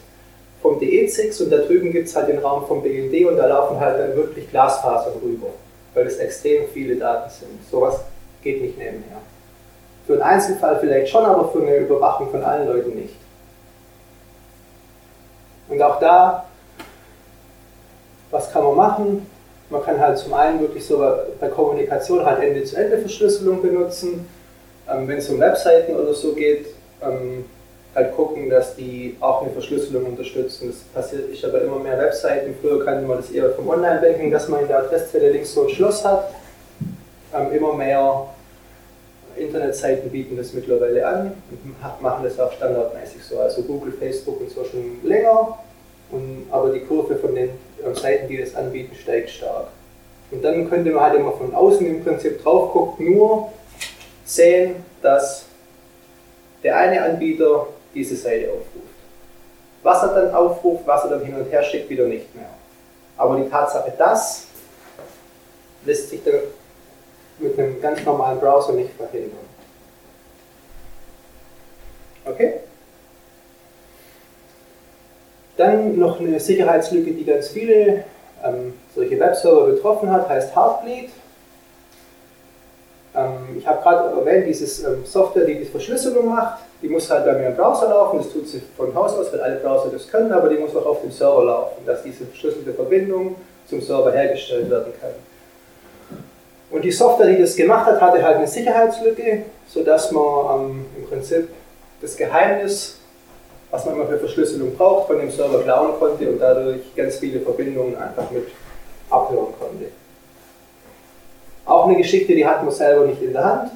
vom 0.62 0.80
DE6 0.80 1.44
und 1.44 1.52
da 1.52 1.58
drüben 1.58 1.92
gibt 1.92 2.08
es 2.08 2.16
halt 2.16 2.28
den 2.28 2.40
Raum 2.40 2.66
vom 2.68 2.82
BND 2.82 3.26
und 3.26 3.38
da 3.38 3.48
laufen 3.48 3.80
halt 3.80 4.00
dann 4.00 4.16
wirklich 4.16 4.50
Glasfasern 4.50 5.14
rüber, 5.24 5.48
weil 5.94 6.08
es 6.08 6.18
extrem 6.18 6.68
viele 6.74 6.96
Daten 6.96 7.30
sind. 7.30 7.52
Sowas 7.70 8.00
geht 8.44 8.62
nicht 8.62 8.78
nebenher. 8.78 9.18
Für 10.06 10.14
einen 10.14 10.22
Einzelfall 10.22 10.80
vielleicht 10.80 11.10
schon, 11.10 11.26
aber 11.26 11.50
für 11.50 11.62
eine 11.62 11.78
Überwachung 11.78 12.30
von 12.30 12.44
allen 12.44 12.68
Leuten 12.68 12.96
nicht. 12.96 13.16
Und 15.68 15.82
auch 15.82 16.00
da, 16.00 16.46
was 18.30 18.52
kann 18.52 18.64
man 18.64 18.76
machen? 18.76 19.28
Man 19.70 19.84
kann 19.84 20.00
halt 20.00 20.18
zum 20.18 20.34
einen 20.34 20.62
wirklich 20.62 20.86
so 20.86 21.04
bei 21.40 21.48
Kommunikation 21.48 22.24
halt 22.26 22.44
Ende-zu-Ende-Verschlüsselung 22.44 23.62
benutzen. 23.62 24.28
Ähm, 24.90 25.08
Wenn 25.08 25.18
es 25.18 25.30
um 25.30 25.40
Webseiten 25.40 25.96
oder 25.96 26.14
so 26.14 26.34
geht, 26.34 26.68
ähm, 27.02 27.46
halt 27.96 28.16
gucken, 28.16 28.50
dass 28.50 28.76
die 28.76 29.16
auch 29.22 29.42
eine 29.42 29.52
Verschlüsselung 29.52 30.06
unterstützen. 30.06 30.68
Das 30.68 30.78
passiert 30.94 31.32
ich 31.32 31.46
aber 31.46 31.62
immer 31.62 31.80
mehr 31.80 31.98
Webseiten. 31.98 32.54
Früher 32.62 32.84
kannte 32.84 33.08
man 33.08 33.18
das 33.18 33.32
eher 33.32 33.50
vom 33.52 33.70
Online-Banking, 33.70 34.32
dass 34.32 34.50
man 34.50 34.62
in 34.62 34.68
der 34.68 34.80
Adresszeile 34.80 35.32
links 35.32 35.54
so 35.54 35.64
ein 35.64 35.70
Schloss 35.70 36.04
hat. 36.06 36.30
Ähm, 37.34 37.54
immer 37.54 37.74
mehr 37.74 38.28
Internetseiten 39.36 40.10
bieten 40.10 40.38
das 40.38 40.54
mittlerweile 40.54 41.06
an 41.06 41.34
und 41.52 42.02
machen 42.02 42.24
das 42.24 42.40
auch 42.40 42.52
standardmäßig 42.52 43.24
so. 43.24 43.40
Also 43.40 43.64
Google, 43.64 43.94
Facebook 43.94 44.42
und 44.42 44.50
so 44.50 44.64
schon 44.64 45.00
länger. 45.04 45.58
Und, 46.12 46.48
aber 46.52 46.72
die 46.72 46.82
Kurve 46.82 47.16
von 47.18 47.36
den 47.36 47.50
Seiten, 47.94 48.28
die 48.28 48.38
das 48.38 48.56
anbieten, 48.56 48.96
steigt 48.96 49.30
stark. 49.30 49.68
Und 50.32 50.44
dann 50.44 50.70
könnte 50.70 50.92
man 50.92 51.04
halt 51.04 51.16
immer 51.16 51.32
von 51.34 51.54
außen 51.54 51.86
im 51.86 52.04
Prinzip 52.04 52.42
drauf 52.42 52.72
gucken, 52.72 53.16
nur 53.16 53.52
sehen, 54.26 54.76
dass 55.02 55.46
der 56.64 56.78
eine 56.78 57.02
Anbieter 57.02 57.68
diese 57.94 58.16
Seite 58.16 58.50
aufruft. 58.50 58.96
Was 59.84 60.02
er 60.04 60.16
dann 60.16 60.34
aufruft, 60.34 60.88
was 60.88 61.04
er 61.04 61.12
dann 61.12 61.24
hin 61.24 61.36
und 61.36 61.52
her 61.52 61.64
schickt, 61.64 61.90
wieder 61.90 62.06
nicht 62.06 62.34
mehr. 62.36 62.50
Aber 63.18 63.38
die 63.38 63.50
Tatsache, 63.50 63.94
dass 63.98 64.48
lässt 65.86 66.10
sich 66.10 66.24
dann 66.24 66.40
mit 67.40 67.58
einem 67.58 67.82
ganz 67.82 68.04
normalen 68.04 68.40
Browser 68.40 68.74
nicht 68.74 68.92
verhindern. 68.92 69.46
Okay? 72.26 72.54
Dann 75.58 75.98
noch 75.98 76.20
eine 76.20 76.40
Sicherheitslücke, 76.40 77.12
die 77.12 77.26
ganz 77.26 77.50
viele 77.50 78.04
ähm, 78.44 78.74
solche 78.94 79.20
Webserver 79.20 79.68
betroffen 79.68 80.12
hat, 80.12 80.28
heißt 80.28 80.56
Heartbleed. 80.56 81.10
Ähm, 83.16 83.58
ich 83.58 83.66
habe 83.66 83.82
gerade 83.82 84.20
erwähnt, 84.20 84.48
diese 84.48 84.88
ähm, 84.88 85.06
Software, 85.06 85.46
die 85.46 85.60
die 85.60 85.66
Verschlüsselung 85.66 86.28
macht, 86.28 86.60
die 86.82 86.90
muss 86.90 87.10
halt 87.10 87.26
bei 87.26 87.34
mir 87.34 87.48
im 87.48 87.56
Browser 87.56 87.90
laufen. 87.90 88.18
Das 88.18 88.30
tut 88.30 88.48
sie 88.48 88.62
von 88.76 88.94
Haus 88.94 89.14
aus, 89.18 89.32
weil 89.32 89.42
alle 89.42 89.56
Browser 89.58 89.90
das 89.92 90.08
können, 90.08 90.32
aber 90.32 90.50
die 90.50 90.58
muss 90.58 90.76
auch 90.76 90.86
auf 90.86 91.02
dem 91.02 91.12
Server 91.12 91.44
laufen, 91.44 91.86
dass 91.86 92.04
diese 92.04 92.26
verschlüsselte 92.26 92.74
Verbindung 92.74 93.36
zum 93.68 93.82
Server 93.82 94.12
hergestellt 94.12 94.70
werden 94.70 94.94
kann. 95.00 95.12
Und 96.70 96.84
die 96.84 96.92
Software, 96.92 97.28
die 97.28 97.42
das 97.42 97.56
gemacht 97.56 97.86
hat, 97.86 98.02
hatte 98.02 98.22
halt 98.22 98.38
eine 98.38 98.48
Sicherheitslücke, 98.48 99.44
sodass 99.68 100.12
man 100.12 100.24
ähm, 100.60 100.86
im 100.98 101.08
Prinzip 101.08 101.48
das 102.02 102.18
Geheimnis 102.18 103.00
was 103.76 103.84
man 103.84 103.96
immer 103.96 104.08
für 104.08 104.20
Verschlüsselung 104.20 104.74
braucht, 104.78 105.08
von 105.08 105.20
dem 105.20 105.30
Server 105.30 105.62
klauen 105.62 106.00
konnte 106.00 106.30
und 106.30 106.40
dadurch 106.40 106.96
ganz 106.96 107.18
viele 107.18 107.42
Verbindungen 107.42 107.98
einfach 107.98 108.32
mit 108.32 108.48
abhören 109.10 109.54
konnte. 109.60 109.88
Auch 111.66 111.86
eine 111.86 111.98
Geschichte, 111.98 112.34
die 112.34 112.46
hat 112.46 112.64
man 112.64 112.74
selber 112.74 113.06
nicht 113.06 113.22
in 113.22 113.34
der 113.34 113.44
Hand. 113.44 113.72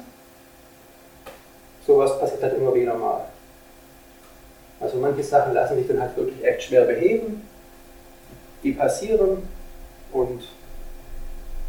Sowas 1.86 2.18
passiert 2.18 2.42
halt 2.42 2.56
immer 2.56 2.74
wieder 2.74 2.94
mal. 2.94 3.26
Also 4.80 4.96
manche 4.96 5.22
Sachen 5.22 5.52
lassen 5.52 5.76
sich 5.76 5.86
dann 5.86 6.00
halt 6.00 6.16
wirklich 6.16 6.42
echt 6.42 6.62
schwer 6.62 6.84
beheben. 6.86 7.46
Die 8.62 8.72
passieren 8.72 9.46
und 10.12 10.42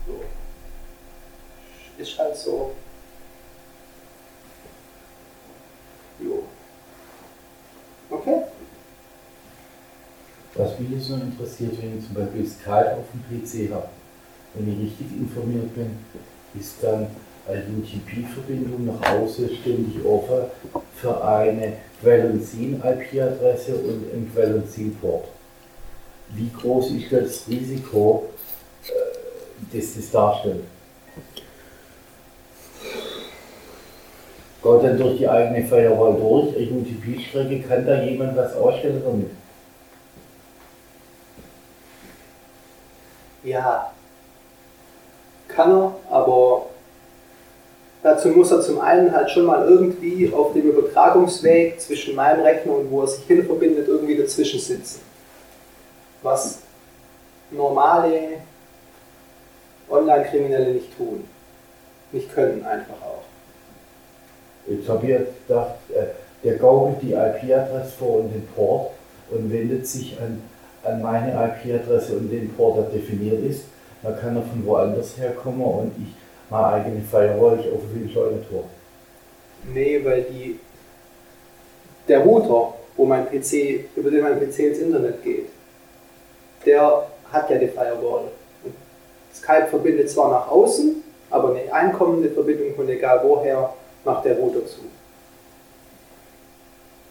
so. 0.08 0.22
Ist 2.02 2.18
halt 2.18 2.38
so. 2.38 2.72
Jo. 6.20 6.44
Okay. 8.12 8.44
Was 10.62 10.78
mich 10.78 10.92
jetzt 10.92 11.10
noch 11.10 11.20
interessiert, 11.20 11.72
wenn 11.82 11.98
ich 11.98 12.06
zum 12.06 12.14
Beispiel 12.14 12.46
Skype 12.46 12.98
auf 12.98 13.06
dem 13.12 13.26
PC 13.26 13.74
habe, 13.74 13.88
wenn 14.54 14.72
ich 14.72 14.92
richtig 14.92 15.08
informiert 15.18 15.74
bin, 15.74 15.98
ist 16.60 16.76
dann 16.84 17.08
eine 17.48 17.64
UTP-Verbindung 17.80 18.86
nach 18.86 19.12
außen 19.12 19.50
ständig 19.60 20.06
offen 20.06 20.52
für 20.98 21.24
eine 21.24 21.74
Quellenzin-IP-Adresse 22.00 23.74
und 23.74 24.14
einen 24.14 24.32
Quellenzin-Port. 24.32 25.30
Wie 26.36 26.52
groß 26.62 26.92
ist 26.92 27.12
das 27.12 27.48
Risiko, 27.48 28.30
äh, 28.86 29.76
das 29.76 29.96
das 29.96 30.12
darstellt? 30.12 30.64
Geht 34.62 34.84
dann 34.84 34.98
durch 35.00 35.18
die 35.18 35.28
eigene 35.28 35.66
Firewall 35.66 36.14
durch, 36.20 36.56
eine 36.56 36.82
UTP-Strecke, 36.82 37.62
kann 37.68 37.84
da 37.84 38.04
jemand 38.04 38.38
was 38.38 38.56
ausstellen 38.56 39.02
damit? 39.04 39.41
Ja, 43.44 43.92
kann 45.48 45.72
er, 45.72 45.96
aber 46.10 46.68
dazu 48.04 48.30
muss 48.30 48.52
er 48.52 48.62
zum 48.62 48.80
einen 48.80 49.12
halt 49.14 49.30
schon 49.32 49.46
mal 49.46 49.68
irgendwie 49.68 50.32
auf 50.34 50.54
dem 50.54 50.70
Übertragungsweg 50.70 51.80
zwischen 51.80 52.16
meinem 52.16 52.42
Rechner 52.42 52.74
und 52.74 52.92
wo 52.92 53.02
er 53.02 53.08
sich 53.08 53.26
hin 53.26 53.46
verbindet, 53.46 53.88
irgendwie 53.88 54.16
dazwischen 54.16 54.60
sitzen. 54.60 55.02
Was 56.22 56.60
normale 57.52 58.40
Online-Kriminelle 59.90 60.74
nicht 60.74 60.96
tun. 60.98 61.26
Nicht 62.12 62.34
können 62.34 62.66
einfach 62.66 63.02
auch. 63.02 63.24
Jetzt 64.68 64.88
habe 64.88 65.04
ich 65.04 65.10
jetzt 65.10 65.48
gedacht, 65.48 65.76
äh, 65.90 66.06
der 66.44 66.56
gaukelt 66.56 67.02
die 67.02 67.14
IP-Adresse 67.14 67.92
vor 67.98 68.20
und 68.20 68.32
den 68.32 68.48
Port 68.48 68.92
und 69.30 69.52
wendet 69.52 69.88
sich 69.88 70.18
an, 70.20 70.42
an 70.84 71.02
meine 71.02 71.32
IP-Adresse 71.32 72.14
und 72.14 72.30
den 72.30 72.54
Port, 72.54 72.78
der 72.78 72.84
definiert 72.86 73.44
ist. 73.44 73.66
Dann 74.04 74.20
kann 74.20 74.36
er 74.36 74.42
von 74.42 74.66
woanders 74.66 75.18
herkommen 75.18 75.62
und 75.62 75.92
ich 75.98 76.14
meine 76.50 76.68
eigene 76.68 77.02
Firewall, 77.02 77.60
ich 77.60 77.72
auf 77.72 77.82
ein 77.94 78.10
Scheunentor. 78.12 78.64
Nee, 79.74 80.02
weil 80.04 80.24
die, 80.24 80.60
der 82.08 82.20
Router, 82.20 82.74
wo 82.98 83.06
mein 83.06 83.28
PC, 83.28 83.86
über 83.96 84.10
den 84.10 84.22
mein 84.22 84.40
PC 84.40 84.60
ins 84.60 84.80
Internet 84.80 85.24
geht, 85.24 85.50
der 86.66 87.08
hat 87.32 87.50
ja 87.50 87.58
die 87.58 87.68
Firewall. 87.68 88.24
Skype 89.34 89.68
verbindet 89.68 90.10
zwar 90.10 90.32
nach 90.32 90.48
außen, 90.50 91.04
aber 91.30 91.56
eine 91.56 91.72
einkommende 91.72 92.30
Verbindung 92.30 92.76
von 92.76 92.90
egal 92.90 93.22
woher 93.24 93.74
macht 94.04 94.26
der 94.26 94.36
Router 94.36 94.66
zu. 94.66 94.82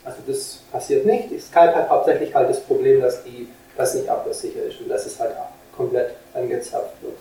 Also 0.05 0.19
das 0.27 0.61
passiert 0.71 1.07
nicht. 1.07 1.29
Skype 1.41 1.75
hat 1.75 1.89
hauptsächlich 1.89 2.35
halt 2.35 2.51
das 2.51 2.61
Problem, 2.61 3.01
dass 3.01 3.23
die 3.25 3.49
das 3.81 3.95
nicht 3.95 4.09
abhörsicher 4.09 4.65
ist 4.65 4.81
und 4.81 4.89
dass 4.89 5.07
es 5.07 5.19
halt 5.19 5.33
komplett 5.77 6.15
angezapft 6.35 6.95
wird. 7.03 7.15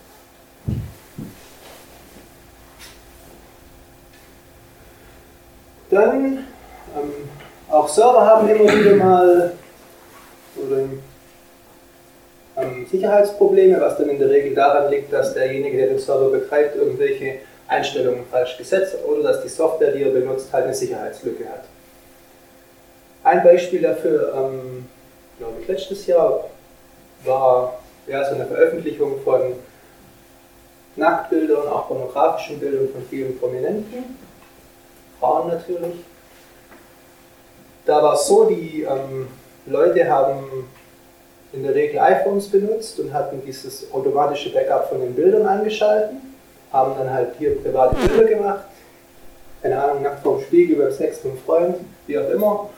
Dann, 5.89 6.45
ähm, 6.95 7.13
auch 7.69 7.87
Server 7.87 8.25
haben 8.25 8.47
immer 8.47 8.71
wieder 8.71 8.95
mal 8.95 9.51
oder, 10.55 10.77
ähm, 12.57 12.85
Sicherheitsprobleme, 12.89 13.79
was 13.79 13.97
dann 13.97 14.09
in 14.09 14.19
der 14.19 14.29
Regel 14.29 14.53
daran 14.53 14.91
liegt, 14.91 15.11
dass 15.11 15.33
derjenige, 15.33 15.77
der 15.77 15.87
den 15.87 15.99
Server 15.99 16.29
betreibt, 16.29 16.75
irgendwelche 16.75 17.39
Einstellungen 17.67 18.25
falsch 18.29 18.57
gesetzt 18.57 18.97
oder 19.07 19.23
dass 19.23 19.41
die 19.41 19.49
Software, 19.49 19.91
die 19.91 20.03
er 20.03 20.11
benutzt, 20.11 20.51
halt 20.51 20.65
eine 20.65 20.73
Sicherheitslücke 20.73 21.45
hat. 21.45 21.63
Ein 23.23 23.43
Beispiel 23.43 23.81
dafür, 23.81 24.33
ähm, 24.35 24.87
glaube 25.37 25.61
ich, 25.61 25.67
letztes 25.67 26.05
Jahr 26.05 26.48
war 27.23 27.79
ja, 28.07 28.23
so 28.27 28.35
eine 28.35 28.45
Veröffentlichung 28.45 29.21
von 29.23 29.53
Nacktbildern, 30.95 31.67
auch 31.67 31.87
pornografischen 31.87 32.59
Bildern 32.59 32.89
von 32.89 33.03
vielen 33.09 33.37
Prominenten, 33.39 34.17
Frauen 35.19 35.49
natürlich. 35.49 35.95
Da 37.85 38.01
war 38.03 38.13
es 38.13 38.27
so, 38.27 38.45
die 38.45 38.83
ähm, 38.83 39.27
Leute 39.65 40.09
haben 40.09 40.67
in 41.53 41.63
der 41.63 41.73
Regel 41.73 41.99
iPhones 41.99 42.49
benutzt 42.49 42.99
und 42.99 43.13
hatten 43.13 43.41
dieses 43.45 43.91
automatische 43.91 44.51
Backup 44.51 44.89
von 44.89 45.01
den 45.01 45.15
Bildern 45.15 45.47
angeschalten 45.47 46.29
haben 46.71 46.93
dann 46.97 47.11
halt 47.11 47.35
hier 47.37 47.61
private 47.61 47.95
Bilder 47.95 48.25
gemacht, 48.25 48.65
keine 49.61 49.81
Ahnung, 49.81 50.03
nackt 50.03 50.23
vorm 50.23 50.41
Spiegel, 50.41 50.77
beim 50.77 50.91
Sex 50.91 51.23
mit 51.23 51.33
einem 51.33 51.41
Freund, 51.41 51.75
wie 52.07 52.17
auch 52.17 52.29
immer. 52.29 52.69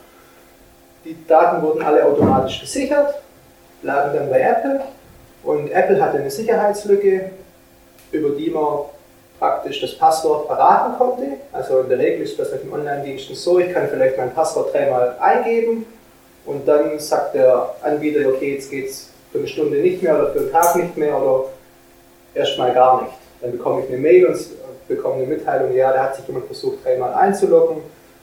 Die 1.04 1.16
Daten 1.28 1.62
wurden 1.62 1.82
alle 1.82 2.06
automatisch 2.06 2.62
gesichert, 2.62 3.16
lagen 3.82 4.16
dann 4.16 4.30
bei 4.30 4.42
Apple 4.42 4.82
und 5.44 5.72
Apple 5.72 6.02
hatte 6.02 6.18
eine 6.18 6.30
Sicherheitslücke, 6.32 7.32
über 8.12 8.30
die 8.30 8.50
man 8.50 8.80
praktisch 9.40 9.82
das 9.82 9.98
Passwort 9.98 10.46
verraten 10.46 10.98
konnte. 10.98 11.24
Also 11.52 11.80
in 11.80 11.90
der 11.90 11.98
Regel 11.98 12.22
ist 12.22 12.38
das 12.38 12.52
mit 12.52 12.64
den 12.64 12.74
Online-Diensten 12.74 13.36
so, 13.36 13.60
ich 13.60 13.74
kann 13.74 13.88
vielleicht 13.90 14.18
mein 14.18 14.34
Passwort 14.34 14.74
dreimal 14.74 15.16
eingeben 15.20 15.86
und 16.46 16.68
dann 16.68 17.00
sagt 17.00 17.34
der 17.34 17.74
Anbieter, 17.82 18.30
okay, 18.30 18.54
jetzt 18.54 18.70
geht 18.70 18.90
es 18.90 19.10
für 19.32 19.40
eine 19.40 19.48
Stunde 19.48 19.78
nicht 19.78 20.04
mehr 20.04 20.16
oder 20.16 20.32
für 20.32 20.40
einen 20.40 20.52
Tag 20.52 20.76
nicht 20.76 20.96
mehr 20.96 21.18
oder 21.20 21.46
erstmal 22.36 22.74
gar 22.74 23.02
nicht. 23.02 23.14
Dann 23.42 23.52
bekomme 23.52 23.82
ich 23.82 23.88
eine 23.90 23.98
Mail 23.98 24.28
und 24.28 24.38
bekomme 24.88 25.16
eine 25.16 25.26
Mitteilung, 25.26 25.74
ja, 25.74 25.92
da 25.92 26.04
hat 26.04 26.16
sich 26.16 26.28
jemand 26.28 26.46
versucht, 26.46 26.86
dreimal 26.86 27.14
einzuloggen, 27.14 27.78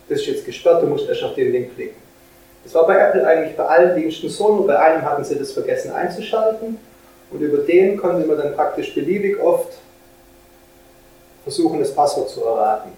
das 0.09 0.21
ist 0.21 0.27
jetzt 0.27 0.47
gesperrt, 0.47 0.83
du 0.83 0.87
musst 0.87 1.09
erst 1.09 1.25
auf 1.25 1.35
den 1.35 1.51
Link 1.51 1.75
klicken. 1.75 2.08
Das 2.69 2.75
war 2.75 2.87
bei 2.87 2.99
Apple 2.99 3.27
eigentlich 3.27 3.57
bei 3.57 3.65
allen 3.65 3.97
Diensten 3.97 4.29
so, 4.29 4.57
nur 4.57 4.67
bei 4.67 4.79
einem 4.79 5.03
hatten 5.03 5.25
sie 5.25 5.39
das 5.39 5.53
vergessen 5.53 5.91
einzuschalten 5.91 6.79
Und 7.31 7.41
über 7.41 7.63
den 7.65 7.97
konnte 7.97 8.27
man 8.27 8.37
dann 8.37 8.55
praktisch 8.55 8.95
beliebig 8.95 9.41
oft 9.41 9.73
versuchen, 11.45 11.81
das 11.81 11.95
Passwort 11.95 12.29
zu 12.29 12.45
erraten. 12.45 12.91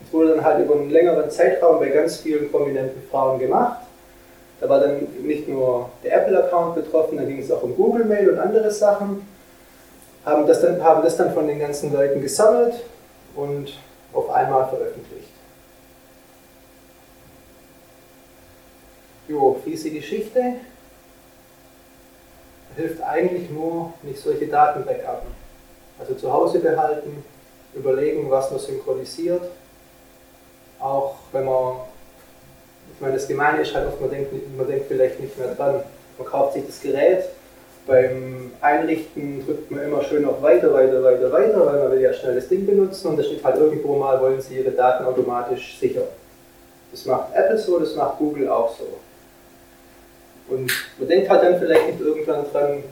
Das 0.00 0.12
wurde 0.12 0.36
dann 0.36 0.44
halt 0.44 0.64
über 0.64 0.76
einen 0.76 0.90
längeren 0.90 1.28
Zeitraum 1.30 1.80
bei 1.80 1.88
ganz 1.88 2.18
vielen 2.18 2.48
prominenten 2.48 3.02
Frauen 3.10 3.40
gemacht. 3.40 3.80
Da 4.60 4.68
war 4.68 4.78
dann 4.78 5.04
nicht 5.24 5.48
nur 5.48 5.90
der 6.04 6.22
Apple-Account 6.22 6.76
betroffen, 6.76 7.18
da 7.18 7.24
ging 7.24 7.40
es 7.40 7.50
auch 7.50 7.64
um 7.64 7.74
Google 7.74 8.04
Mail 8.04 8.30
und 8.30 8.38
andere 8.38 8.70
Sachen. 8.70 9.26
Haben 10.24 10.46
das, 10.46 10.60
dann, 10.60 10.80
haben 10.80 11.02
das 11.02 11.16
dann 11.16 11.34
von 11.34 11.48
den 11.48 11.58
ganzen 11.58 11.92
Leuten 11.92 12.22
gesammelt 12.22 12.74
und 13.34 13.72
auf 14.12 14.30
einmal 14.30 14.68
veröffentlicht. 14.68 15.13
Jo, 19.28 19.60
fiese 19.64 19.90
Geschichte. 19.90 20.54
Hilft 22.76 23.02
eigentlich 23.02 23.50
nur, 23.50 23.92
nicht 24.02 24.18
solche 24.18 24.46
Daten 24.46 24.84
backuppen. 24.84 25.30
Also 25.98 26.14
zu 26.14 26.32
Hause 26.32 26.58
behalten, 26.58 27.24
überlegen, 27.74 28.30
was 28.30 28.50
man 28.50 28.60
synchronisiert. 28.60 29.42
Auch 30.80 31.14
wenn 31.32 31.44
man, 31.44 31.76
ich 32.94 33.00
meine, 33.00 33.14
das 33.14 33.28
Gemeine 33.28 33.62
ist 33.62 33.74
halt 33.74 33.86
oft, 33.86 34.00
man 34.00 34.10
denkt, 34.10 34.32
man 34.56 34.66
denkt 34.66 34.86
vielleicht 34.88 35.20
nicht 35.20 35.38
mehr 35.38 35.54
dran. 35.54 35.82
Man 36.18 36.26
kauft 36.26 36.54
sich 36.54 36.66
das 36.66 36.80
Gerät, 36.80 37.24
beim 37.86 38.52
Einrichten 38.60 39.44
drückt 39.44 39.70
man 39.70 39.82
immer 39.82 40.02
schön 40.02 40.24
auf 40.24 40.40
weiter, 40.40 40.72
weiter, 40.72 41.02
weiter, 41.02 41.30
weiter, 41.30 41.66
weil 41.66 41.78
man 41.80 41.92
will 41.92 42.00
ja 42.00 42.12
schnell 42.14 42.34
das 42.34 42.48
Ding 42.48 42.64
benutzen 42.64 43.08
und 43.08 43.18
da 43.18 43.22
steht 43.22 43.44
halt 43.44 43.56
irgendwo 43.56 43.96
mal, 43.96 44.20
wollen 44.20 44.40
Sie 44.40 44.58
Ihre 44.58 44.70
Daten 44.70 45.04
automatisch 45.04 45.78
sichern. 45.78 46.04
Das 46.90 47.04
macht 47.04 47.34
Apple 47.34 47.58
so, 47.58 47.78
das 47.78 47.94
macht 47.94 48.18
Google 48.18 48.48
auch 48.48 48.74
so. 48.74 48.86
Und 50.48 50.70
man 50.98 51.08
denkt 51.08 51.28
halt 51.28 51.42
dann 51.42 51.58
vielleicht 51.58 51.86
nicht 51.86 52.00
irgendwann 52.00 52.44
dran, 52.52 52.82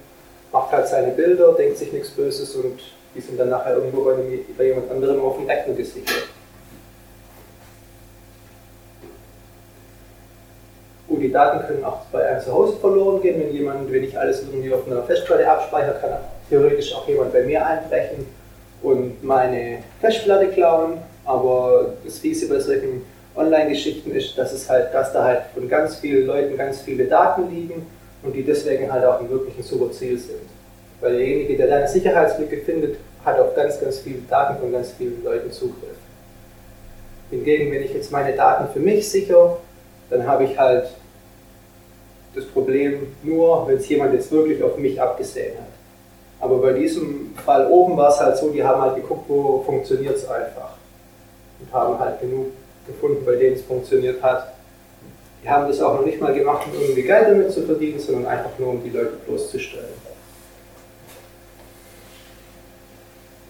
macht 0.53 0.73
halt 0.73 0.89
seine 0.89 1.13
Bilder, 1.13 1.53
denkt 1.53 1.79
sich 1.79 1.93
nichts 1.93 2.11
Böses 2.11 2.55
und 2.57 2.81
die 3.15 3.21
sind 3.21 3.39
dann 3.39 3.51
nachher 3.51 3.77
irgendwo 3.77 4.05
bei, 4.05 4.15
bei 4.57 4.65
jemand 4.65 4.91
anderem 4.91 5.21
auf 5.21 5.37
dem 5.37 5.47
Rechner 5.47 5.75
gesichert. 5.75 6.29
Gut, 11.09 11.21
die 11.21 11.33
Daten 11.33 11.67
können 11.67 11.85
auch 11.85 12.07
bei 12.11 12.27
einem 12.27 12.41
zu 12.41 12.53
Hause 12.53 12.77
verloren 12.77 13.21
gehen, 13.21 13.39
wenn 13.39 13.53
jemand, 13.53 13.93
wenn 13.93 14.05
ich 14.05 14.19
alles 14.19 14.43
irgendwie 14.43 14.73
auf 14.73 14.87
einer 14.87 15.03
Festplatte 15.03 15.51
abspeichere, 15.51 15.99
kann 16.01 16.11
theoretisch 16.49 16.95
auch 16.95 17.07
jemand 17.07 17.33
bei 17.33 17.43
mir 17.43 17.67
einbrechen 17.67 18.27
und 18.83 19.23
meine 19.23 19.83
Festplatte 20.01 20.49
klauen. 20.49 20.99
Aber 21.25 21.95
das 22.05 22.19
Fiese 22.19 22.49
bei 22.49 22.59
solchen 22.59 23.05
Online-Geschichten 23.35 24.11
ist, 24.13 24.37
dass 24.37 24.53
es 24.53 24.69
halt, 24.69 24.93
dass 24.93 25.13
da 25.13 25.25
halt 25.25 25.43
von 25.55 25.69
ganz 25.69 25.97
vielen 25.97 26.27
Leuten 26.27 26.57
ganz 26.57 26.83
viele 26.83 27.05
Daten 27.05 27.51
liegen 27.51 27.87
und 28.23 28.35
die 28.35 28.43
deswegen 28.43 28.93
halt 28.93 29.05
auch 29.05 29.21
ein 29.21 29.31
wirklichen 29.31 29.63
super 29.63 29.91
Ziel 29.91 30.19
sind. 30.19 30.43
Weil 31.01 31.17
derjenige, 31.17 31.57
der 31.57 31.67
deine 31.67 31.89
Sicherheitslücke 31.89 32.59
findet, 32.59 32.97
hat 33.25 33.39
auf 33.39 33.55
ganz, 33.55 33.81
ganz 33.81 33.99
viele 34.01 34.21
Daten 34.29 34.61
von 34.61 34.73
ganz 34.73 34.93
vielen 34.93 35.23
Leuten 35.25 35.51
Zugriff. 35.51 35.97
Hingegen, 37.31 37.73
wenn 37.73 37.83
ich 37.83 37.95
jetzt 37.95 38.13
meine 38.13 38.37
Daten 38.37 38.73
für 38.73 38.81
mich 38.81 39.09
sichere, 39.09 39.57
dann 40.11 40.27
habe 40.27 40.45
ich 40.45 40.59
halt 40.59 40.89
das 42.35 42.45
Problem 42.47 43.15
nur, 43.23 43.67
wenn 43.67 43.77
es 43.77 43.89
jemand 43.89 44.15
jetzt 44.15 44.31
wirklich 44.31 44.63
auf 44.63 44.77
mich 44.77 45.01
abgesehen 45.01 45.57
hat. 45.59 45.67
Aber 46.41 46.59
bei 46.59 46.73
diesem 46.73 47.35
Fall 47.45 47.67
oben 47.69 47.97
war 47.97 48.11
es 48.11 48.21
halt 48.21 48.37
so, 48.37 48.51
die 48.51 48.63
haben 48.63 48.83
halt 48.83 48.97
geguckt, 48.97 49.25
wo 49.29 49.63
funktioniert 49.63 50.17
es 50.17 50.29
einfach. 50.29 50.77
Und 51.61 51.73
haben 51.73 51.99
halt 51.99 52.21
genug 52.21 52.47
gefunden, 52.87 53.25
bei 53.25 53.37
denen 53.37 53.57
es 53.57 53.63
funktioniert 53.63 54.23
hat. 54.23 54.55
Die 55.43 55.49
haben 55.49 55.67
das 55.67 55.81
auch 55.81 55.95
noch 55.95 56.05
nicht 56.05 56.21
mal 56.21 56.33
gemacht, 56.33 56.67
um 56.67 56.81
irgendwie 56.81 57.03
Geld 57.03 57.29
damit 57.29 57.51
zu 57.53 57.63
verdienen, 57.63 57.99
sondern 57.99 58.27
einfach 58.27 58.51
nur, 58.59 58.71
um 58.71 58.83
die 58.83 58.91
Leute 58.91 59.13
bloßzustellen. 59.27 60.13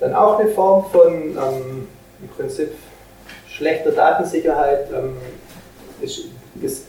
Dann 0.00 0.14
auch 0.14 0.38
eine 0.38 0.48
Form 0.48 0.86
von 0.90 1.12
ähm, 1.12 1.88
im 2.20 2.28
Prinzip 2.36 2.72
schlechter 3.48 3.92
Datensicherheit 3.92 4.88
ähm, 4.92 5.16
ist, 6.00 6.28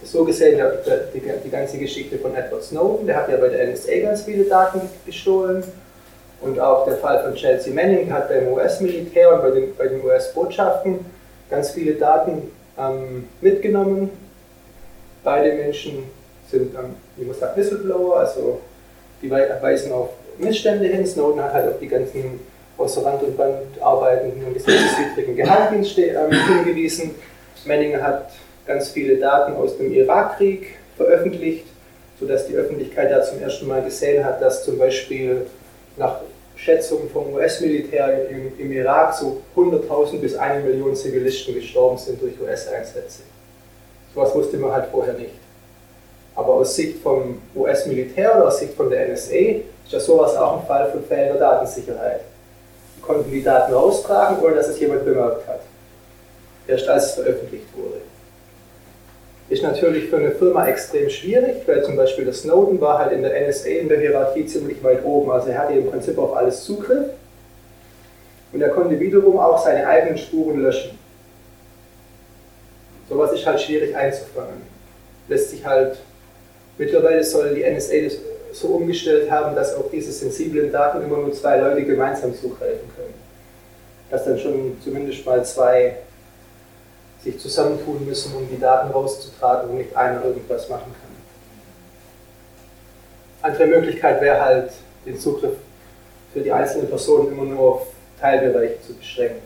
so 0.06 0.24
gesehen 0.24 0.58
der, 0.58 0.72
der, 0.78 0.98
die, 1.14 1.22
die, 1.44 1.50
ganze 1.50 1.78
Geschichte 1.78 2.18
von 2.18 2.36
Edward 2.36 2.64
Snowden. 2.64 3.06
Der 3.06 3.18
hat 3.18 3.30
ja 3.30 3.38
bei 3.38 3.50
der 3.50 3.68
NSA 3.68 4.00
ganz 4.02 4.24
viele 4.24 4.46
Daten 4.46 4.82
gestohlen. 5.06 5.64
Und 6.42 6.60
auch 6.60 6.86
der 6.86 6.98
Fall 6.98 7.24
von 7.24 7.36
Chelsea 7.36 7.74
Manning 7.74 8.12
hat 8.12 8.28
beim 8.28 8.48
US-Militär 8.50 9.34
und 9.34 9.42
bei 9.42 9.52
den, 9.52 9.76
bei 9.76 9.88
den 9.88 10.04
US-Botschaften 10.04 11.06
ganz 11.54 11.70
viele 11.72 11.94
Daten 11.94 12.52
ähm, 12.80 13.26
mitgenommen. 13.40 14.10
Beide 15.24 15.54
Menschen 15.54 16.04
sind, 16.50 16.74
ähm, 16.74 16.96
wie 17.16 17.26
man 17.26 17.36
sagt, 17.36 17.56
Whistleblower, 17.56 18.18
also 18.18 18.60
die 19.22 19.30
weisen 19.30 19.92
auf 19.92 20.10
Missstände 20.40 20.88
hin. 20.88 21.06
Snowden 21.06 21.44
hat 21.44 21.54
halt 21.54 21.68
auf 21.70 21.80
die 21.80 21.88
ganzen 21.88 22.40
außer 22.78 23.06
Rand 23.06 23.22
und 23.22 23.38
Band 23.38 23.80
arbeitenden 23.80 24.48
und 24.48 24.54
gesetzeswidrigen 24.56 25.36
Geheimdienst 25.36 25.98
ähm, 26.00 26.32
hingewiesen. 26.32 27.12
Manning 27.66 28.02
hat 28.02 28.32
ganz 28.66 28.90
viele 28.90 29.18
Daten 29.18 29.54
aus 29.56 29.78
dem 29.78 29.94
Irakkrieg 29.94 30.76
veröffentlicht, 30.98 31.68
sodass 32.20 32.48
die 32.48 32.56
Öffentlichkeit 32.56 33.12
da 33.12 33.22
zum 33.22 33.40
ersten 33.40 33.68
Mal 33.68 33.84
gesehen 33.84 34.26
hat, 34.26 34.42
dass 34.42 34.66
zum 34.66 34.80
Beispiel 34.80 35.46
nach 35.98 36.22
Schätzungen 36.56 37.10
vom 37.10 37.34
US-Militär 37.34 38.30
im, 38.30 38.58
im, 38.58 38.72
Irak 38.72 39.16
so 39.16 39.42
100.000 39.56 40.20
bis 40.20 40.36
1 40.36 40.64
Million 40.64 40.96
Zivilisten 40.96 41.56
gestorben 41.56 41.98
sind 41.98 42.22
durch 42.22 42.40
US-Einsätze. 42.40 43.24
Sowas 44.14 44.34
wusste 44.36 44.58
man 44.58 44.72
halt 44.72 44.86
vorher 44.92 45.14
nicht. 45.14 45.34
Aber 46.36 46.54
aus 46.54 46.76
Sicht 46.76 47.02
vom 47.02 47.42
US-Militär 47.56 48.36
oder 48.36 48.48
aus 48.48 48.60
Sicht 48.60 48.74
von 48.74 48.90
der 48.90 49.10
NSA 49.10 49.36
ist 49.36 49.92
ja 49.92 50.00
sowas 50.00 50.36
auch 50.36 50.62
ein 50.62 50.68
Fall 50.68 50.92
von 50.92 51.04
fehlender 51.04 51.40
Datensicherheit. 51.40 52.22
Die 52.98 53.02
konnten 53.02 53.32
die 53.32 53.44
Daten 53.44 53.74
raustragen, 53.74 54.44
ohne 54.44 54.56
dass 54.56 54.70
es 54.70 54.80
jemand 54.80 55.06
bemerkt 55.06 55.48
hat. 55.48 55.62
Erst 56.68 56.88
als 56.88 57.06
es 57.06 57.12
veröffentlicht 57.14 57.66
wurde. 57.76 58.02
Ist 59.50 59.62
natürlich 59.62 60.10
für 60.10 60.18
eine 60.18 60.32
Firma 60.32 60.68
extrem 60.68 61.10
schwierig, 61.10 61.68
weil 61.68 61.84
zum 61.84 61.96
Beispiel 61.96 62.26
der 62.26 62.34
Snowden 62.34 62.80
war 62.80 63.00
halt 63.00 63.12
in 63.12 63.22
der 63.22 63.48
NSA 63.48 63.70
in 63.70 63.90
der 63.90 64.00
Hierarchie 64.00 64.46
ziemlich 64.46 64.84
weit 64.84 65.04
oben. 65.04 65.32
Also 65.32 65.50
er 65.50 65.60
hatte 65.60 65.74
im 65.74 65.90
Prinzip 65.90 66.18
auf 66.18 66.36
alles 66.36 66.64
Zugriff. 66.64 67.08
Und 68.54 68.62
er 68.62 68.70
konnte 68.70 69.00
wiederum 69.00 69.38
auch 69.38 69.64
seine 69.64 69.86
eigenen 69.86 70.18
Spuren 70.18 70.62
löschen. 70.62 70.98
Sowas 73.10 73.34
ist 73.34 73.46
halt 73.46 73.60
schwierig 73.60 73.96
einzufangen. 73.96 74.62
Lässt 75.28 75.50
sich 75.50 75.66
halt, 75.66 75.98
mittlerweile 76.78 77.24
soll 77.24 77.54
die 77.56 77.64
NSA 77.64 78.02
das 78.04 78.18
so 78.54 78.68
umgestellt 78.70 79.30
haben, 79.30 79.56
dass 79.56 79.76
auf 79.76 79.90
diese 79.92 80.12
sensiblen 80.12 80.72
Daten 80.72 81.04
immer 81.04 81.18
nur 81.18 81.34
zwei 81.34 81.58
Leute 81.58 81.84
gemeinsam 81.84 82.34
zugreifen 82.36 82.88
können. 82.96 83.14
Dass 84.10 84.26
dann 84.26 84.38
schon 84.38 84.78
zumindest 84.84 85.26
mal 85.26 85.44
zwei 85.44 85.98
sich 87.24 87.40
zusammentun 87.40 88.06
müssen, 88.06 88.36
um 88.36 88.48
die 88.50 88.60
Daten 88.60 88.92
rauszutragen 88.92 89.70
und 89.70 89.78
nicht 89.78 89.96
einer 89.96 90.24
irgendwas 90.24 90.68
machen 90.70 90.94
kann. 91.02 91.14
Andere 93.42 93.68
Möglichkeit 93.68 94.22
wäre 94.22 94.42
halt, 94.42 94.72
den 95.06 95.20
Zugriff 95.20 95.56
für 96.34 96.42
die 96.42 96.52
einzelnen 96.52 96.88
Personen 96.88 97.32
immer 97.32 97.44
nur 97.44 97.60
auf 97.60 97.88
Teilbereiche 98.20 98.82
zu 98.82 98.94
beschränken. 98.94 99.42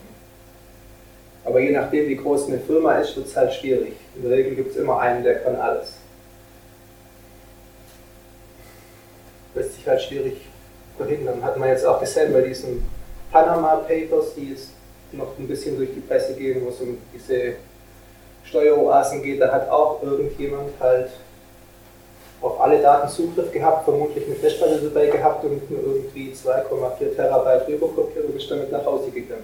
Aber 1.43 1.59
je 1.59 1.71
nachdem, 1.71 2.07
wie 2.07 2.15
groß 2.15 2.47
eine 2.47 2.59
Firma 2.59 2.99
ist, 2.99 3.15
wird 3.15 3.27
es 3.27 3.35
halt 3.35 3.53
schwierig. 3.53 3.93
In 4.15 4.23
der 4.23 4.31
Regel 4.31 4.55
gibt 4.55 4.71
es 4.71 4.77
immer 4.77 4.99
einen, 4.99 5.23
der 5.23 5.39
kann 5.39 5.55
alles. 5.55 5.93
Lässt 9.55 9.73
sich 9.75 9.87
halt 9.87 10.01
schwierig 10.01 10.47
verhindern. 10.97 11.41
Hat 11.41 11.57
man 11.57 11.69
jetzt 11.69 11.85
auch 11.85 11.99
gesehen 11.99 12.33
bei 12.33 12.41
diesen 12.41 12.87
Panama 13.31 13.77
Papers, 13.77 14.35
die 14.35 14.51
jetzt 14.51 14.69
noch 15.11 15.37
ein 15.37 15.47
bisschen 15.47 15.77
durch 15.77 15.89
die 15.93 16.01
Presse 16.01 16.33
gehen, 16.33 16.63
wo 16.65 16.69
es 16.69 16.79
um 16.81 16.97
diese 17.13 17.53
Steueroasen 18.43 19.21
geht, 19.21 19.41
da 19.41 19.51
hat 19.51 19.69
auch 19.69 20.01
irgendjemand 20.01 20.71
halt 20.79 21.09
auf 22.41 22.61
alle 22.61 22.81
Daten 22.81 23.09
Zugriff 23.09 23.51
gehabt, 23.51 23.83
vermutlich 23.85 24.25
eine 24.25 24.35
Festplatte 24.35 24.79
dabei 24.81 25.07
gehabt 25.07 25.43
und 25.43 25.69
nur 25.71 25.81
irgendwie 25.95 26.31
2,4 26.33 27.15
Terabyte 27.15 27.67
rüberkopiert 27.67 28.25
und 28.25 28.35
ist 28.35 28.49
damit 28.49 28.71
nach 28.71 28.85
Hause 28.85 29.09
gegangen. 29.09 29.43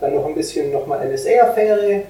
Dann 0.00 0.14
noch 0.14 0.26
ein 0.26 0.34
bisschen 0.34 0.72
nochmal 0.72 1.08
NSA-Affäre. 1.08 2.02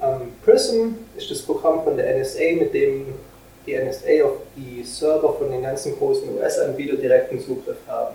Ähm, 0.00 0.32
Prism 0.44 0.90
ist 1.16 1.30
das 1.30 1.42
Programm 1.42 1.82
von 1.82 1.96
der 1.96 2.18
NSA, 2.18 2.54
mit 2.58 2.72
dem 2.74 3.14
die 3.68 3.76
NSA 3.76 4.24
auf 4.24 4.36
die 4.56 4.82
Server 4.82 5.34
von 5.34 5.50
den 5.50 5.62
ganzen 5.62 5.96
großen 5.96 6.34
US-Anbietern 6.36 7.00
direkten 7.00 7.38
Zugriff 7.40 7.76
haben. 7.86 8.14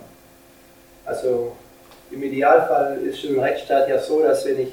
Also 1.04 1.52
im 2.10 2.22
Idealfall 2.22 2.98
ist 3.04 3.24
im 3.24 3.38
Rechtsstaat 3.38 3.88
ja 3.88 3.98
so, 3.98 4.22
dass 4.22 4.44
wenn 4.44 4.60
ich 4.60 4.72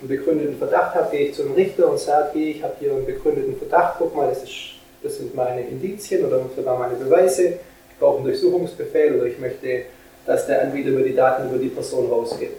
einen 0.00 0.08
begründeten 0.08 0.58
Verdacht 0.58 0.94
habe, 0.94 1.10
gehe 1.10 1.28
ich 1.28 1.34
zu 1.34 1.42
einem 1.42 1.52
Richter 1.52 1.90
und 1.90 1.98
sage, 1.98 2.30
hey, 2.34 2.50
ich 2.52 2.62
habe 2.62 2.74
hier 2.78 2.92
einen 2.92 3.06
begründeten 3.06 3.56
Verdacht, 3.56 3.96
guck 3.98 4.14
mal, 4.14 4.28
das, 4.28 4.42
ist, 4.42 4.54
das 5.02 5.16
sind 5.16 5.34
meine 5.34 5.62
Indizien 5.62 6.24
oder 6.24 6.40
sogar 6.54 6.78
meine 6.78 6.94
Beweise, 6.96 7.48
ich 7.48 7.98
brauche 7.98 8.16
einen 8.16 8.26
Durchsuchungsbefehl 8.26 9.16
oder 9.16 9.26
ich 9.26 9.38
möchte, 9.38 9.82
dass 10.26 10.46
der 10.46 10.62
Anbieter 10.62 10.90
über 10.90 11.02
die 11.02 11.14
Daten 11.14 11.48
über 11.48 11.58
die 11.58 11.68
Person 11.68 12.10
rausgeht. 12.10 12.52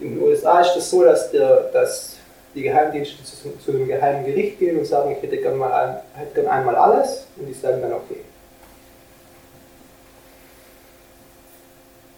In 0.00 0.16
den 0.16 0.22
USA 0.22 0.60
ist 0.60 0.68
es 0.68 0.74
das 0.74 0.90
so, 0.90 1.04
dass, 1.04 1.30
der, 1.30 1.70
dass 1.72 2.15
die 2.56 2.62
Geheimdienste 2.62 3.22
zu, 3.22 3.52
zu 3.58 3.70
einem 3.70 3.86
geheimen 3.86 4.24
Gericht 4.24 4.58
gehen 4.58 4.78
und 4.78 4.86
sagen, 4.86 5.12
ich 5.12 5.22
hätte 5.22 5.36
gern, 5.36 5.58
mal 5.58 5.72
ein, 5.72 5.96
hätte 6.18 6.40
gern 6.40 6.46
einmal 6.46 6.74
alles 6.74 7.26
und 7.36 7.46
die 7.46 7.52
sagen 7.52 7.82
dann 7.82 7.92
okay. 7.92 8.20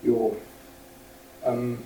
Jo. 0.02 0.36
Ähm, 1.44 1.78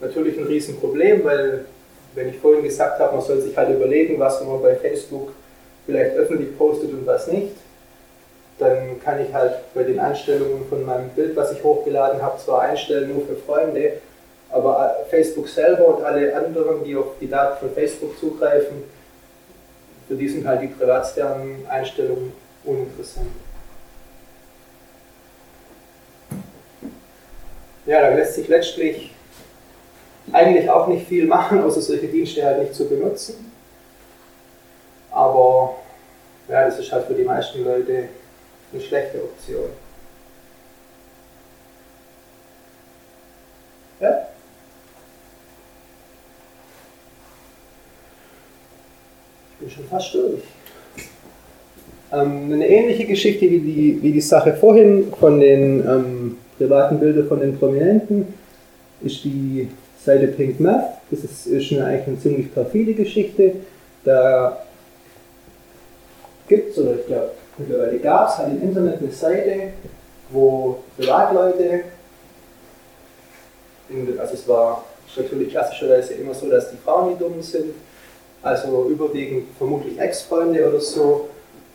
natürlich 0.00 0.38
ein 0.38 0.46
Riesenproblem, 0.46 1.22
weil, 1.22 1.66
wenn 2.14 2.30
ich 2.30 2.38
vorhin 2.38 2.64
gesagt 2.64 2.98
habe, 2.98 3.16
man 3.16 3.24
soll 3.24 3.42
sich 3.42 3.54
halt 3.54 3.76
überlegen, 3.76 4.18
was 4.18 4.42
man 4.42 4.62
bei 4.62 4.74
Facebook 4.76 5.34
vielleicht 5.84 6.16
öffentlich 6.16 6.56
postet 6.56 6.90
und 6.92 7.06
was 7.06 7.26
nicht, 7.26 7.52
dann 8.58 9.00
kann 9.04 9.20
ich 9.20 9.32
halt 9.34 9.52
bei 9.74 9.82
den 9.82 10.00
Einstellungen 10.00 10.66
von 10.66 10.84
meinem 10.86 11.10
Bild, 11.10 11.36
was 11.36 11.52
ich 11.52 11.62
hochgeladen 11.62 12.22
habe, 12.22 12.38
zwar 12.38 12.62
einstellen 12.62 13.12
nur 13.12 13.26
für 13.26 13.36
Freunde, 13.36 14.00
aber 14.50 14.96
Facebook 15.10 15.48
selber 15.48 15.96
und 15.96 16.04
alle 16.04 16.34
anderen, 16.34 16.82
die 16.84 16.96
auf 16.96 17.18
die 17.20 17.28
Daten 17.28 17.58
von 17.58 17.74
Facebook 17.74 18.18
zugreifen, 18.18 18.84
für 20.08 20.14
die 20.14 20.28
sind 20.28 20.46
halt 20.46 20.62
die 20.62 20.68
Privatsphären-Einstellungen 20.68 22.32
uninteressant. 22.64 23.28
Ja, 27.84 28.02
da 28.02 28.14
lässt 28.14 28.34
sich 28.34 28.48
letztlich 28.48 29.14
eigentlich 30.32 30.68
auch 30.68 30.86
nicht 30.86 31.06
viel 31.08 31.26
machen, 31.26 31.62
außer 31.62 31.80
solche 31.80 32.08
Dienste 32.08 32.44
halt 32.44 32.60
nicht 32.60 32.74
zu 32.74 32.88
benutzen. 32.88 33.50
Aber 35.10 35.76
ja, 36.48 36.64
das 36.64 36.78
ist 36.78 36.92
halt 36.92 37.06
für 37.06 37.14
die 37.14 37.24
meisten 37.24 37.64
Leute 37.64 38.08
eine 38.72 38.82
schlechte 38.82 39.22
Option. 39.22 39.70
Ja? 44.00 44.28
Ich 49.60 49.66
bin 49.66 49.70
schon 49.70 49.84
fast 49.86 50.14
durch. 50.14 50.42
Ähm, 52.12 52.52
eine 52.52 52.68
ähnliche 52.68 53.06
Geschichte 53.06 53.50
wie 53.50 53.58
die, 53.58 53.98
wie 54.00 54.12
die 54.12 54.20
Sache 54.20 54.54
vorhin 54.54 55.12
von 55.18 55.40
den 55.40 55.80
ähm, 55.80 56.36
privaten 56.56 57.00
Bildern 57.00 57.26
von 57.26 57.40
den 57.40 57.58
Prominenten 57.58 58.32
ist 59.02 59.24
die 59.24 59.68
Seite 60.04 60.28
Pink 60.28 60.60
Math. 60.60 61.00
Das 61.10 61.24
ist, 61.24 61.46
ist 61.46 61.72
eine, 61.72 61.86
eigentlich 61.86 62.06
eine 62.06 62.20
ziemlich 62.20 62.54
perfide 62.54 62.94
Geschichte. 62.94 63.54
Da 64.04 64.62
gibt 66.46 66.70
es, 66.70 66.78
oder 66.78 66.94
ich 66.94 67.06
glaube, 67.06 67.30
mittlerweile 67.58 67.98
gab 67.98 68.28
es 68.28 68.38
halt 68.38 68.52
im 68.52 68.62
Internet 68.62 68.98
eine 69.00 69.10
Seite, 69.10 69.54
wo 70.30 70.78
Privatleute, 70.96 71.80
also 74.18 74.34
es 74.34 74.46
war 74.46 74.84
natürlich 75.16 75.50
klassischerweise 75.50 76.14
immer 76.14 76.32
so, 76.32 76.48
dass 76.48 76.70
die 76.70 76.76
Frauen 76.76 77.14
die 77.14 77.18
Dummen 77.18 77.42
sind, 77.42 77.74
also 78.42 78.86
überwiegend 78.88 79.48
vermutlich 79.56 79.98
Ex-Freunde 79.98 80.68
oder 80.68 80.80
so, 80.80 81.28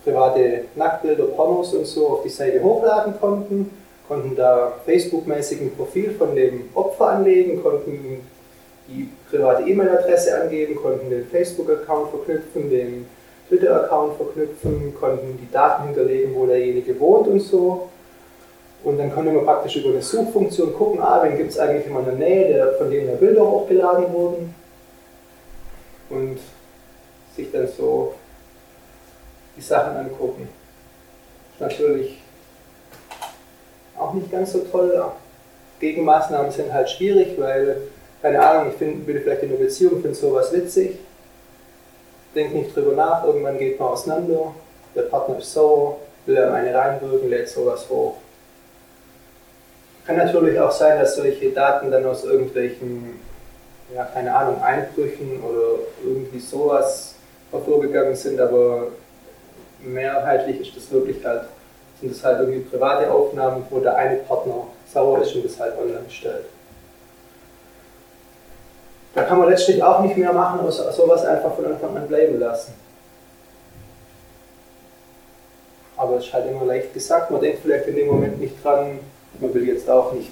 private 0.03 0.65
Nacktbilder, 0.75 1.25
Pornos 1.25 1.73
und 1.73 1.85
so 1.85 2.07
auf 2.09 2.23
die 2.23 2.29
Seite 2.29 2.61
hochladen 2.61 3.13
konnten, 3.19 3.69
konnten 4.07 4.35
da 4.35 4.73
Facebook-mäßig 4.85 5.61
ein 5.61 5.75
Profil 5.75 6.11
von 6.11 6.35
dem 6.35 6.69
Opfer 6.73 7.09
anlegen, 7.11 7.61
konnten 7.63 8.21
die 8.87 9.09
private 9.29 9.63
E-Mail-Adresse 9.63 10.41
angeben, 10.41 10.75
konnten 10.75 11.09
den 11.09 11.25
Facebook-Account 11.27 12.09
verknüpfen, 12.09 12.69
den 12.69 13.05
Twitter-Account 13.47 14.17
verknüpfen, 14.17 14.93
konnten 14.99 15.37
die 15.37 15.51
Daten 15.51 15.85
hinterlegen, 15.85 16.35
wo 16.35 16.45
derjenige 16.45 16.99
wohnt 16.99 17.27
und 17.27 17.39
so. 17.39 17.89
Und 18.83 18.97
dann 18.97 19.13
konnte 19.13 19.31
man 19.31 19.45
praktisch 19.45 19.77
über 19.77 19.89
eine 19.89 20.01
Suchfunktion 20.01 20.73
gucken, 20.73 20.99
ah, 20.99 21.21
wen 21.23 21.37
gibt 21.37 21.51
es 21.51 21.59
eigentlich 21.59 21.85
in 21.87 21.93
meiner 21.93 22.11
Nähe, 22.11 22.49
der, 22.49 22.73
von 22.73 22.91
dem 22.91 23.07
ja 23.07 23.15
Bilder 23.15 23.49
hochgeladen 23.49 24.11
wurden. 24.11 24.53
Und 26.09 26.39
sich 27.35 27.51
dann 27.51 27.67
so 27.67 28.15
die 29.55 29.61
Sachen 29.61 29.97
angucken. 29.97 30.47
Ist 31.53 31.61
natürlich 31.61 32.21
auch 33.97 34.13
nicht 34.13 34.31
ganz 34.31 34.53
so 34.53 34.59
toll. 34.59 35.11
Gegenmaßnahmen 35.79 36.51
sind 36.51 36.73
halt 36.73 36.89
schwierig, 36.89 37.39
weil, 37.39 37.77
keine 38.21 38.41
Ahnung, 38.41 38.71
ich 38.71 38.77
find, 38.77 39.05
bin 39.05 39.21
vielleicht 39.21 39.43
in 39.43 39.49
einer 39.49 39.59
Beziehung, 39.59 40.01
finde 40.01 40.15
sowas 40.15 40.51
witzig 40.53 40.97
denkt 42.35 42.53
nicht 42.53 42.75
drüber 42.75 42.93
nach, 42.93 43.23
irgendwann 43.23 43.57
geht 43.57 43.79
man 43.79 43.89
auseinander, 43.89 44.53
der 44.95 45.03
Partner 45.03 45.37
ist 45.37 45.53
sauer, 45.53 45.97
will 46.25 46.35
er 46.35 46.53
eine 46.53 46.73
reinwirken, 46.73 47.29
lädt 47.29 47.49
sowas 47.49 47.87
hoch. 47.89 48.17
Kann 50.05 50.17
natürlich 50.17 50.59
auch 50.59 50.71
sein, 50.71 50.99
dass 50.99 51.15
solche 51.15 51.51
Daten 51.51 51.91
dann 51.91 52.05
aus 52.05 52.25
irgendwelchen, 52.25 53.19
ja, 53.93 54.05
keine 54.05 54.35
Ahnung, 54.35 54.61
Einbrüchen 54.61 55.41
oder 55.41 55.79
irgendwie 56.03 56.39
sowas 56.39 57.12
hervorgegangen 57.53 58.15
sind, 58.15 58.39
aber 58.39 58.87
mehrheitlich 59.79 60.61
ist 60.61 60.75
das 60.75 60.91
wirklich 60.91 61.23
halt, 61.25 61.43
sind 62.01 62.11
das 62.11 62.23
halt 62.23 62.39
irgendwie 62.41 62.61
private 62.61 63.09
Aufnahmen, 63.09 63.65
wo 63.69 63.79
der 63.79 63.95
eine 63.95 64.17
Partner 64.17 64.67
sauer 64.91 65.21
ist 65.21 65.33
und 65.35 65.45
das 65.45 65.59
halt 65.59 65.77
online 65.77 66.09
stellt. 66.09 66.45
Da 69.15 69.23
kann 69.23 69.39
man 69.39 69.49
letztlich 69.49 69.81
auch 69.83 70.01
nicht 70.01 70.17
mehr 70.17 70.33
machen, 70.33 70.59
außer 70.61 70.91
sowas 70.91 71.23
einfach 71.23 71.53
von 71.55 71.65
Anfang 71.65 71.95
an 71.95 72.07
bleiben 72.07 72.39
lassen. 72.39 72.73
Aber 75.95 76.17
es 76.17 76.25
ist 76.25 76.33
halt 76.33 76.49
immer 76.49 76.65
leicht 76.65 76.93
gesagt, 76.93 77.29
man 77.29 77.39
denkt 77.39 77.59
vielleicht 77.61 77.87
in 77.87 77.95
dem 77.95 78.07
Moment 78.07 78.39
nicht 78.39 78.55
dran, 78.63 78.99
man 79.39 79.53
will 79.53 79.67
jetzt 79.67 79.87
auch 79.89 80.11
nicht 80.13 80.31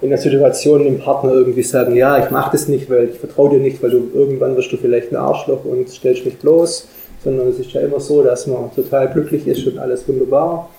in 0.00 0.10
der 0.10 0.18
Situation 0.18 0.84
dem 0.84 1.00
Partner 1.00 1.32
irgendwie 1.32 1.62
sagen, 1.62 1.96
ja, 1.96 2.22
ich 2.24 2.30
mache 2.30 2.52
das 2.52 2.68
nicht, 2.68 2.88
weil 2.88 3.08
ich 3.10 3.18
vertraue 3.18 3.50
dir 3.50 3.58
nicht, 3.58 3.82
weil 3.82 3.90
du 3.90 4.10
irgendwann 4.14 4.56
wirst 4.56 4.70
du 4.72 4.76
vielleicht 4.76 5.10
ein 5.10 5.16
Arschloch 5.16 5.64
und 5.64 5.88
stellst 5.88 6.24
mich 6.24 6.38
bloß, 6.38 6.88
sondern 7.24 7.48
es 7.48 7.58
ist 7.58 7.72
ja 7.72 7.80
immer 7.80 7.98
so, 7.98 8.22
dass 8.22 8.46
man 8.46 8.72
total 8.74 9.08
glücklich 9.08 9.46
ist 9.46 9.66
und 9.66 9.78
alles 9.78 10.06
wunderbar. 10.06 10.70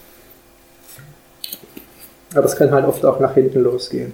Aber 2.33 2.45
es 2.45 2.55
kann 2.55 2.71
halt 2.71 2.85
oft 2.85 3.03
auch 3.05 3.19
nach 3.19 3.33
hinten 3.33 3.61
losgehen. 3.61 4.13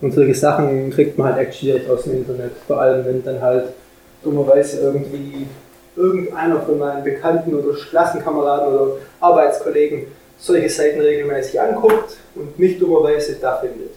Und 0.00 0.12
solche 0.12 0.34
Sachen 0.34 0.90
kriegt 0.90 1.16
man 1.16 1.34
halt 1.34 1.48
echt 1.48 1.58
schwierig 1.60 1.88
aus 1.88 2.04
dem 2.04 2.14
Internet. 2.14 2.52
Vor 2.66 2.80
allem, 2.80 3.04
wenn 3.06 3.24
dann 3.24 3.40
halt 3.40 3.64
dummerweise 4.22 4.80
irgendwie 4.80 5.46
irgendeiner 5.94 6.60
von 6.60 6.78
meinen 6.78 7.04
Bekannten 7.04 7.54
oder 7.54 7.74
Klassenkameraden 7.74 8.74
oder 8.74 8.92
Arbeitskollegen 9.20 10.06
solche 10.38 10.68
Seiten 10.68 11.00
regelmäßig 11.00 11.60
anguckt 11.60 12.16
und 12.34 12.58
mich 12.58 12.78
dummerweise 12.78 13.36
da 13.36 13.58
findet. 13.58 13.92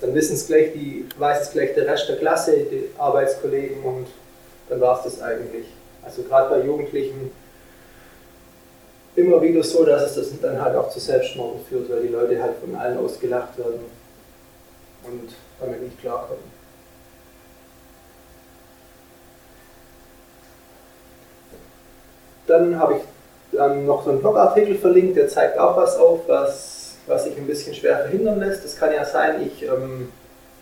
Dann 0.00 0.14
wissen 0.14 0.34
es 0.34 0.46
gleich 0.46 0.72
die, 0.72 1.06
weiß 1.18 1.42
es 1.42 1.50
gleich 1.52 1.74
der 1.74 1.86
Rest 1.86 2.08
der 2.08 2.16
Klasse, 2.16 2.56
die 2.56 2.90
Arbeitskollegen 2.98 3.82
und 3.82 4.06
dann 4.68 4.80
war 4.80 4.98
es 4.98 5.04
das 5.04 5.22
eigentlich. 5.22 5.66
Also 6.04 6.22
gerade 6.22 6.50
bei 6.50 6.64
Jugendlichen 6.64 7.30
immer 9.16 9.42
wieder 9.42 9.62
so, 9.64 9.84
dass 9.84 10.16
es 10.16 10.30
das 10.30 10.40
dann 10.40 10.62
halt 10.62 10.76
auch 10.76 10.90
zu 10.90 11.00
Selbstmorden 11.00 11.60
führt, 11.68 11.90
weil 11.90 12.02
die 12.02 12.08
Leute 12.08 12.40
halt 12.40 12.54
von 12.60 12.74
allen 12.76 12.98
ausgelacht 12.98 13.58
werden 13.58 13.80
und 15.04 15.30
damit 15.58 15.82
nicht 15.82 16.00
klarkommen. 16.00 16.58
Dann 22.46 22.78
habe 22.78 22.96
ich 22.96 23.02
ähm, 23.58 23.86
noch 23.86 24.04
so 24.04 24.10
einen 24.10 24.20
Blogartikel 24.20 24.76
verlinkt, 24.76 25.16
der 25.16 25.28
zeigt 25.28 25.58
auch 25.58 25.76
was 25.76 25.96
auf, 25.96 26.20
was, 26.26 26.96
was 27.06 27.24
sich 27.24 27.36
ein 27.36 27.46
bisschen 27.46 27.74
schwer 27.74 27.98
verhindern 27.98 28.40
lässt. 28.40 28.64
Das 28.64 28.76
kann 28.76 28.92
ja 28.92 29.04
sein, 29.04 29.42
ich 29.46 29.62
ähm, 29.62 30.12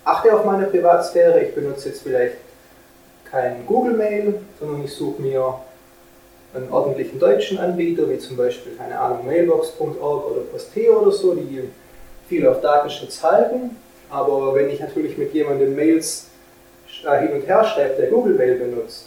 achte 0.05 0.35
auf 0.35 0.45
meine 0.45 0.67
Privatsphäre, 0.67 1.41
ich 1.41 1.55
benutze 1.55 1.91
jetzt 1.91 2.03
vielleicht 2.03 2.37
kein 3.31 3.67
Google 3.67 3.95
Mail, 3.95 4.35
sondern 4.61 4.85
ich 4.85 4.93
suche 4.93 5.21
mir 5.21 5.55
einen 6.55 6.71
ordentlichen 6.71 7.19
deutschen 7.19 7.59
Anbieter, 7.59 8.09
wie 8.09 8.19
zum 8.19 8.37
Beispiel, 8.37 8.77
keine 8.77 8.99
Ahnung, 8.99 9.27
mailbox.org 9.27 10.31
oder 10.31 10.41
Posteo 10.53 11.01
oder 11.01 11.13
so, 11.13 11.35
die 11.35 11.69
viel 12.29 12.47
auf 12.47 12.61
Datenschutz 12.61 13.23
halten 13.23 13.77
aber 14.11 14.55
wenn 14.55 14.71
ich 14.71 14.81
natürlich 14.81 15.19
mit 15.19 15.33
jemandem 15.35 15.75
Mails 15.75 16.29
äh, 17.05 17.21
hin 17.21 17.33
und 17.33 17.47
her 17.47 17.65
schreibe, 17.65 17.97
der 17.97 18.11
Google 18.11 18.35
Mail 18.35 18.59
benutzt, 18.59 19.07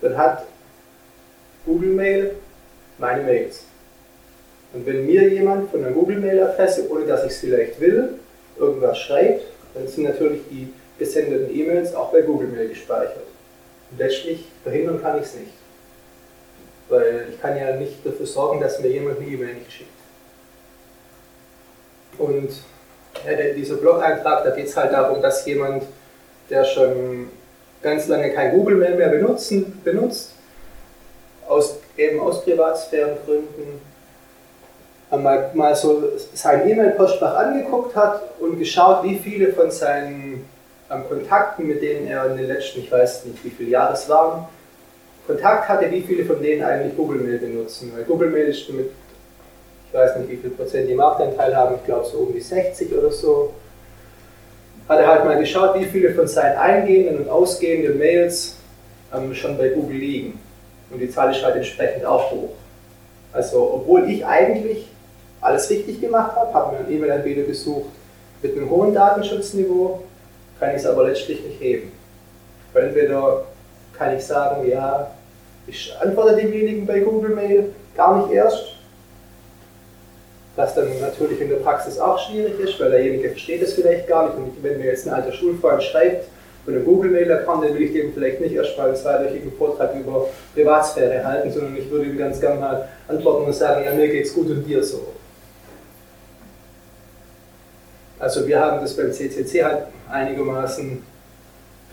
dann 0.00 0.16
hat 0.16 0.44
Google 1.64 1.90
Mail 1.90 2.34
meine 2.98 3.22
Mails. 3.22 3.64
Und 4.72 4.86
wenn 4.86 5.06
mir 5.06 5.28
jemand 5.28 5.70
von 5.70 5.84
einer 5.84 5.92
Google 5.92 6.18
Mail 6.18 6.42
Adresse, 6.42 6.90
ohne 6.90 7.04
dass 7.04 7.24
ich 7.24 7.32
es 7.32 7.38
vielleicht 7.38 7.80
will, 7.80 8.14
irgendwas 8.58 8.98
schreibt, 8.98 9.44
dann 9.74 9.86
sind 9.86 10.04
natürlich 10.04 10.42
die 10.50 10.72
gesendeten 10.98 11.54
E-Mails 11.54 11.94
auch 11.94 12.12
bei 12.12 12.22
Google 12.22 12.48
Mail 12.48 12.68
gespeichert. 12.68 13.24
Und 13.90 13.98
letztlich 13.98 14.46
verhindern 14.62 15.02
kann 15.02 15.18
ich 15.18 15.26
es 15.26 15.34
nicht. 15.34 15.52
Weil 16.88 17.26
ich 17.30 17.40
kann 17.40 17.56
ja 17.56 17.76
nicht 17.76 18.04
dafür 18.04 18.26
sorgen, 18.26 18.60
dass 18.60 18.80
mir 18.80 18.88
jemand 18.88 19.18
eine 19.18 19.28
E-Mail 19.28 19.54
nicht 19.54 19.72
schickt. 19.72 19.90
Und 22.18 22.50
ja, 23.26 23.52
dieser 23.54 23.76
Blog-Eintrag, 23.76 24.44
da 24.44 24.50
geht 24.50 24.66
es 24.66 24.76
halt 24.76 24.92
darum, 24.92 25.20
dass 25.22 25.44
jemand, 25.46 25.84
der 26.50 26.64
schon 26.64 27.28
ganz 27.82 28.08
lange 28.08 28.32
kein 28.32 28.52
Google 28.52 28.76
Mail 28.76 28.96
mehr 28.96 29.08
benutzen, 29.08 29.80
benutzt, 29.84 30.34
aus, 31.48 31.78
eben 31.96 32.20
aus 32.20 32.44
Privatsphärengründen, 32.44 33.80
mal, 35.10 35.50
mal 35.54 35.74
so 35.74 36.02
sein 36.34 36.68
E-Mail-Postfach 36.68 37.36
angeguckt 37.36 37.94
hat 37.94 38.22
und 38.40 38.58
geschaut, 38.58 39.04
wie 39.04 39.18
viele 39.18 39.52
von 39.52 39.70
seinen 39.70 40.48
an 40.88 41.08
Kontakten, 41.08 41.66
mit 41.66 41.82
denen 41.82 42.06
er 42.06 42.30
in 42.30 42.36
den 42.36 42.46
letzten, 42.46 42.80
ich 42.80 42.92
weiß 42.92 43.24
nicht 43.24 43.42
wie 43.44 43.50
viele 43.50 43.70
Jahre 43.70 43.94
es 43.94 44.08
waren, 44.08 44.46
Kontakt 45.26 45.68
hatte, 45.68 45.90
wie 45.90 46.02
viele 46.02 46.24
von 46.24 46.42
denen 46.42 46.62
eigentlich 46.62 46.96
Google 46.96 47.20
Mail 47.20 47.38
benutzen. 47.38 47.92
Weil 47.94 48.04
Google 48.04 48.30
Mail 48.30 48.48
ist 48.48 48.68
mit, 48.70 48.90
ich 49.88 49.94
weiß 49.94 50.16
nicht 50.16 50.30
wie 50.30 50.36
viel 50.36 50.50
Prozent 50.50 50.88
die 50.88 50.94
Marktanteil 50.94 51.56
haben, 51.56 51.76
ich 51.76 51.84
glaube 51.84 52.06
so 52.06 52.18
um 52.18 52.32
die 52.32 52.40
60 52.40 52.92
oder 52.92 53.10
so. 53.10 53.54
Hat 54.88 54.98
er 54.98 55.06
halt 55.06 55.24
mal 55.24 55.38
geschaut, 55.38 55.78
wie 55.78 55.84
viele 55.84 56.12
von 56.12 56.26
seinen 56.26 56.58
eingehenden 56.58 57.18
und 57.18 57.28
ausgehenden 57.28 57.98
Mails 57.98 58.56
ähm, 59.14 59.32
schon 59.32 59.56
bei 59.56 59.68
Google 59.68 59.96
liegen. 59.96 60.40
Und 60.92 60.98
die 60.98 61.10
Zahl 61.10 61.30
ist 61.34 61.44
halt 61.44 61.56
entsprechend 61.56 62.04
auch 62.04 62.30
hoch. 62.30 62.50
Also, 63.32 63.74
obwohl 63.74 64.08
ich 64.10 64.24
eigentlich 64.24 64.88
alles 65.40 65.68
richtig 65.70 66.00
gemacht 66.00 66.36
habe, 66.36 66.52
habe 66.52 66.72
mir 66.72 66.78
einen 66.80 66.92
E-Mail-Anbieter 66.92 67.42
gesucht 67.42 67.90
mit 68.42 68.56
einem 68.56 68.68
hohen 68.68 68.94
Datenschutzniveau, 68.94 70.02
kann 70.60 70.70
ich 70.70 70.76
es 70.76 70.86
aber 70.86 71.04
letztlich 71.04 71.42
nicht 71.42 71.60
heben. 71.60 71.92
Weil 72.72 72.88
entweder 72.88 73.44
kann 73.96 74.16
ich 74.16 74.24
sagen, 74.24 74.68
ja, 74.68 75.10
ich 75.66 75.94
antworte 76.00 76.36
demjenigen 76.36 76.86
bei 76.86 77.00
Google 77.00 77.34
Mail 77.34 77.72
gar 77.96 78.18
nicht 78.18 78.34
erst, 78.34 78.76
was 80.56 80.74
dann 80.74 80.88
natürlich 81.00 81.40
in 81.40 81.48
der 81.48 81.56
Praxis 81.56 81.98
auch 81.98 82.18
schwierig 82.18 82.58
ist, 82.60 82.78
weil 82.78 82.90
derjenige 82.90 83.30
versteht 83.30 83.62
es 83.62 83.72
vielleicht 83.72 84.06
gar 84.06 84.26
nicht. 84.26 84.36
Und 84.36 84.62
wenn 84.62 84.78
mir 84.78 84.86
jetzt 84.86 85.06
ein 85.06 85.14
alter 85.14 85.32
Schulfreund 85.32 85.82
schreibt 85.82 86.26
von 86.64 86.74
einem 86.74 86.84
Google 86.84 87.10
Mail-Account, 87.10 87.64
dann 87.64 87.74
will 87.74 87.82
ich 87.82 87.92
dem 87.92 88.12
vielleicht 88.12 88.40
nicht 88.40 88.54
erst 88.54 88.78
mal 88.78 88.88
einen 88.88 88.96
zweiwöchigen 88.96 89.52
Vortrag 89.52 89.94
über 89.96 90.28
Privatsphäre 90.54 91.24
halten, 91.24 91.50
sondern 91.50 91.76
ich 91.76 91.90
würde 91.90 92.06
ihm 92.06 92.18
ganz 92.18 92.40
gerne 92.40 92.60
mal 92.60 92.88
antworten 93.08 93.46
und 93.46 93.52
sagen, 93.52 93.84
ja, 93.84 93.92
mir 93.92 94.08
geht's 94.08 94.32
gut 94.32 94.48
und 94.48 94.64
dir 94.64 94.82
so. 94.82 95.00
Also 98.18 98.46
wir 98.46 98.60
haben 98.60 98.80
das 98.80 98.96
beim 98.96 99.12
CCC 99.12 99.64
halt 99.64 99.78
einigermaßen 100.08 101.02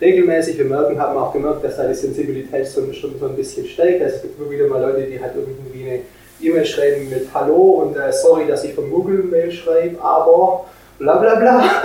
regelmäßig. 0.00 0.58
Wir 0.58 0.64
merken, 0.64 1.00
haben 1.00 1.18
auch 1.18 1.32
gemerkt, 1.32 1.64
dass 1.64 1.76
da 1.76 1.88
die 1.88 1.94
Sensibilität 1.94 2.68
schon, 2.68 2.94
schon 2.94 3.18
so 3.18 3.26
ein 3.26 3.34
bisschen 3.34 3.66
steigt. 3.66 4.00
Es 4.00 4.22
gibt 4.22 4.38
immer 4.38 4.48
wieder 4.48 4.68
mal 4.68 4.80
Leute, 4.80 5.02
die 5.02 5.20
halt 5.20 5.32
irgendwie 5.34 5.90
eine 5.90 6.00
E-Mail 6.40 6.64
schreiben 6.64 7.10
mit 7.10 7.28
Hallo 7.34 7.82
und 7.82 7.96
äh, 7.96 8.12
sorry, 8.12 8.46
dass 8.46 8.62
ich 8.62 8.74
von 8.74 8.88
Google 8.88 9.24
Mail 9.24 9.50
schreibe, 9.50 10.00
aber 10.00 10.66
bla 10.98 11.18
bla 11.18 11.34
bla. 11.34 11.64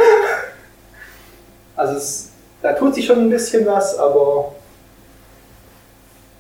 Also 1.78 1.98
es, 1.98 2.30
da 2.66 2.74
tut 2.74 2.96
sich 2.96 3.06
schon 3.06 3.20
ein 3.20 3.30
bisschen 3.30 3.64
was, 3.68 3.96
aber 4.00 4.54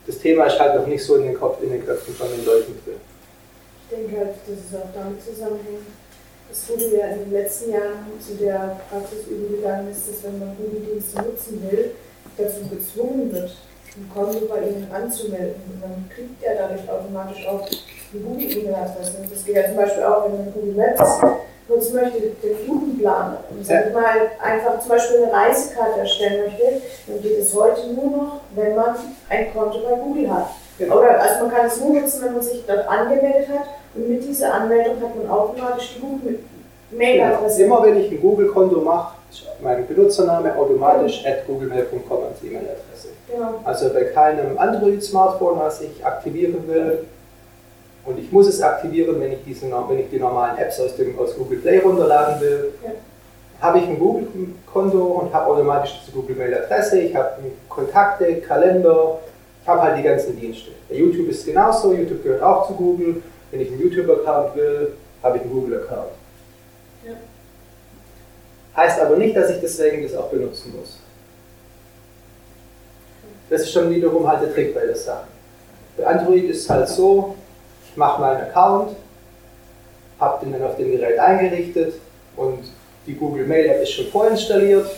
das 0.07 0.17
Thema 0.17 0.45
ist 0.45 0.59
halt 0.59 0.75
noch 0.75 0.87
nicht 0.87 1.05
so 1.05 1.17
in 1.17 1.23
den, 1.25 1.35
Kopf, 1.35 1.61
in 1.61 1.69
den 1.69 1.85
Köpfen 1.85 2.15
von 2.15 2.27
den 2.29 2.43
Leuten 2.43 2.73
drin. 2.83 2.95
Ich 3.83 3.95
denke 3.95 4.17
halt, 4.17 4.29
dass 4.47 4.57
es 4.57 4.75
auch 4.75 4.89
damit 4.95 5.23
zusammenhängt, 5.23 5.85
dass 6.49 6.67
Google 6.67 6.97
ja 6.97 7.07
in 7.09 7.19
den 7.25 7.31
letzten 7.31 7.69
Jahren 7.69 8.07
zu 8.19 8.33
der 8.43 8.81
Praxis 8.89 9.27
übergegangen 9.27 9.91
ist, 9.91 10.09
dass 10.09 10.23
wenn 10.23 10.39
man 10.39 10.57
Google-Dienste 10.57 11.21
nutzen 11.21 11.69
will, 11.69 11.91
dazu 12.37 12.61
gezwungen 12.71 13.31
wird, 13.31 13.55
ein 13.95 14.09
Konto 14.11 14.47
bei 14.47 14.61
ihnen 14.61 14.89
anzumelden. 14.91 15.61
Und 15.71 15.83
dann 15.83 16.09
kriegt 16.09 16.43
er 16.43 16.55
dadurch 16.55 16.89
automatisch 16.89 17.45
auch 17.45 17.61
eine 17.61 18.21
Google-E-Mail-Adresse. 18.23 19.13
Das 19.29 19.45
geht 19.45 19.55
ja 19.55 19.67
zum 19.67 19.75
Beispiel 19.75 20.03
auch, 20.03 20.25
wenn 20.25 20.37
man 20.37 20.53
Google 20.53 20.73
Maps 20.73 21.21
nutzen 21.67 21.95
möchte, 21.95 22.19
den 22.19 22.55
Routenplaner. 22.67 23.39
Und 23.49 23.65
sag 23.65 23.87
ich 23.87 23.93
mal, 23.93 24.31
einfach 24.41 24.79
zum 24.79 24.89
Beispiel 24.89 25.23
eine 25.23 25.33
Reisekarte 25.33 25.99
erstellen 25.99 26.43
möchte, 26.45 26.81
dann 27.07 27.21
geht 27.21 27.39
es 27.39 27.55
heute 27.55 27.87
nur 27.93 28.11
noch, 28.11 28.41
wenn 28.55 28.75
man 28.75 28.95
ein 29.29 29.53
Konto 29.53 29.79
bei 29.79 29.95
Google 29.95 30.31
hat. 30.31 30.47
Genau. 30.77 30.99
Oder 30.99 31.21
also 31.21 31.45
man 31.45 31.55
kann 31.55 31.65
es 31.67 31.79
nur 31.79 31.93
nutzen, 31.99 32.23
wenn 32.23 32.33
man 32.33 32.41
sich 32.41 32.63
dort 32.67 32.87
angemeldet 32.87 33.47
hat 33.49 33.67
und 33.95 34.09
mit 34.09 34.23
dieser 34.27 34.53
Anmeldung 34.53 34.95
hat 35.01 35.15
man 35.15 35.29
automatisch 35.29 35.95
die 35.95 36.01
Google-Mail-Adresse. 36.01 37.63
Genau. 37.63 37.77
Immer 37.77 37.85
wenn 37.85 37.99
ich 38.01 38.11
ein 38.11 38.21
Google-Konto 38.21 38.81
mache, 38.81 39.15
mein 39.61 39.87
Benutzername 39.87 40.55
automatisch 40.55 41.23
genau. 41.23 41.35
at 41.35 41.47
googlemail.com 41.47 42.23
als 42.29 42.43
E-Mail-Adresse. 42.43 43.09
Genau. 43.31 43.53
Also 43.63 43.89
bei 43.89 44.03
keinem 44.03 44.57
Android-Smartphone, 44.57 45.59
was 45.59 45.81
ich 45.81 46.05
aktivieren 46.05 46.67
will, 46.67 47.05
und 48.05 48.19
ich 48.19 48.31
muss 48.31 48.47
es 48.47 48.61
aktivieren, 48.61 49.19
wenn 49.19 49.31
ich, 49.31 49.39
diese, 49.45 49.65
wenn 49.89 49.99
ich 49.99 50.09
die 50.11 50.19
normalen 50.19 50.57
Apps 50.57 50.79
aus, 50.79 50.95
dem, 50.95 51.17
aus 51.17 51.35
Google 51.35 51.57
Play 51.57 51.79
runterladen 51.79 52.39
will, 52.39 52.73
ja. 52.83 52.91
habe 53.61 53.79
ich 53.79 53.85
ein 53.85 53.97
Google-Konto 53.97 54.99
und 54.99 55.33
habe 55.33 55.47
automatisch 55.47 56.01
diese 56.01 56.11
Google-Mail-Adresse, 56.15 56.99
ich 56.99 57.15
habe 57.15 57.31
Kontakte, 57.67 58.41
Kalender, 58.41 59.19
ich 59.61 59.67
habe 59.67 59.81
halt 59.81 59.97
die 59.97 60.03
ganzen 60.03 60.39
Dienste. 60.39 60.71
Bei 60.87 60.95
YouTube 60.95 61.29
ist 61.29 61.39
es 61.39 61.45
genauso, 61.45 61.93
YouTube 61.93 62.23
gehört 62.23 62.43
auch 62.43 62.67
zu 62.67 62.73
Google. 62.73 63.23
Wenn 63.49 63.61
ich 63.61 63.71
einen 63.71 63.81
YouTube-Account 63.81 64.55
will, 64.55 64.93
habe 65.23 65.37
ich 65.37 65.43
einen 65.43 65.51
Google-Account. 65.51 66.11
Ja. 67.07 67.13
Heißt 68.75 69.01
aber 69.01 69.15
nicht, 69.15 69.35
dass 69.35 69.49
ich 69.49 69.59
deswegen 69.61 70.03
das 70.03 70.15
auch 70.15 70.29
benutzen 70.29 70.75
muss. 70.77 70.99
Das 73.49 73.61
ist 73.61 73.71
schon 73.71 73.89
wiederum 73.89 74.27
halt 74.27 74.41
der 74.43 74.53
Trick 74.53 74.75
bei 74.75 74.85
der 74.85 74.95
Sache. 74.95 75.25
Bei 75.97 76.05
Android 76.05 76.49
ist 76.49 76.61
es 76.61 76.69
halt 76.69 76.87
so, 76.87 77.35
mache 77.97 78.21
meinen 78.21 78.41
Account, 78.41 78.95
habe 80.19 80.45
den 80.45 80.53
dann 80.53 80.63
auf 80.63 80.77
dem 80.77 80.91
Gerät 80.91 81.19
eingerichtet 81.19 81.95
und 82.35 82.59
die 83.05 83.15
Google 83.15 83.45
Mail 83.45 83.69
App 83.69 83.81
ist 83.81 83.91
schon 83.91 84.07
vorinstalliert. 84.07 84.89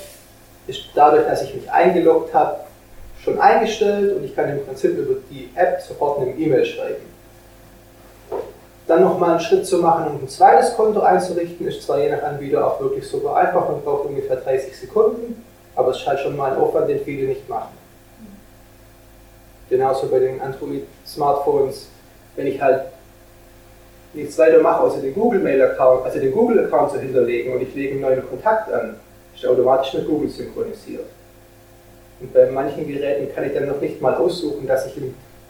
Ist 0.68 0.82
dadurch, 0.96 1.26
dass 1.26 1.44
ich 1.44 1.56
mich 1.56 1.72
eingeloggt 1.72 2.34
habe, 2.34 2.60
schon 3.24 3.40
eingestellt 3.40 4.16
und 4.16 4.24
ich 4.24 4.36
kann 4.36 4.50
im 4.50 4.66
Prinzip 4.66 4.98
über 4.98 5.16
die 5.30 5.50
App 5.56 5.82
sofort 5.82 6.20
eine 6.20 6.32
E-Mail 6.32 6.66
schreiben. 6.66 7.06
Dann 8.86 9.04
nochmal 9.04 9.32
einen 9.32 9.40
Schritt 9.40 9.66
zu 9.66 9.80
machen, 9.80 10.08
um 10.08 10.24
ein 10.24 10.30
zweites 10.30 10.76
Konto 10.76 11.02
einzurichten, 11.02 11.68
ist 11.68 11.84
zwar 11.84 12.00
je 12.00 12.10
nach 12.10 12.24
Anbieter 12.24 12.66
auch 12.66 12.80
wirklich 12.80 13.06
super 13.06 13.36
einfach 13.36 13.68
und 13.68 13.84
braucht 13.84 14.06
ungefähr 14.06 14.38
30 14.38 14.78
Sekunden, 14.78 15.44
aber 15.76 15.92
es 15.92 15.98
ist 15.98 16.08
halt 16.08 16.20
schon 16.22 16.38
mal 16.38 16.52
ein 16.52 16.58
Aufwand, 16.58 16.90
den 16.90 17.04
viele 17.04 17.28
nicht 17.28 17.48
machen. 17.50 17.78
Genauso 19.70 20.08
bei 20.08 20.20
den 20.20 20.40
Android-Smartphones, 20.40 21.90
wenn 22.38 22.48
ich 22.48 22.62
halt 22.62 22.84
nichts 24.14 24.38
weiter 24.38 24.62
mache, 24.62 24.82
außer 24.84 25.02
den 25.02 25.14
Google-Mail-Account, 25.14 26.06
also 26.06 26.20
den 26.20 26.32
Google-Account 26.32 26.92
zu 26.92 27.00
hinterlegen 27.00 27.54
und 27.54 27.62
ich 27.62 27.76
lege 27.76 27.94
einen 27.94 28.02
neuen 28.02 28.28
Kontakt 28.28 28.72
an, 28.72 28.96
ist 29.34 29.44
der 29.44 29.52
automatisch 29.52 29.94
mit 29.96 30.08
Google 30.08 30.30
synchronisiert. 30.30 31.06
Und 32.20 32.34
bei 32.34 32.50
manchen 32.50 32.88
Geräten 32.88 33.34
kann 33.36 33.44
ich 33.44 33.54
dann 33.54 33.68
noch 33.68 33.82
nicht 33.82 34.02
mal 34.02 34.16
aussuchen, 34.16 34.66
dass 34.66 34.88
ich 34.88 34.94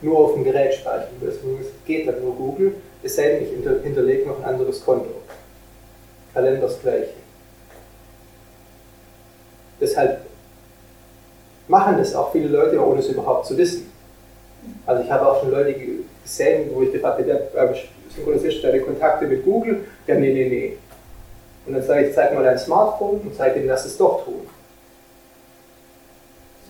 nur 0.02 0.18
auf 0.18 0.34
dem 0.34 0.44
Gerät 0.44 0.74
speichern 0.74 1.08
will. 1.20 1.28
Das 1.30 1.38
geht 1.86 2.08
dann 2.08 2.20
nur 2.20 2.34
Google, 2.34 2.74
es 3.02 3.16
sei 3.16 3.30
denn, 3.30 3.44
ich 3.44 3.50
hinterlege 3.84 4.28
noch 4.28 4.38
ein 4.38 4.44
anderes 4.44 4.84
Konto. 4.84 5.08
Kalender 6.34 6.62
das. 6.62 6.78
Deshalb 9.80 10.20
machen 11.68 11.98
das 11.98 12.14
auch 12.14 12.32
viele 12.32 12.48
Leute, 12.48 12.84
ohne 12.84 13.00
es 13.00 13.08
überhaupt 13.08 13.46
zu 13.46 13.56
wissen. 13.56 13.90
Also 14.84 15.04
ich 15.04 15.10
habe 15.10 15.26
auch 15.26 15.40
schon 15.40 15.50
Leute 15.50 15.74
gesehen, 16.28 16.70
wo 16.72 16.82
ich 16.82 16.92
gefragt 16.92 17.22
habe, 17.56 17.76
synchronisierst 18.14 18.58
du 18.58 18.66
deine 18.66 18.80
Kontakte 18.80 19.26
mit 19.26 19.44
Google? 19.44 19.84
Ja, 20.06 20.14
nee, 20.14 20.32
nee, 20.32 20.48
nee. 20.48 20.76
Und 21.66 21.74
dann 21.74 21.82
sage 21.82 22.06
ich, 22.06 22.14
zeig 22.14 22.34
mal 22.34 22.44
dein 22.44 22.58
Smartphone 22.58 23.20
und 23.20 23.34
zeige 23.36 23.58
ihnen, 23.58 23.68
dass 23.68 23.84
es 23.84 23.96
doch 23.96 24.24
tun 24.24 24.46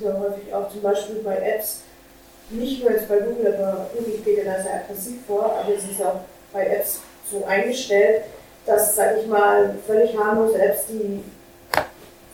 ja 0.00 0.12
häufig 0.18 0.52
auch 0.54 0.70
zum 0.70 0.82
Beispiel 0.82 1.16
bei 1.16 1.36
Apps, 1.36 1.80
nicht 2.50 2.82
nur 2.82 2.92
jetzt 2.92 3.08
bei 3.08 3.18
Google, 3.18 3.54
aber 3.54 3.90
Google 3.96 4.18
geht 4.24 4.38
ja 4.38 4.44
da 4.44 4.62
sehr 4.62 4.74
aggressiv 4.76 5.18
vor, 5.26 5.44
aber 5.44 5.74
es 5.74 5.84
ist 5.84 6.02
auch 6.02 6.20
bei 6.52 6.66
Apps 6.66 7.00
so 7.30 7.44
eingestellt, 7.44 8.22
dass, 8.64 8.96
sage 8.96 9.20
ich 9.20 9.26
mal, 9.26 9.74
völlig 9.86 10.16
harmlose 10.16 10.60
Apps, 10.60 10.86
die 10.88 11.22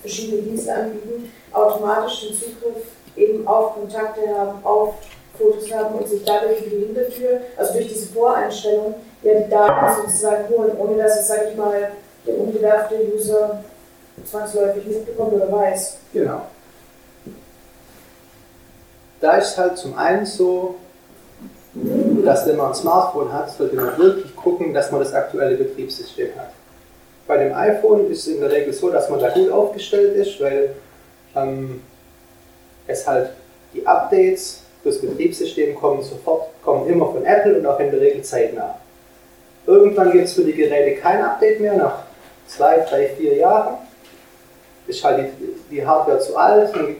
verschiedene 0.00 0.42
Dienste 0.42 0.72
anbieten, 0.72 1.32
automatisch 1.52 2.28
den 2.28 2.34
Zugriff 2.34 2.84
eben 3.16 3.46
auf 3.46 3.74
Kontakte 3.74 4.22
haben, 4.28 4.64
auf 4.64 4.94
Fotos 5.38 5.72
haben 5.72 5.96
und 5.96 6.08
sich 6.08 6.24
dadurch 6.24 6.60
über 6.60 6.76
die 6.76 6.86
Hintertür, 6.86 7.40
also 7.56 7.72
durch 7.74 7.88
diese 7.88 8.06
Voreinstellung, 8.12 8.94
ja 9.22 9.40
die 9.40 9.50
Daten 9.50 10.02
sozusagen 10.02 10.48
holen, 10.48 10.76
ohne 10.78 11.02
dass 11.02 11.20
es, 11.20 11.28
sage 11.28 11.48
ich 11.50 11.56
mal, 11.56 11.90
der 12.26 12.38
unbedarfte 12.38 12.94
User 13.14 13.64
zwangsläufig 14.24 14.86
mitbekommt 14.86 15.34
oder 15.34 15.50
weiß. 15.50 15.98
Genau 16.12 16.42
da 19.24 19.38
ist 19.38 19.56
halt 19.56 19.78
zum 19.78 19.96
einen 19.96 20.26
so, 20.26 20.76
dass 22.24 22.46
wenn 22.46 22.56
man 22.56 22.68
ein 22.68 22.74
Smartphone 22.74 23.32
hat, 23.32 23.50
sollte 23.50 23.74
man 23.74 23.96
wirklich 23.98 24.36
gucken, 24.36 24.74
dass 24.74 24.92
man 24.92 25.00
das 25.00 25.14
aktuelle 25.14 25.56
Betriebssystem 25.56 26.28
hat. 26.36 26.50
Bei 27.26 27.38
dem 27.38 27.54
iPhone 27.54 28.10
ist 28.10 28.26
es 28.26 28.34
in 28.34 28.40
der 28.40 28.52
Regel 28.52 28.72
so, 28.74 28.90
dass 28.90 29.08
man 29.08 29.18
da 29.18 29.30
gut 29.30 29.50
aufgestellt 29.50 30.14
ist, 30.14 30.38
weil 30.40 30.74
ähm, 31.34 31.82
es 32.86 33.06
halt 33.06 33.30
die 33.72 33.84
Updates 33.86 34.60
fürs 34.84 35.00
Betriebssystem 35.00 35.74
kommen 35.74 36.02
sofort, 36.02 36.50
kommen 36.62 36.86
immer 36.88 37.10
von 37.10 37.24
Apple 37.24 37.58
und 37.58 37.66
auch 37.66 37.80
in 37.80 37.90
der 37.90 38.00
Regel 38.00 38.22
zeitnah. 38.22 38.78
Irgendwann 39.66 40.12
gibt 40.12 40.26
es 40.26 40.34
für 40.34 40.44
die 40.44 40.52
Geräte 40.52 41.00
kein 41.00 41.24
Update 41.24 41.58
mehr, 41.58 41.74
nach 41.74 42.02
zwei, 42.46 42.80
drei, 42.80 43.08
vier 43.08 43.34
Jahren. 43.36 43.78
Ist 44.86 45.02
halt 45.02 45.30
die, 45.40 45.76
die 45.76 45.86
Hardware 45.86 46.20
zu 46.20 46.36
alt, 46.36 46.76
dann 46.76 46.96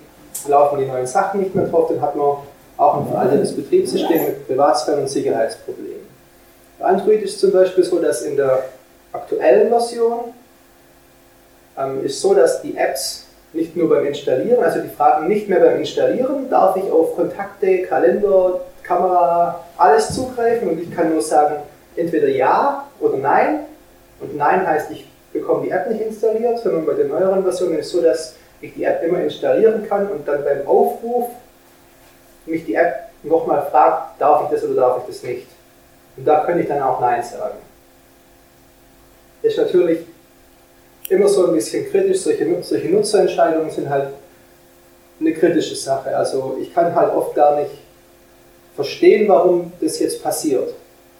laufen 0.48 0.78
die 0.78 0.86
neuen 0.86 1.06
Sachen 1.06 1.40
nicht 1.40 1.54
mehr 1.54 1.66
drauf, 1.66 1.90
dann 1.90 2.00
hat 2.00 2.16
man 2.16 2.38
auch 2.78 2.96
ein 2.96 3.06
veraltetes 3.06 3.54
Betriebssystem 3.54 4.24
mit 4.24 4.46
Privatsphäre 4.46 5.02
und 5.02 5.08
Sicherheitsproblemen. 5.08 6.08
Bei 6.78 6.86
Android 6.86 7.22
ist 7.22 7.38
zum 7.38 7.52
Beispiel 7.52 7.84
so, 7.84 8.00
dass 8.00 8.22
in 8.22 8.36
der 8.36 8.64
aktuellen 9.12 9.68
Version 9.68 10.32
ähm, 11.76 12.02
ist 12.02 12.18
so, 12.20 12.34
dass 12.34 12.62
die 12.62 12.76
Apps 12.76 13.23
nicht 13.54 13.76
nur 13.76 13.88
beim 13.88 14.04
Installieren, 14.04 14.62
also 14.62 14.80
die 14.80 14.88
fragen 14.88 15.28
nicht 15.28 15.48
mehr 15.48 15.60
beim 15.60 15.78
Installieren, 15.78 16.50
darf 16.50 16.76
ich 16.76 16.90
auf 16.90 17.14
Kontakte, 17.14 17.82
Kalender, 17.82 18.60
Kamera, 18.82 19.64
alles 19.78 20.14
zugreifen 20.14 20.68
und 20.68 20.80
ich 20.80 20.90
kann 20.94 21.10
nur 21.10 21.22
sagen, 21.22 21.56
entweder 21.96 22.28
ja 22.28 22.84
oder 23.00 23.16
nein. 23.16 23.60
Und 24.20 24.36
nein 24.36 24.66
heißt, 24.66 24.90
ich 24.90 25.08
bekomme 25.32 25.64
die 25.64 25.70
App 25.70 25.88
nicht 25.88 26.02
installiert, 26.02 26.58
sondern 26.58 26.84
bei 26.84 26.94
den 26.94 27.08
neueren 27.08 27.42
Versionen 27.42 27.78
ist 27.78 27.86
es 27.86 27.92
so, 27.92 28.02
dass 28.02 28.36
ich 28.60 28.74
die 28.74 28.84
App 28.84 29.02
immer 29.02 29.20
installieren 29.20 29.86
kann 29.88 30.08
und 30.08 30.26
dann 30.26 30.44
beim 30.44 30.66
Aufruf 30.66 31.30
mich 32.46 32.64
die 32.64 32.74
App 32.74 33.08
nochmal 33.22 33.66
fragt, 33.70 34.20
darf 34.20 34.44
ich 34.44 34.48
das 34.50 34.68
oder 34.68 34.80
darf 34.80 34.98
ich 35.00 35.14
das 35.14 35.22
nicht. 35.22 35.46
Und 36.16 36.26
da 36.26 36.44
könnte 36.44 36.62
ich 36.62 36.68
dann 36.68 36.82
auch 36.82 37.00
Nein 37.00 37.22
sagen. 37.22 37.56
Ist 39.42 39.58
natürlich 39.58 40.00
immer 41.08 41.28
so 41.28 41.46
ein 41.46 41.52
bisschen 41.52 41.90
kritisch, 41.90 42.20
solche, 42.20 42.62
solche 42.62 42.88
Nutzerentscheidungen 42.88 43.70
sind 43.70 43.88
halt 43.88 44.08
eine 45.20 45.32
kritische 45.32 45.76
Sache. 45.76 46.16
Also 46.16 46.56
ich 46.60 46.72
kann 46.74 46.94
halt 46.94 47.12
oft 47.14 47.34
gar 47.34 47.60
nicht 47.60 47.70
verstehen, 48.74 49.28
warum 49.28 49.72
das 49.80 49.98
jetzt 49.98 50.22
passiert. 50.22 50.74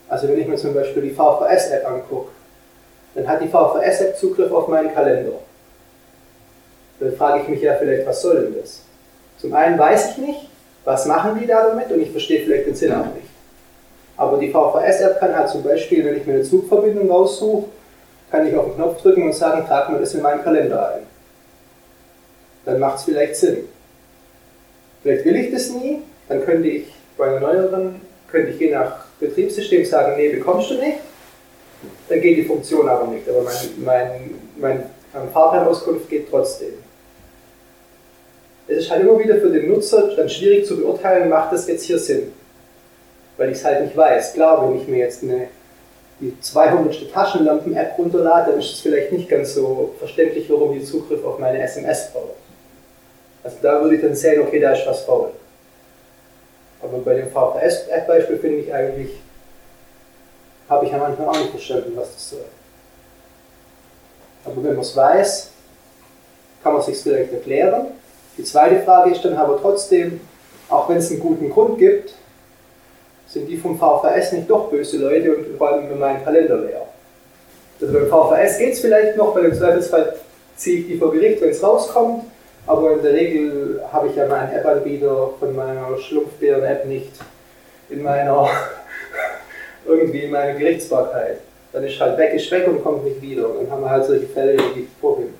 Also 0.09 0.29
wenn 0.29 0.41
ich 0.41 0.47
mir 0.47 0.57
zum 0.57 0.75
Beispiel 0.75 1.03
die 1.03 1.11
VVS-App 1.11 1.87
angucke, 1.87 2.31
dann 3.15 3.29
hat 3.29 3.41
die 3.41 3.49
VVS-App 3.49 4.17
Zugriff 4.19 4.53
auf 4.53 4.69
meinen 4.69 4.93
Kalender. 4.93 5.33
Dann 7.01 7.13
frage 7.17 7.43
ich 7.43 7.49
mich 7.49 7.63
ja 7.63 7.75
vielleicht, 7.75 8.07
was 8.07 8.23
soll 8.23 8.43
denn 8.43 8.61
das? 8.61 8.81
Zum 9.39 9.55
einen 9.55 9.79
weiß 9.79 10.13
ich 10.13 10.19
nicht, 10.19 10.49
was 10.85 11.07
machen 11.07 11.39
die 11.41 11.47
da 11.47 11.69
damit 11.69 11.91
und 11.91 12.01
ich 12.01 12.11
verstehe 12.11 12.45
vielleicht 12.45 12.67
den 12.67 12.75
Sinn 12.75 12.93
auch 12.93 13.07
nicht. 13.07 13.29
Aber 14.17 14.39
die 14.39 14.51
VVS-App 14.51 15.19
kann 15.19 15.37
halt 15.37 15.49
zum 15.49 15.63
Beispiel, 15.63 16.05
wenn 16.05 16.17
ich 16.17 16.27
mir 16.27 16.35
eine 16.35 16.43
Zugverbindung 16.43 17.11
raussuche, 17.11 17.67
kann 18.31 18.47
ich 18.47 18.55
auf 18.57 18.67
den 18.67 18.77
Knopf 18.77 19.03
drücken 19.03 19.25
und 19.25 19.35
sagen, 19.35 19.67
trag 19.67 19.91
mir 19.91 19.99
das 19.99 20.15
in 20.15 20.23
meinen 20.23 20.43
Kalender 20.43 20.95
ein. 20.95 21.03
Dann 22.65 22.81
macht 22.81 22.99
es 22.99 23.05
vielleicht 23.05 23.37
Sinn. 23.37 23.69
Vielleicht 25.03 25.25
will 25.25 25.37
ich 25.37 25.53
das 25.53 25.71
nie, 25.71 26.01
dann 26.29 26.45
könnte 26.45 26.69
ich 26.69 26.87
bei 27.19 27.27
einer 27.27 27.41
neueren, 27.41 28.01
könnte 28.31 28.51
ich 28.53 28.59
je 28.59 28.71
nach 28.71 29.05
Betriebssystem 29.21 29.85
sagen, 29.85 30.15
nee, 30.17 30.31
bekommst 30.31 30.71
du 30.71 30.75
nicht. 30.75 30.99
Dann 32.09 32.21
geht 32.21 32.39
die 32.39 32.45
Funktion 32.45 32.89
aber 32.89 33.09
nicht, 33.09 33.29
aber 33.29 33.43
mein, 33.85 34.35
mein, 34.57 34.83
mein, 35.13 35.31
Fahrplanauskunft 35.33 36.09
geht 36.09 36.31
trotzdem. 36.31 36.73
Es 38.67 38.79
ist 38.79 38.91
halt 38.91 39.03
immer 39.03 39.19
wieder 39.19 39.37
für 39.37 39.51
den 39.51 39.69
Nutzer 39.69 40.15
dann 40.17 40.29
schwierig 40.29 40.67
zu 40.67 40.79
beurteilen, 40.79 41.29
macht 41.29 41.53
das 41.53 41.69
jetzt 41.69 41.85
hier 41.85 41.99
Sinn? 41.99 42.33
Weil 43.37 43.51
ich 43.51 43.59
es 43.59 43.65
halt 43.65 43.83
nicht 43.83 43.97
weiß. 43.97 44.33
Klar, 44.33 44.67
wenn 44.67 44.81
ich 44.81 44.89
mir 44.89 44.99
jetzt 44.99 45.23
eine 45.23 45.49
die 46.25 46.41
200. 46.41 47.13
Taschenlampen-App 47.13 47.99
runterlade, 47.99 48.53
dann 48.53 48.61
ist 48.61 48.73
es 48.73 48.81
vielleicht 48.81 49.13
nicht 49.13 49.29
ganz 49.29 49.55
so 49.55 49.95
verständlich, 49.99 50.49
warum 50.49 50.73
die 50.73 50.85
Zugriff 50.85 51.25
auf 51.25 51.39
meine 51.39 51.63
SMS 51.63 52.11
braucht. 52.13 52.37
Also 53.43 53.57
da 53.61 53.83
würde 53.83 53.97
ich 53.97 54.03
dann 54.03 54.15
sehen, 54.15 54.41
okay, 54.41 54.59
da 54.59 54.73
ist 54.73 54.87
was 54.87 55.03
faul. 55.03 55.31
Aber 56.83 56.99
bei 56.99 57.15
dem 57.15 57.31
VVS-App-Beispiel 57.31 58.39
finde 58.39 58.59
ich 58.59 58.73
eigentlich, 58.73 59.11
habe 60.69 60.87
ich 60.87 60.95
am 60.95 61.03
Anfang 61.03 61.29
auch 61.29 61.37
nicht 61.37 61.51
verstanden, 61.51 61.93
was 61.95 62.15
das 62.15 62.31
soll. 62.31 62.45
Aber 64.47 64.57
wenn 64.57 64.73
man 64.73 64.81
es 64.81 64.97
weiß, 64.97 65.51
kann 66.63 66.73
man 66.73 66.81
es 66.81 66.87
sich 66.87 66.99
vielleicht 66.99 67.33
erklären. 67.33 67.89
Die 68.39 68.45
zweite 68.45 68.83
Frage 68.83 69.11
ist 69.11 69.25
dann 69.25 69.37
aber 69.37 69.61
trotzdem, 69.61 70.21
auch 70.71 70.89
wenn 70.89 70.97
es 70.97 71.11
einen 71.11 71.21
guten 71.21 71.51
Grund 71.51 71.79
gibt, 71.79 72.15
sind 73.35 73.49
die 73.49 73.57
vom 73.57 73.77
VVS 73.77 74.33
nicht 74.33 74.49
doch 74.49 74.71
böse 74.71 74.97
Leute 74.99 75.35
und 75.35 75.61
räumen 75.61 75.89
mir 75.89 75.97
meinen 75.97 76.25
Kalender 76.25 76.57
leer. 76.57 76.87
Also 77.81 77.93
beim 77.93 78.07
VVS 78.07 78.59
geht 78.59 78.73
es 78.75 78.81
vielleicht 78.81 79.17
noch, 79.17 79.35
weil 79.35 79.47
im 79.47 79.55
Zweifelsfall 79.55 80.15
ziehe 80.57 80.79
ich 80.81 80.87
die 80.87 80.97
vor 80.97 81.13
Gericht, 81.13 81.43
wenn 81.43 81.51
es 81.51 81.63
rauskommt, 81.63 82.25
aber 82.67 82.93
in 82.93 83.03
der 83.03 83.13
Regel 83.13 83.83
habe 83.93 84.09
ich 84.09 84.17
ja 84.17 84.27
meinen 84.27 84.53
App-Anbieter 84.53 85.31
von 85.39 85.55
meiner 85.55 85.99
Schlumpfbären-App 85.99 86.87
nicht 86.87 87.11
in 87.91 88.03
meiner 88.03 88.49
irgendwie 89.87 90.21
in 90.21 90.31
meiner 90.31 90.55
Gerichtsbarkeit. 90.55 91.41
Dann 91.73 91.85
ist 91.85 92.01
halt 92.01 92.17
weg, 92.17 92.35
ist 92.35 92.51
weg 92.53 92.69
und 92.69 92.85
kommt 92.85 93.05
nicht 93.05 93.21
wieder. 93.21 93.51
Und 93.51 93.65
dann 93.65 93.73
haben 93.73 93.83
wir 93.83 93.91
halt 93.91 94.05
solche 94.05 94.27
Fälle 94.27 94.57
wie 94.75 94.87
vorhin. 95.01 95.35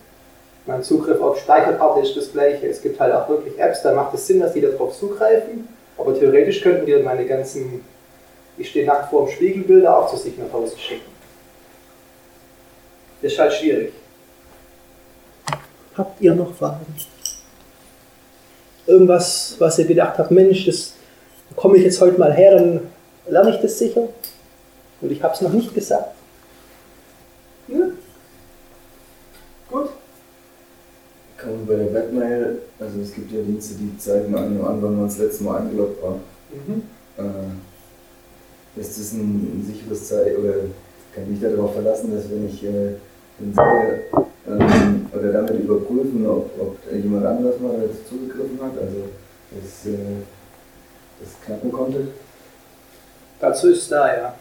Mein 0.67 0.83
Zugriff 0.83 1.21
auf 1.23 1.39
Speicherkarte 1.39 2.01
ist 2.01 2.17
das 2.17 2.33
gleiche. 2.33 2.67
Es 2.67 2.83
gibt 2.83 2.99
halt 2.99 3.15
auch 3.15 3.29
wirklich 3.29 3.57
Apps, 3.59 3.83
da 3.83 3.93
macht 3.93 4.15
es 4.15 4.27
Sinn, 4.27 4.41
dass 4.41 4.53
die 4.53 4.63
darauf 4.63 4.99
zugreifen. 4.99 5.69
Aber 5.97 6.19
theoretisch 6.19 6.61
könnten 6.61 6.87
die 6.87 6.97
meine 6.97 7.27
ganzen, 7.27 7.85
ich 8.59 8.71
stehe 8.71 8.87
nackt 8.87 9.11
vor 9.11 9.27
dem 9.27 9.35
Spiegelbilder 9.35 9.97
auch 9.97 10.11
zu 10.11 10.17
sich 10.17 10.37
nach 10.39 10.53
Hause 10.53 10.77
schicken. 10.79 11.13
Das 13.23 13.33
ist 13.33 13.39
halt 13.39 13.53
schwierig. 13.53 13.93
Habt 15.97 16.21
ihr 16.21 16.35
noch 16.35 16.55
Fragen? 16.55 16.85
Irgendwas, 18.87 19.57
was 19.59 19.79
ihr 19.79 19.87
gedacht 19.87 20.19
habt, 20.19 20.31
Mensch, 20.31 20.67
das 20.67 20.95
komme 21.57 21.79
ich 21.79 21.85
jetzt 21.85 22.01
heute 22.01 22.19
mal 22.19 22.33
her, 22.35 22.59
dann 22.59 22.91
lerne 23.27 23.55
ich 23.55 23.63
das 23.63 23.79
sicher. 23.79 24.09
Und 25.01 25.13
ich 25.13 25.23
habe 25.23 25.35
es 25.35 25.41
noch 25.41 25.53
nicht 25.53 25.75
gesagt. 25.75 26.15
Ja? 27.69 27.87
Gut. 29.71 29.91
Kann 31.45 31.57
man 31.57 31.67
bei 31.67 31.77
der 31.77 31.93
Webmail, 31.93 32.59
also 32.81 33.01
es 33.01 33.13
gibt 33.13 33.31
ja 33.31 33.43
Dienste, 33.43 33.75
die 33.75 33.99
zeigen 33.99 34.35
einem 34.35 34.65
an, 34.65 34.83
wann 34.83 34.97
man 34.97 35.09
das 35.09 35.19
letzte 35.19 35.45
Mal 35.45 35.61
eingeloggt 35.61 36.03
war. 36.03 36.15
Mhm. 36.51 36.83
Äh, 37.19 38.81
ist 38.81 38.99
das 38.99 39.13
ein, 39.13 39.59
ein 39.59 39.65
sicheres 39.67 40.09
Zeichen 40.09 40.39
oder 40.39 40.55
kann 41.15 41.25
ich 41.25 41.29
mich 41.29 41.41
darauf 41.43 41.75
verlassen, 41.75 42.15
dass 42.15 42.31
wenn 42.31 42.49
ich 42.49 42.65
äh, 42.65 42.95
sehe, 43.39 44.05
ähm, 44.49 45.07
oder 45.13 45.33
damit 45.33 45.61
überprüfen, 45.61 46.27
ob, 46.27 46.51
ob 46.59 46.79
jemand 46.91 47.27
anders 47.27 47.61
mal 47.61 47.79
jetzt 47.83 48.09
zugegriffen 48.09 48.59
hat, 48.63 48.79
also 48.81 49.05
das, 49.51 49.93
äh, 49.93 49.99
das 51.21 51.41
knacken 51.45 51.71
konnte? 51.71 52.09
Dazu 53.39 53.69
ist 53.69 53.93
da, 53.93 54.17
ja. 54.17 54.35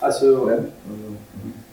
Also, 0.00 0.48
ja. 0.48 0.56
Mhm. 0.56 1.67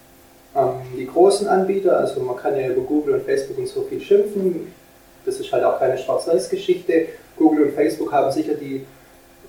Ähm, 0.56 0.70
die 0.98 1.06
großen 1.06 1.48
Anbieter, 1.48 1.98
also 1.98 2.22
man 2.22 2.38
kann 2.38 2.58
ja 2.58 2.68
über 2.68 2.82
Google 2.82 3.16
und 3.16 3.24
Facebook 3.24 3.58
und 3.58 3.68
so 3.68 3.82
viel 3.84 4.00
schimpfen, 4.00 4.74
das 5.26 5.40
ist 5.40 5.52
halt 5.52 5.64
auch 5.64 5.80
keine 5.80 5.98
Schwarz-Weiß-Geschichte. 5.98 7.08
Google 7.38 7.66
und 7.66 7.74
Facebook 7.74 8.12
haben 8.12 8.32
sicher 8.32 8.54
die 8.54 8.86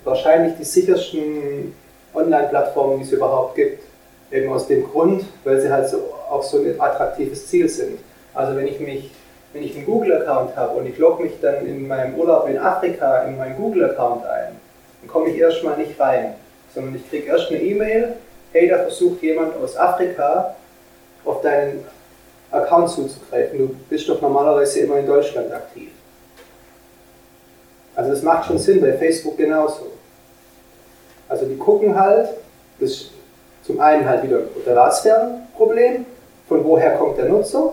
wahrscheinlich 0.04 0.56
die 0.58 0.64
sichersten 0.64 1.74
Online-Plattformen, 2.14 2.98
die 2.98 3.04
es 3.04 3.12
überhaupt 3.12 3.54
gibt. 3.56 3.82
Eben 4.32 4.52
aus 4.52 4.66
dem 4.66 4.84
Grund, 4.84 5.24
weil 5.44 5.60
sie 5.60 5.70
halt 5.70 5.88
so, 5.88 5.98
auch 6.30 6.42
so 6.42 6.58
ein 6.58 6.80
attraktives 6.80 7.46
Ziel 7.46 7.68
sind. 7.68 7.98
Also 8.34 8.56
wenn 8.56 8.66
ich 8.66 8.80
mich, 8.80 9.10
wenn 9.52 9.62
ich 9.62 9.76
einen 9.76 9.86
Google-Account 9.86 10.56
habe 10.56 10.78
und 10.78 10.86
ich 10.86 10.98
logge 10.98 11.22
mich 11.22 11.32
dann 11.40 11.66
in 11.66 11.86
meinem 11.86 12.14
Urlaub 12.16 12.48
in 12.48 12.58
Afrika 12.58 13.22
in 13.24 13.36
meinen 13.36 13.56
Google-Account 13.56 14.24
ein, 14.24 14.56
dann 15.00 15.10
komme 15.10 15.28
ich 15.28 15.38
erstmal 15.38 15.76
nicht 15.76 16.00
rein, 16.00 16.34
sondern 16.74 16.96
ich 16.96 17.08
kriege 17.08 17.28
erst 17.28 17.50
eine 17.50 17.60
E-Mail, 17.60 18.14
hey, 18.52 18.68
da 18.68 18.78
versucht 18.78 19.22
jemand 19.22 19.56
aus 19.56 19.76
Afrika 19.76 20.56
auf 21.26 21.42
deinen 21.42 21.84
Account 22.50 22.90
zuzugreifen. 22.90 23.58
Du 23.58 23.76
bist 23.90 24.08
doch 24.08 24.20
normalerweise 24.20 24.80
immer 24.80 24.98
in 24.98 25.06
Deutschland 25.06 25.52
aktiv. 25.52 25.90
Also 27.94 28.10
das 28.10 28.22
macht 28.22 28.46
schon 28.46 28.58
Sinn, 28.58 28.80
bei 28.80 28.92
Facebook 28.92 29.36
genauso. 29.36 29.86
Also 31.28 31.46
die 31.46 31.56
gucken 31.56 31.98
halt, 31.98 32.28
das 32.78 32.90
ist 32.90 33.10
zum 33.64 33.80
einen 33.80 34.08
halt 34.08 34.22
wieder 34.22 34.38
ein 34.38 34.64
Privatsphärenproblem, 34.64 36.06
von 36.48 36.64
woher 36.64 36.96
kommt 36.96 37.18
der 37.18 37.24
Nutzer. 37.26 37.72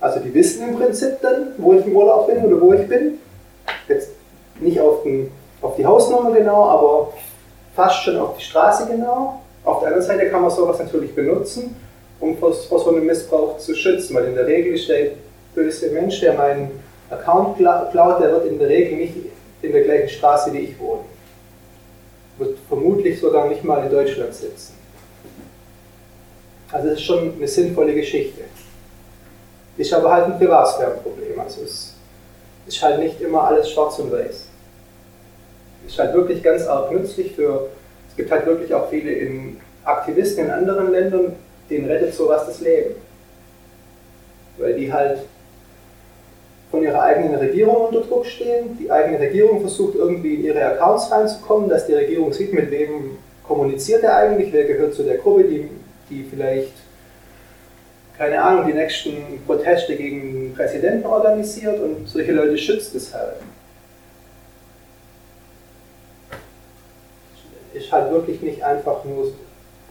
Also 0.00 0.20
die 0.20 0.32
wissen 0.32 0.68
im 0.68 0.76
Prinzip 0.76 1.20
dann, 1.20 1.52
wo 1.58 1.74
ich 1.74 1.84
im 1.84 1.96
Urlaub 1.96 2.28
bin 2.28 2.44
oder 2.44 2.60
wo 2.60 2.72
ich 2.72 2.88
bin. 2.88 3.18
Jetzt 3.88 4.10
nicht 4.60 4.80
auf, 4.80 5.02
den, 5.02 5.30
auf 5.60 5.76
die 5.76 5.84
Hausnummer 5.84 6.30
genau, 6.30 6.68
aber 6.68 7.12
fast 7.74 8.02
schon 8.02 8.16
auf 8.16 8.36
die 8.36 8.44
Straße 8.44 8.86
genau. 8.86 9.42
Auf 9.64 9.80
der 9.80 9.88
anderen 9.88 10.06
Seite 10.06 10.30
kann 10.30 10.40
man 10.40 10.50
sowas 10.50 10.78
natürlich 10.78 11.14
benutzen, 11.14 11.76
um 12.20 12.36
vor, 12.38 12.52
so 12.52 12.90
einem 12.90 13.06
Missbrauch 13.06 13.58
zu 13.58 13.74
schützen, 13.74 14.14
weil 14.14 14.26
in 14.26 14.34
der 14.34 14.46
Regel 14.46 14.74
ist 14.74 14.88
der 14.88 15.10
böse 15.54 15.90
Mensch, 15.90 16.20
der 16.20 16.34
meinen 16.34 16.70
Account 17.10 17.56
klaut, 17.56 18.20
der 18.20 18.32
wird 18.32 18.46
in 18.46 18.58
der 18.58 18.68
Regel 18.68 18.96
nicht 18.96 19.14
in 19.62 19.72
der 19.72 19.82
gleichen 19.82 20.08
Straße 20.08 20.52
wie 20.52 20.58
ich 20.58 20.78
wohne. 20.78 21.02
Wird 22.38 22.58
vermutlich 22.68 23.20
sogar 23.20 23.48
nicht 23.48 23.64
mal 23.64 23.84
in 23.84 23.90
Deutschland 23.90 24.34
sitzen. 24.34 24.74
Also 26.70 26.88
es 26.88 26.94
ist 26.94 27.04
schon 27.04 27.34
eine 27.36 27.48
sinnvolle 27.48 27.94
Geschichte. 27.94 28.42
Ist 29.76 29.92
aber 29.92 30.12
halt 30.12 30.26
ein 30.26 30.38
Privatsphärenproblem. 30.38 31.40
Also 31.40 31.62
es 31.62 31.94
ist 32.66 32.82
halt 32.82 32.98
nicht 33.00 33.20
immer 33.20 33.44
alles 33.44 33.70
schwarz 33.70 33.98
und 33.98 34.12
weiß. 34.12 34.46
Ist 35.86 35.98
halt 35.98 36.14
wirklich 36.14 36.42
ganz 36.42 36.66
arg 36.66 36.92
nützlich 36.92 37.34
für, 37.34 37.68
es 38.10 38.16
gibt 38.16 38.30
halt 38.30 38.44
wirklich 38.44 38.74
auch 38.74 38.90
viele 38.90 39.12
in 39.12 39.58
Aktivisten 39.84 40.44
in 40.44 40.50
anderen 40.50 40.92
Ländern, 40.92 41.36
denen 41.70 41.86
rettet 41.86 42.14
sowas 42.14 42.46
das 42.46 42.60
Leben. 42.60 42.94
Weil 44.58 44.74
die 44.74 44.92
halt 44.92 45.20
von 46.70 46.82
ihrer 46.82 47.02
eigenen 47.02 47.34
Regierung 47.36 47.86
unter 47.86 48.02
Druck 48.02 48.26
stehen. 48.26 48.76
Die 48.78 48.90
eigene 48.90 49.18
Regierung 49.18 49.60
versucht 49.60 49.94
irgendwie 49.94 50.34
in 50.34 50.44
ihre 50.44 50.64
Accounts 50.64 51.10
reinzukommen, 51.10 51.68
dass 51.68 51.86
die 51.86 51.94
Regierung 51.94 52.32
sieht, 52.32 52.52
mit 52.52 52.70
wem 52.70 53.18
kommuniziert 53.46 54.02
er 54.02 54.16
eigentlich, 54.16 54.52
wer 54.52 54.64
gehört 54.64 54.94
zu 54.94 55.02
der 55.02 55.16
Gruppe, 55.16 55.44
die, 55.44 55.70
die 56.10 56.24
vielleicht, 56.24 56.74
keine 58.18 58.42
Ahnung, 58.42 58.66
die 58.66 58.74
nächsten 58.74 59.42
Proteste 59.46 59.96
gegen 59.96 60.20
den 60.20 60.54
Präsidenten 60.54 61.06
organisiert 61.06 61.80
und 61.80 62.06
solche 62.06 62.32
Leute 62.32 62.58
schützt 62.58 62.94
es 62.94 63.14
halt. 63.14 63.36
Ist 67.72 67.90
halt 67.90 68.10
wirklich 68.12 68.42
nicht 68.42 68.62
einfach 68.62 69.04
nur 69.04 69.32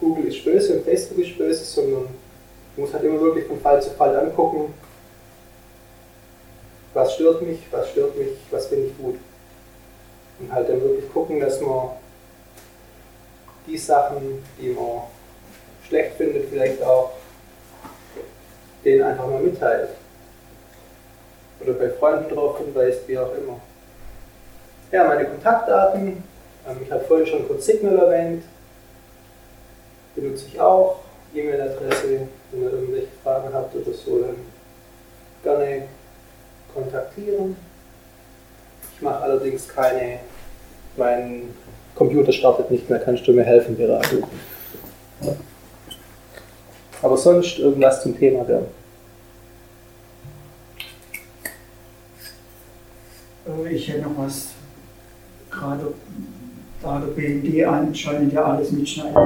Google 0.00 0.26
ist 0.26 0.44
böse 0.44 0.74
und 0.74 0.84
Facebook 0.84 1.18
ist 1.18 1.36
böse, 1.36 1.64
sondern 1.64 2.02
man 2.02 2.12
muss 2.76 2.92
halt 2.92 3.04
immer 3.04 3.20
wirklich 3.20 3.46
von 3.46 3.60
Fall 3.60 3.82
zu 3.82 3.90
Fall 3.90 4.16
angucken, 4.16 4.72
was 6.94 7.14
stört 7.14 7.42
mich, 7.42 7.60
was 7.70 7.90
stört 7.90 8.16
mich, 8.16 8.36
was 8.50 8.66
finde 8.66 8.86
ich 8.86 8.98
gut. 8.98 9.18
Und 10.40 10.52
halt 10.52 10.68
dann 10.68 10.80
wirklich 10.80 11.12
gucken, 11.12 11.40
dass 11.40 11.60
man 11.60 11.90
die 13.66 13.78
Sachen, 13.78 14.44
die 14.60 14.68
man 14.68 15.02
schlecht 15.86 16.16
findet, 16.16 16.48
vielleicht 16.48 16.82
auch 16.82 17.12
denen 18.84 19.02
einfach 19.02 19.26
mal 19.26 19.40
mitteilt. 19.40 19.90
Oder 21.60 21.72
bei 21.72 21.90
Freunden 21.90 22.28
darauf 22.28 22.58
hinweist, 22.58 23.08
wie 23.08 23.18
auch 23.18 23.34
immer. 23.34 23.60
Ja, 24.92 25.04
meine 25.04 25.26
Kontaktdaten. 25.26 26.22
Ähm, 26.68 26.76
ich 26.82 26.90
habe 26.90 27.04
vorhin 27.04 27.26
schon 27.26 27.46
kurz 27.48 27.66
Signal 27.66 27.98
erwähnt. 27.98 28.44
Benutze 30.18 30.46
ich 30.52 30.60
auch. 30.60 30.96
E-Mail-Adresse, 31.32 32.26
wenn 32.50 32.62
ihr 32.62 32.72
irgendwelche 32.72 33.06
Fragen 33.22 33.54
habt 33.54 33.74
oder 33.76 33.92
so, 33.92 34.18
dann 34.20 34.36
gerne 35.44 35.84
kontaktieren. 36.74 37.56
Ich 38.96 39.02
mache 39.02 39.22
allerdings 39.22 39.68
keine, 39.68 40.18
mein 40.96 41.54
Computer 41.94 42.32
startet 42.32 42.68
nicht 42.70 42.90
mehr, 42.90 42.98
kannst 42.98 43.28
du 43.28 43.32
mir 43.32 43.44
helfen, 43.44 43.76
beraten. 43.76 44.24
Aber 47.00 47.16
sonst 47.16 47.60
irgendwas 47.60 48.02
zum 48.02 48.18
Thema 48.18 48.48
werden. 48.48 48.66
Äh, 53.46 53.72
ich 53.72 53.88
hätte 53.88 54.02
noch 54.02 54.18
was, 54.18 54.48
gerade 55.48 55.94
da 56.82 56.98
der 56.98 57.08
BND 57.08 57.64
anscheinend 57.64 58.32
ja 58.32 58.44
alles 58.44 58.72
mitschneidet. 58.72 59.16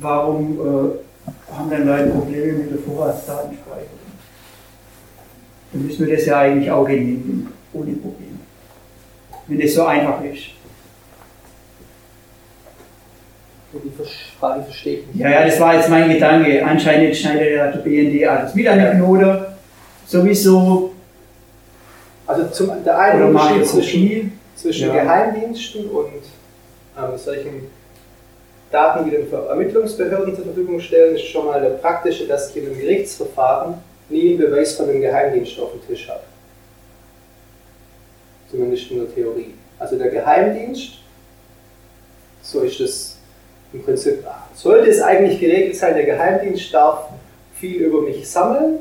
Warum 0.00 0.58
äh, 0.58 1.52
haben 1.54 1.70
denn 1.70 1.86
Leute 1.86 2.10
Probleme 2.10 2.52
mit 2.54 2.70
der 2.70 2.78
Vorratsdatenspeicherung? 2.78 4.00
Dann 5.72 5.86
müssen 5.86 6.06
wir 6.06 6.16
das 6.16 6.26
ja 6.26 6.40
eigentlich 6.40 6.70
auch 6.70 6.84
genehmigen, 6.86 7.48
ohne 7.72 7.92
Probleme. 7.92 8.38
Wenn 9.46 9.60
das 9.60 9.74
so 9.74 9.84
einfach 9.84 10.22
ist. 10.24 10.50
Die 13.72 13.92
Frage 14.40 14.64
verstehe 14.64 14.98
ich 14.98 15.06
nicht. 15.06 15.20
Ja, 15.20 15.30
ja, 15.30 15.46
das 15.46 15.60
war 15.60 15.76
jetzt 15.76 15.88
mein 15.88 16.08
Gedanke. 16.08 16.64
Anscheinend 16.64 17.14
schneidet 17.16 17.54
ja 17.54 17.70
der 17.70 17.78
BND 17.78 18.26
alles 18.26 18.54
mit 18.54 18.66
an 18.66 18.78
der 18.78 18.96
Knote. 18.96 19.54
Sowieso. 20.06 20.92
Also 22.26 22.48
zum, 22.48 22.84
der 22.84 22.98
eine 22.98 23.26
Unterschied 23.26 23.66
zwischen, 23.66 24.38
zwischen 24.56 24.88
ja. 24.88 25.02
Geheimdiensten 25.02 25.86
und 25.86 26.06
ähm, 26.98 27.18
solchen 27.18 27.70
Daten, 28.70 29.10
dann 29.10 29.26
für 29.26 29.48
Ermittlungsbehörden 29.48 30.34
zur 30.34 30.44
Verfügung 30.44 30.80
stellen, 30.80 31.16
ist 31.16 31.24
schon 31.24 31.46
mal 31.46 31.60
der 31.60 31.70
praktische, 31.70 32.26
dass 32.26 32.50
ich 32.50 32.62
in 32.62 32.66
einem 32.66 32.80
Gerichtsverfahren 32.80 33.74
nie 34.08 34.30
einen 34.30 34.38
Beweis 34.38 34.74
von 34.74 34.88
einem 34.88 35.00
Geheimdienst 35.00 35.58
auf 35.58 35.72
dem 35.72 35.86
Tisch 35.86 36.08
habe. 36.08 36.22
Zumindest 38.50 38.90
in 38.90 38.98
der 38.98 39.14
Theorie. 39.14 39.54
Also 39.78 39.96
der 39.96 40.10
Geheimdienst, 40.10 40.98
so 42.42 42.60
ist 42.60 42.80
es 42.80 43.16
im 43.72 43.82
Prinzip, 43.82 44.24
sollte 44.54 44.90
es 44.90 45.00
eigentlich 45.00 45.40
geregelt 45.40 45.76
sein, 45.76 45.94
der 45.94 46.04
Geheimdienst 46.04 46.72
darf 46.72 47.08
viel 47.54 47.82
über 47.82 48.02
mich 48.02 48.28
sammeln, 48.28 48.78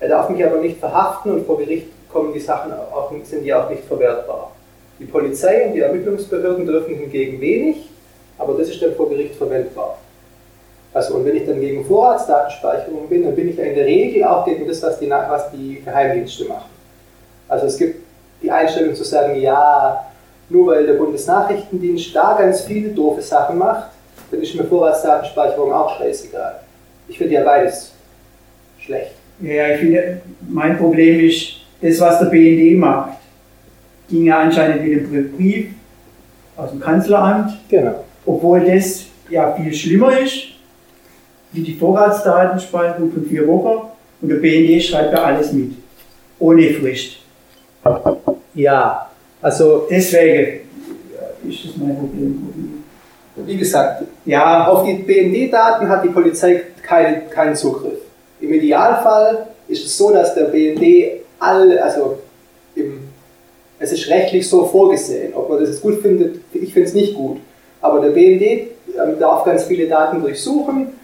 er 0.00 0.08
darf 0.08 0.28
mich 0.28 0.44
aber 0.44 0.58
nicht 0.58 0.78
verhaften 0.78 1.32
und 1.32 1.46
vor 1.46 1.58
Gericht 1.58 1.86
kommen 2.10 2.32
die 2.32 2.40
Sachen 2.40 2.72
auch, 2.72 3.12
sind 3.24 3.44
die 3.44 3.54
auch 3.54 3.70
nicht 3.70 3.84
verwertbar. 3.84 4.52
Die 4.98 5.04
Polizei 5.04 5.66
und 5.66 5.74
die 5.74 5.80
Ermittlungsbehörden 5.80 6.66
dürfen 6.66 6.94
hingegen 6.94 7.40
wenig, 7.40 7.81
aber 8.42 8.58
das 8.58 8.68
ist 8.68 8.82
dann 8.82 8.94
vor 8.94 9.08
Gericht 9.08 9.34
verwendbar. 9.36 9.98
Also 10.94 11.14
und 11.14 11.24
wenn 11.24 11.36
ich 11.36 11.46
dann 11.46 11.60
gegen 11.60 11.84
Vorratsdatenspeicherung 11.84 13.08
bin, 13.08 13.24
dann 13.24 13.34
bin 13.34 13.48
ich 13.48 13.56
ja 13.56 13.64
in 13.64 13.74
der 13.74 13.86
Regel 13.86 14.24
auch 14.24 14.44
gegen 14.44 14.66
das, 14.66 14.82
was 14.82 14.98
die, 14.98 15.08
was 15.08 15.50
die 15.50 15.80
Geheimdienste 15.82 16.44
machen. 16.44 16.70
Also 17.48 17.66
es 17.66 17.78
gibt 17.78 18.02
die 18.42 18.50
Einstellung 18.50 18.94
zu 18.94 19.04
sagen, 19.04 19.40
ja, 19.40 20.06
nur 20.48 20.66
weil 20.66 20.86
der 20.86 20.94
Bundesnachrichtendienst 20.94 22.14
da 22.14 22.36
ganz 22.38 22.62
viele 22.62 22.90
doofe 22.90 23.22
Sachen 23.22 23.58
macht, 23.58 23.90
dann 24.30 24.42
ist 24.42 24.54
mir 24.54 24.64
Vorratsdatenspeicherung 24.64 25.72
auch 25.72 25.98
scheißegal. 25.98 26.60
Ich 27.08 27.16
finde 27.18 27.34
ja 27.34 27.44
beides 27.44 27.92
schlecht. 28.78 29.12
Ja, 29.40 29.68
ich 29.68 29.80
finde, 29.80 30.20
mein 30.48 30.78
Problem 30.78 31.20
ist, 31.26 31.56
das, 31.80 32.00
was 32.00 32.18
der 32.18 32.26
BND 32.26 32.78
macht, 32.78 33.18
ging 34.08 34.26
ja 34.26 34.40
anscheinend 34.40 34.82
mit 34.82 35.12
dem 35.12 35.36
Brief 35.36 35.68
aus 36.56 36.70
dem 36.70 36.80
Kanzleramt. 36.80 37.58
Genau. 37.68 38.04
Obwohl 38.24 38.60
das 38.60 39.04
ja 39.28 39.54
viel 39.54 39.72
schlimmer 39.72 40.18
ist, 40.18 40.52
wie 41.52 41.62
die 41.62 41.74
Vorratsdatenspeicherung 41.74 43.12
von 43.12 43.26
vier 43.26 43.46
Wochen. 43.46 43.88
Und 44.20 44.28
der 44.28 44.36
BND 44.36 44.82
schreibt 44.82 45.12
ja 45.12 45.24
alles 45.24 45.52
mit. 45.52 45.72
Ohne 46.38 46.72
Frist. 46.74 47.18
Ja, 48.54 49.10
also 49.40 49.86
deswegen 49.90 50.60
ist 51.48 51.64
das 51.64 51.76
mein 51.76 51.96
Problem. 51.96 52.84
Wie 53.34 53.56
gesagt, 53.56 54.04
ja, 54.24 54.68
auf 54.68 54.84
die 54.84 54.94
BND-Daten 54.94 55.88
hat 55.88 56.04
die 56.04 56.10
Polizei 56.10 56.62
keinen, 56.82 57.30
keinen 57.30 57.56
Zugriff. 57.56 57.98
Im 58.40 58.52
Idealfall 58.52 59.46
ist 59.68 59.86
es 59.86 59.96
so, 59.96 60.12
dass 60.12 60.34
der 60.34 60.44
BND 60.44 61.22
alle, 61.38 61.82
also 61.82 62.18
im, 62.74 63.00
es 63.78 63.92
ist 63.92 64.08
rechtlich 64.08 64.48
so 64.48 64.66
vorgesehen. 64.66 65.32
Ob 65.34 65.48
man 65.48 65.60
das 65.60 65.80
gut 65.80 66.00
findet, 66.02 66.40
ich 66.52 66.72
finde 66.72 66.88
es 66.88 66.94
nicht 66.94 67.14
gut. 67.14 67.38
Aber 67.82 68.00
der 68.00 68.10
BND 68.10 68.42
ähm, 68.96 69.18
darf 69.18 69.44
ganz 69.44 69.64
viele 69.64 69.86
Daten 69.86 70.22
durchsuchen. 70.22 70.94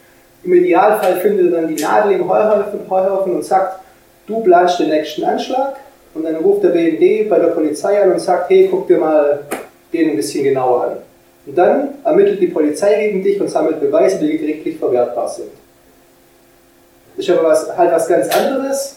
Im 0.44 0.54
Idealfall 0.54 1.16
findet 1.16 1.52
er 1.52 1.60
dann 1.60 1.74
die 1.74 1.82
Nadel 1.82 2.12
im 2.12 2.28
Heuhaufen, 2.28 3.34
und 3.34 3.44
sagt, 3.44 3.80
du 4.26 4.40
planst 4.40 4.78
den 4.78 4.88
nächsten 4.88 5.24
Anschlag 5.24 5.76
und 6.14 6.24
dann 6.24 6.36
ruft 6.36 6.62
der 6.62 6.70
BND 6.70 7.28
bei 7.28 7.38
der 7.38 7.48
Polizei 7.48 8.00
an 8.02 8.12
und 8.12 8.20
sagt, 8.20 8.48
hey, 8.48 8.68
guck 8.70 8.86
dir 8.86 8.98
mal 8.98 9.40
den 9.92 10.10
ein 10.10 10.16
bisschen 10.16 10.44
genauer 10.44 10.84
an. 10.84 10.96
Und 11.46 11.56
dann 11.56 11.94
ermittelt 12.04 12.40
die 12.40 12.48
Polizei 12.48 13.06
gegen 13.06 13.22
dich 13.22 13.40
und 13.40 13.48
sammelt 13.48 13.80
Beweise, 13.80 14.18
die 14.18 14.38
gerichtlich 14.38 14.78
verwertbar 14.78 15.28
sind. 15.28 15.48
Das 17.16 17.26
ist 17.26 17.36
aber 17.36 17.48
was, 17.48 17.76
halt 17.76 17.90
was 17.90 18.06
ganz 18.06 18.28
anderes, 18.28 18.96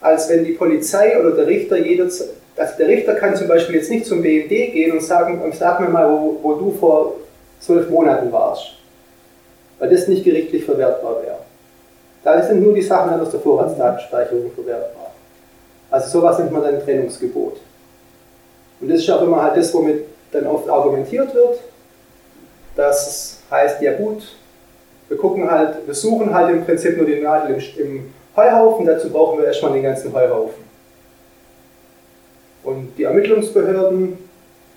als 0.00 0.28
wenn 0.28 0.44
die 0.44 0.52
Polizei 0.52 1.18
oder 1.18 1.30
der 1.30 1.46
Richter 1.46 1.78
jederzeit, 1.78 2.28
also 2.56 2.74
der 2.76 2.88
Richter 2.88 3.14
kann 3.14 3.34
zum 3.34 3.48
Beispiel 3.48 3.76
jetzt 3.76 3.90
nicht 3.90 4.04
zum 4.04 4.20
BND 4.20 4.48
gehen 4.48 4.92
und 4.92 5.02
sagen, 5.02 5.40
sag 5.52 5.80
mir 5.80 5.88
mal, 5.88 6.10
wo, 6.10 6.38
wo 6.42 6.54
du 6.54 6.72
vor 6.72 7.14
zwölf 7.62 7.88
Monaten 7.88 8.30
warst. 8.32 8.74
Weil 9.78 9.90
das 9.90 10.08
nicht 10.08 10.24
gerichtlich 10.24 10.64
verwertbar 10.64 11.22
wäre. 11.22 11.38
Da 12.24 12.42
sind 12.42 12.62
nur 12.62 12.74
die 12.74 12.82
Sachen 12.82 13.18
aus 13.20 13.30
der 13.30 13.40
Vorratsdatenspeicherung 13.40 14.52
verwertbar. 14.52 15.12
Also 15.90 16.20
sowas 16.20 16.38
nennt 16.38 16.52
man 16.52 16.62
dann 16.62 16.82
Trennungsgebot. 16.82 17.60
Und 18.80 18.88
das 18.88 19.00
ist 19.00 19.10
auch 19.10 19.22
immer 19.22 19.42
halt 19.42 19.56
das, 19.56 19.72
womit 19.74 20.04
dann 20.30 20.46
oft 20.46 20.68
argumentiert 20.68 21.34
wird. 21.34 21.60
Das 22.74 23.38
heißt, 23.50 23.82
ja 23.82 23.94
gut, 23.96 24.22
wir 25.08 25.16
gucken 25.16 25.50
halt, 25.50 25.86
wir 25.86 25.94
suchen 25.94 26.32
halt 26.34 26.50
im 26.50 26.64
Prinzip 26.64 26.96
nur 26.96 27.06
den 27.06 27.22
Nadel 27.22 27.62
im, 27.76 28.12
Heuhaufen, 28.34 28.86
dazu 28.86 29.10
brauchen 29.10 29.38
wir 29.38 29.46
erstmal 29.46 29.74
den 29.74 29.82
ganzen 29.82 30.10
Heuhaufen. 30.10 30.64
Und 32.64 32.94
die 32.96 33.02
Ermittlungsbehörden, 33.02 34.16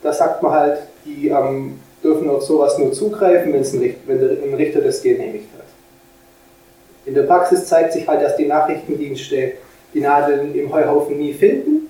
da 0.03 0.11
sagt 0.11 0.43
man 0.43 0.51
halt, 0.51 0.79
die 1.05 1.29
ähm, 1.29 1.79
dürfen 2.05 2.29
auf 2.29 2.43
sowas 2.43 2.77
nur 2.77 2.93
zugreifen, 2.93 3.51
wenn, 3.51 3.63
ein, 3.63 3.95
wenn 4.05 4.43
ein 4.43 4.53
Richter 4.53 4.81
das 4.81 5.01
genehmigt 5.01 5.49
hat. 5.57 5.65
In 7.05 7.15
der 7.15 7.23
Praxis 7.23 7.65
zeigt 7.65 7.93
sich 7.93 8.07
halt, 8.07 8.21
dass 8.21 8.37
die 8.37 8.45
Nachrichtendienste 8.45 9.53
die 9.93 10.01
Nadeln 10.01 10.53
im 10.53 10.71
Heuhaufen 10.71 11.17
nie 11.17 11.33
finden, 11.33 11.89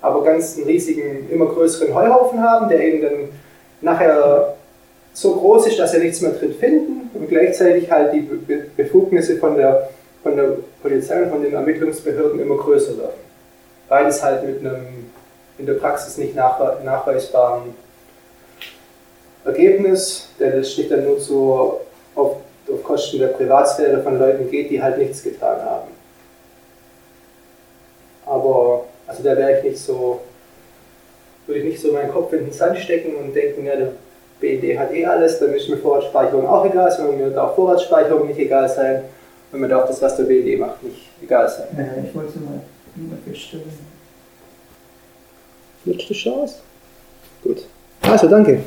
aber 0.00 0.22
ganz 0.22 0.56
einen 0.56 0.66
riesigen, 0.66 1.28
immer 1.30 1.46
größeren 1.46 1.94
Heuhaufen 1.94 2.42
haben, 2.42 2.68
der 2.68 2.80
eben 2.80 3.02
dann 3.02 3.28
nachher 3.80 4.54
so 5.12 5.34
groß 5.34 5.66
ist, 5.66 5.78
dass 5.78 5.92
sie 5.92 5.98
nichts 5.98 6.20
mehr 6.20 6.32
drin 6.32 6.54
finden 6.54 7.10
und 7.14 7.28
gleichzeitig 7.28 7.90
halt 7.90 8.12
die 8.12 8.28
Befugnisse 8.76 9.36
von 9.36 9.56
der, 9.56 9.90
von 10.22 10.36
der 10.36 10.56
Polizei 10.82 11.22
und 11.22 11.30
von 11.30 11.42
den 11.42 11.54
Ermittlungsbehörden 11.54 12.40
immer 12.40 12.56
größer 12.56 12.96
werden. 12.98 13.20
Beides 13.88 14.22
halt 14.22 14.46
mit 14.46 14.60
einem 14.60 14.86
in 15.58 15.66
der 15.66 15.74
Praxis 15.74 16.16
nicht 16.16 16.34
nachweisbaren 16.34 17.74
Ergebnis, 19.44 20.28
der 20.38 20.56
letztlich 20.56 20.88
dann 20.88 21.04
nur 21.04 21.18
so 21.18 21.80
auf, 22.14 22.36
auf 22.70 22.82
Kosten 22.82 23.18
der 23.18 23.28
Privatsphäre 23.28 24.02
von 24.02 24.18
Leuten 24.18 24.50
geht, 24.50 24.70
die 24.70 24.82
halt 24.82 24.98
nichts 24.98 25.22
getan 25.22 25.60
haben. 25.62 25.88
Aber 28.24 28.84
also 29.06 29.22
da 29.22 29.36
wäre 29.36 29.58
ich 29.58 29.64
nicht 29.64 29.78
so, 29.78 30.20
würde 31.46 31.60
ich 31.60 31.66
nicht 31.66 31.80
so 31.80 31.92
meinen 31.92 32.10
Kopf 32.10 32.32
in 32.32 32.44
den 32.44 32.52
Sand 32.52 32.78
stecken 32.78 33.16
und 33.16 33.34
denken, 33.34 33.66
ja, 33.66 33.76
der 33.76 33.92
BND 34.40 34.78
hat 34.78 34.92
eh 34.92 35.04
alles, 35.04 35.38
dann 35.38 35.52
ist 35.54 35.68
mir 35.68 35.76
Vorratsspeicherung 35.76 36.46
auch 36.46 36.64
egal 36.64 36.90
sein, 36.90 37.16
mir 37.16 37.30
darf 37.30 37.54
Vorratsspeicherung 37.54 38.26
nicht 38.26 38.38
egal 38.38 38.68
sein 38.68 39.04
und 39.52 39.60
mir 39.60 39.68
darf 39.68 39.86
das, 39.86 40.00
was 40.00 40.16
der 40.16 40.24
BND 40.24 40.58
macht, 40.58 40.82
nicht 40.82 41.10
egal 41.22 41.48
sein. 41.48 41.66
Ja, 41.76 42.02
ich 42.02 42.14
wollte 42.14 42.38
mal, 42.38 42.60
mal 42.94 43.18
feststellen. 43.26 43.64
Letzte 45.84 46.14
Chance. 46.14 46.60
Gut. 47.42 47.66
Also, 48.02 48.28
danke. 48.28 48.60